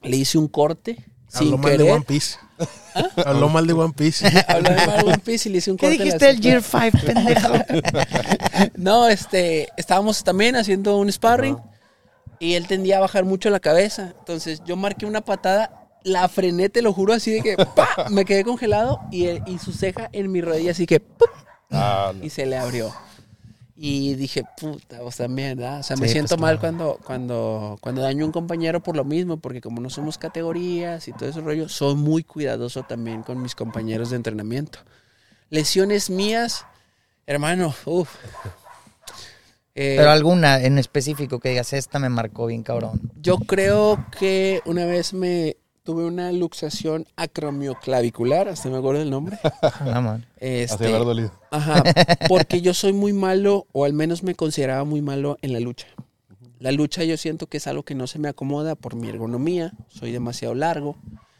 [0.04, 0.98] le hice un corte
[1.40, 1.92] Habló mal de.
[1.92, 2.38] One Piece.
[3.26, 4.28] Habló mal de One Piece.
[4.48, 5.98] Habló de mal One Piece y le hice un ¿Qué corte.
[5.98, 6.42] la dijiste el.
[6.42, 7.54] Year 5, pendejo?
[8.76, 11.58] No, este, estábamos también haciendo un sparring
[12.40, 14.14] y él tendía a bajar mucho la cabeza.
[14.20, 17.88] Entonces yo marqué una patada, la frené, te lo juro, así de que ¡pa!
[18.10, 21.02] me quedé congelado y, él- y su ceja en mi rodilla, así que.
[21.72, 22.24] Ah, no.
[22.26, 22.94] y se le abrió.
[23.84, 25.80] Y dije, puta, o sea, mierda.
[25.80, 26.78] O sea, me siento pues, mal claro.
[26.78, 31.08] cuando, cuando, cuando daño a un compañero por lo mismo, porque como no somos categorías
[31.08, 34.78] y todo ese rollo, soy muy cuidadoso también con mis compañeros de entrenamiento.
[35.50, 36.64] Lesiones mías,
[37.26, 38.14] hermano, uff.
[39.74, 43.02] Eh, Pero alguna en específico que digas, esta me marcó bien cabrón.
[43.20, 49.38] yo creo que una vez me tuve una luxación acromioclavicular, hasta me acuerdo del nombre.
[50.40, 51.32] Este, dolido.
[51.52, 51.84] Ajá,
[52.28, 55.88] porque yo soy muy malo, o al menos me consideraba muy malo en la lucha.
[56.60, 59.74] La lucha yo siento que es algo que no se me acomoda por mi ergonomía,
[59.88, 60.96] soy demasiado largo.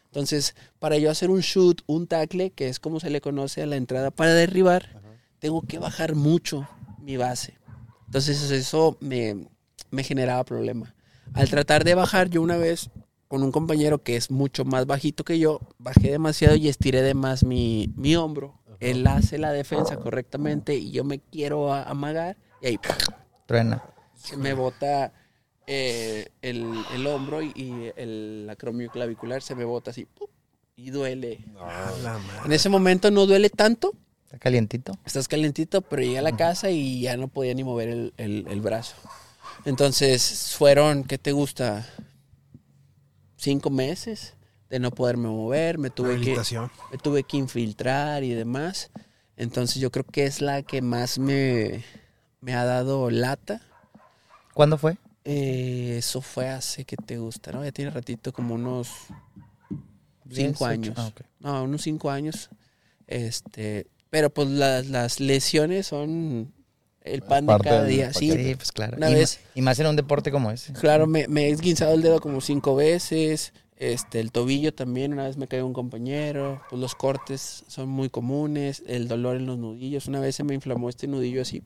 [0.06, 3.66] Entonces, para yo hacer un shoot, un tackle, que es como se le conoce a
[3.66, 5.00] la entrada para derribar,
[5.38, 6.68] tengo que bajar mucho
[7.00, 7.54] mi base.
[8.06, 9.48] Entonces eso me,
[9.90, 10.94] me generaba problema.
[11.34, 12.90] Al tratar de bajar, yo una vez
[13.32, 17.14] con un compañero que es mucho más bajito que yo, bajé demasiado y estiré de
[17.14, 18.60] más mi, mi hombro.
[18.78, 22.78] Él hace la defensa correctamente y yo me quiero a- amagar y ahí
[23.46, 23.82] Truena.
[24.14, 25.14] se me bota
[25.66, 30.28] eh, el, el hombro y, y el acromio clavicular se me bota así ¡pum!
[30.76, 31.42] y duele.
[31.58, 32.40] A la madre.
[32.44, 33.94] En ese momento no duele tanto,
[34.26, 34.92] Está calientito.
[35.06, 38.46] estás calentito, pero llegué a la casa y ya no podía ni mover el, el-
[38.46, 38.94] el brazo.
[39.64, 41.86] Entonces fueron, ¿qué te gusta?
[43.42, 44.36] Cinco meses
[44.70, 46.40] de no poderme mover, me tuve que,
[46.92, 48.92] me tuve que infiltrar y demás.
[49.36, 51.82] Entonces yo creo que es la que más me,
[52.40, 53.60] me ha dado lata.
[54.54, 54.96] ¿Cuándo fue?
[55.24, 57.64] Eh, eso fue hace que te gusta, ¿no?
[57.64, 58.88] Ya tiene ratito, como unos
[60.30, 60.64] cinco 18.
[60.66, 60.94] años.
[60.96, 61.20] Ah, ok.
[61.40, 62.48] No, unos cinco años.
[63.08, 66.54] Este, pero pues las, las lesiones son
[67.04, 68.12] el pan de cada día.
[68.12, 68.96] Sí, pues claro.
[68.96, 70.72] Una y, vez- y más en un deporte como ese.
[70.72, 73.52] claro, me, me he esguinzado el dedo como cinco veces.
[73.76, 76.62] Este, el tobillo también, una vez me cayó un compañero.
[76.70, 78.82] Pues los cortes son muy comunes.
[78.86, 80.06] El dolor en los nudillos.
[80.06, 81.62] Una vez se me inflamó este nudillo así,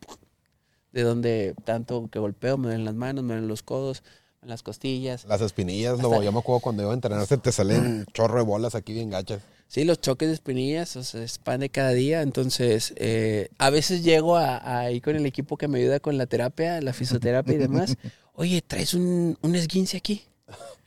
[0.92, 4.02] de donde tanto que golpeo, me duelen las manos, me duelen los codos,
[4.42, 5.26] en las costillas.
[5.26, 8.44] Las espinillas, Hasta- no, yo me acuerdo cuando iba a entrenarse te salen chorro de
[8.44, 9.42] bolas aquí bien gachas.
[9.68, 12.22] Sí, los choques de espinillas, o sea, es pan de cada día.
[12.22, 16.16] Entonces, eh, a veces llego a, a ahí con el equipo que me ayuda con
[16.16, 17.96] la terapia, la fisioterapia y demás.
[18.34, 20.22] Oye, ¿traes un, un esguince aquí?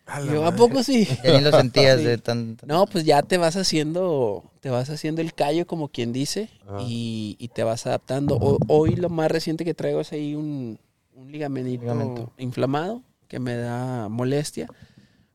[0.06, 1.08] A yo, ¿a poco sí?
[1.24, 2.06] Ya ni lo sentías Sí.
[2.06, 2.56] de tan...
[2.56, 6.50] tan- No, pues ya te vas haciendo, te vas haciendo el callo como quien dice
[6.68, 6.78] Ajá.
[6.82, 8.36] y, y te vas adaptando.
[8.42, 10.80] O- hoy lo más reciente que traigo es ahí un,
[11.14, 12.32] un Ligamento.
[12.38, 14.68] inflamado que me da molestia.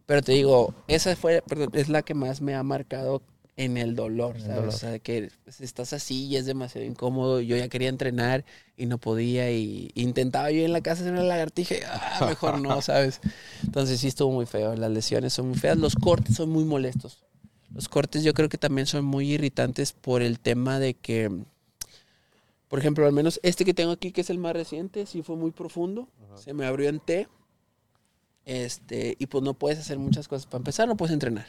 [0.07, 3.23] Pero te digo, esa fue, perdón, es la que más me ha marcado
[3.57, 4.57] en el dolor, el ¿sabes?
[4.57, 4.75] dolor.
[4.75, 7.41] O sea, que pues, estás así y es demasiado incómodo.
[7.41, 8.45] Yo ya quería entrenar
[8.77, 12.61] y no podía y intentaba yo en la casa hacer una lagartija y ah, mejor
[12.61, 13.21] no, ¿sabes?
[13.63, 14.75] Entonces sí estuvo muy feo.
[14.75, 15.79] Las lesiones son muy feas.
[15.79, 17.23] Los cortes son muy molestos.
[17.73, 21.31] Los cortes yo creo que también son muy irritantes por el tema de que,
[22.69, 25.37] por ejemplo, al menos este que tengo aquí, que es el más reciente, sí fue
[25.37, 26.09] muy profundo.
[26.37, 27.29] Se me abrió en T.
[28.45, 30.47] Este, y pues no puedes hacer muchas cosas.
[30.47, 31.47] Para empezar, no puedes entrenar.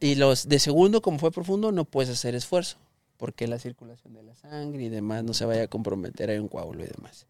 [0.00, 2.76] Y los de segundo, como fue profundo, no puedes hacer esfuerzo.
[3.16, 6.48] Porque la circulación de la sangre y demás no se vaya a comprometer, hay un
[6.48, 7.26] coágulo y demás.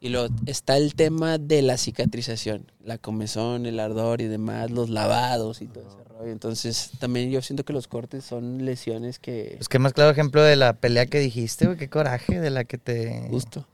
[0.00, 4.90] Y luego está el tema de la cicatrización, la comezón, el ardor y demás, los
[4.90, 6.32] lavados y todo ese rollo.
[6.32, 10.42] Entonces, también yo siento que los cortes son lesiones que Pues qué más claro ejemplo
[10.42, 11.78] de la pelea que dijiste, güey.
[11.78, 13.26] Qué coraje de la que te...
[13.30, 13.66] Justo.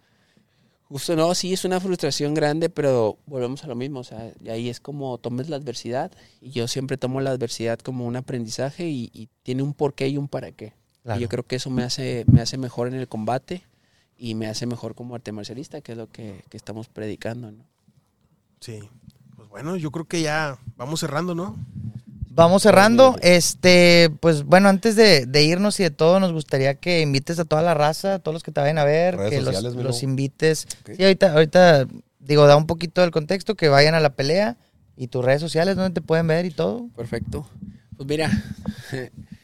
[0.93, 4.01] Justo no, sí, es una frustración grande, pero volvemos a lo mismo.
[4.01, 6.12] O sea, y ahí es como tomes la adversidad.
[6.43, 10.19] Y yo siempre tomo la adversidad como un aprendizaje y, y tiene un porqué y
[10.19, 10.74] un para qué.
[11.02, 11.19] Claro.
[11.19, 13.64] Y yo creo que eso me hace, me hace mejor en el combate
[14.19, 17.64] y me hace mejor como arte marcialista, que es lo que, que estamos predicando, ¿no?
[18.60, 18.81] Sí.
[19.35, 21.56] Pues bueno, yo creo que ya vamos cerrando, ¿no?
[22.35, 23.17] Vamos cerrando.
[23.21, 27.45] Este, pues bueno, antes de, de irnos y de todo, nos gustaría que invites a
[27.45, 30.03] toda la raza, a todos los que te vayan a ver, Redes que los, sociales,
[30.03, 30.67] invites.
[30.81, 30.97] Ok.
[30.97, 31.87] Sí, ahorita, ahorita,
[32.19, 34.57] digo, da un poquito del contexto, que vayan a la pelea
[34.97, 36.89] y tus redes sociales, donde te pueden ver y todo.
[36.97, 37.47] Perfecto.
[37.97, 38.31] Pues mira,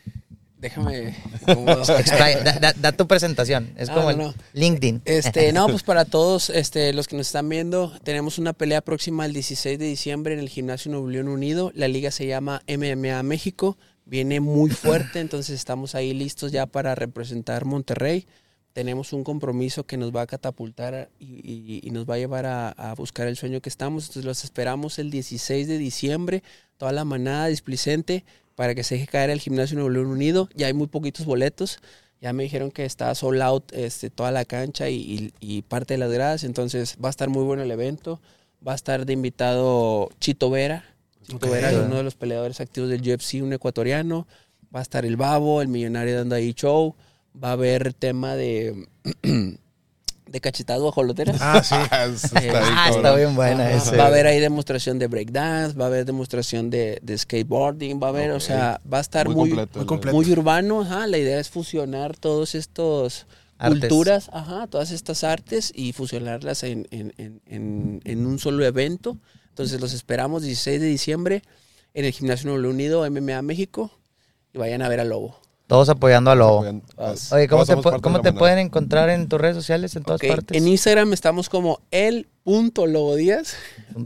[0.60, 1.14] déjame...
[1.46, 3.72] da, da- da tu presentación.
[3.76, 4.34] Es No, como no.
[4.52, 5.02] LinkedIn.
[5.04, 9.26] Este, no, pues para todos este, los que nos están viendo, tenemos una pelea próxima
[9.26, 11.70] el 16 de diciembre en el Gimnasio Nuevo León Unido.
[11.74, 13.76] La liga se llama MMA México.
[14.04, 18.26] Viene muy fuerte, entonces estamos ahí listos ya para representar Monterrey.
[18.72, 22.46] Tenemos un compromiso que nos va a catapultar y, y- y nos va a llevar
[22.46, 24.04] a, a buscar el sueño que estamos.
[24.04, 26.42] Entonces los esperamos el 16 de diciembre,
[26.78, 28.24] toda la manada displicente,
[28.58, 30.48] para que se deje caer al Gimnasio Nuevo León Unido.
[30.56, 31.78] Ya hay muy poquitos boletos.
[32.20, 35.94] Ya me dijeron que está sold out este, toda la cancha y, y- y parte
[35.94, 38.20] de las gradas, entonces va a estar muy bueno el evento.
[38.66, 40.84] Va a estar de invitado Chito Vera.
[41.24, 41.48] Chito.
[41.48, 44.26] Vera es uno de los peleadores activos del UFC, un ecuatoriano.
[44.74, 46.96] Va a estar el Babo, el millonario dando ahí show.
[47.40, 48.88] Va a haber tema de,
[50.30, 51.36] de cachetado ajoloteras.
[51.40, 51.74] Ah, sí.
[51.74, 53.76] está bien, Ah, está bien buena Ajá.
[53.76, 53.96] ese.
[53.96, 58.06] Va a haber ahí demostración de breakdance, va a haber demostración de, de skateboarding, va
[58.08, 60.16] a haber, o sea, va a estar Muy muy, completo muy el- completo.
[60.16, 63.26] muy urbano, ajá, la idea es fusionar todos estos
[63.58, 63.80] Artes.
[63.80, 69.16] culturas, ajá, todas estas artes y fusionarlas en, en- en- en- en un solo evento.
[69.48, 71.42] Entonces los esperamos 16 de diciembre
[71.94, 73.90] en el Gimnasio Nuevo Unido, MMA México,
[74.54, 75.40] y vayan a ver al Lobo.
[75.68, 76.60] Todos apoyando a Lobo.
[77.30, 80.56] Oye, ¿cómo todos te, cómo pueden encontrar en tus redes sociales en todas partes?
[80.56, 83.56] En Instagram estamos como el punto Lobo Díaz.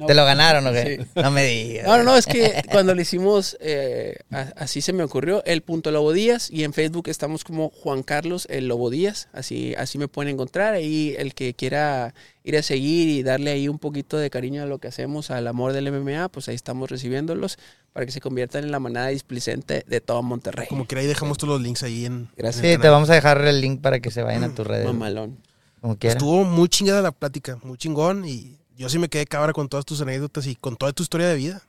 [0.07, 1.01] ¿Te lo ganaron o qué?
[1.03, 1.21] Sí.
[1.23, 1.87] No me digas.
[1.87, 4.17] No, no, no, es que cuando lo hicimos, eh,
[4.57, 8.47] así se me ocurrió, el punto Lobo Díaz, y en Facebook estamos como Juan Carlos
[8.51, 12.15] el Lobo Díaz, así, así me pueden encontrar, ahí el que quiera
[12.45, 15.47] ir a seguir y darle ahí un poquito de cariño a lo que hacemos, al
[15.47, 17.59] amor del MMA, pues ahí estamos recibiéndolos
[17.93, 20.67] para que se conviertan en la manada displicente de todo Monterrey.
[20.69, 22.29] Como que ahí dejamos todos los links ahí en.
[22.37, 22.65] Gracias.
[22.65, 24.87] en Sí, te vamos a dejar el link para que se vayan a tus redes.
[24.87, 25.39] Mamalón.
[25.83, 25.97] Como.
[26.01, 28.25] Estuvo muy chingada la plática, muy chingón.
[28.25, 31.27] Y yo sí me quedé cabra con todas tus anécdotas y con toda tu historia
[31.29, 31.63] de vida.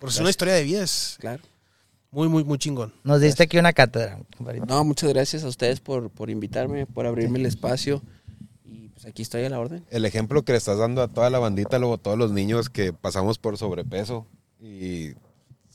[0.00, 1.42] Porque es una historia de vida, es Claro.
[2.10, 2.92] muy, muy, muy chingón.
[3.04, 4.66] Nos diste aquí una cátedra, compadrito.
[4.66, 8.00] No, muchas gracias a ustedes por, por invitarme, por abrirme el espacio,
[8.64, 9.84] y pues aquí estoy a la orden.
[9.90, 12.70] El ejemplo que le estás dando a toda la bandita, luego a todos los niños
[12.70, 14.26] que pasamos por sobrepeso
[14.60, 15.10] y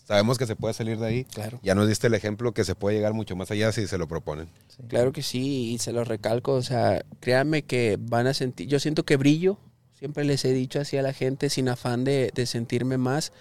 [0.04, 1.24] sabemos que se puede salir de ahí.
[1.26, 1.60] Claro.
[1.64, 4.08] Ya nos diste el ejemplo que se puede llegar mucho más allá si se lo
[4.08, 4.48] proponen.
[4.88, 8.80] Claro que sí, y se lo recalco, o sea, créanme que van a sentir, yo
[8.80, 9.58] siento que brillo,
[9.98, 13.32] siempre les he dicho así a la gente sin afán de, de sentirme más,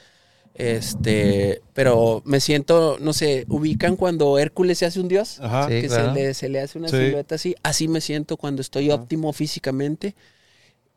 [0.55, 5.66] este, pero me siento, no sé, ubican cuando Hércules se hace un dios, Ajá.
[5.68, 5.80] Sí.
[5.80, 6.14] que claro.
[6.14, 6.97] se, le, se le hace una Sí.
[6.97, 9.01] silueta así, así me siento cuando estoy Ajá.
[9.02, 10.14] óptimo físicamente.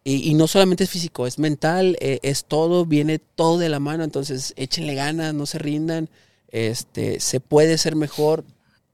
[0.08, 3.80] Y, y no solamente es físico, es mental, eh, es todo, viene todo de la
[3.80, 6.10] mano, entonces échenle ganas, no se rindan,
[6.50, 8.46] este, se puede ser mejor,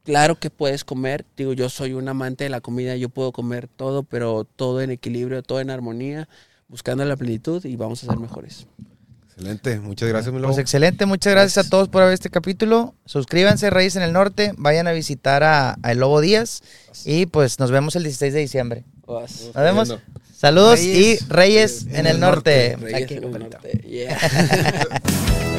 [0.05, 3.67] claro que puedes comer, digo, yo soy un amante de la comida, yo puedo comer
[3.67, 6.29] todo, pero todo en equilibrio, todo en armonía,
[6.69, 8.65] buscando la plenitud y vamos a ser mejores.
[9.27, 9.79] Excelente.
[9.79, 10.35] Muchas gracias.
[10.41, 12.93] Pues excelente, muchas gracias a todos por ver este capítulo.
[13.05, 16.61] Suscríbanse, Reyes en el Norte, vayan a visitar a, a El Lobo Díaz
[17.05, 18.85] y pues nos vemos el 16 de diciembre.
[19.07, 19.97] Nos vemos.
[20.41, 22.75] Saludos Reyes y Reyes en el norte.
[22.81, 24.17] Reyes Aquí, en el norte, yeah.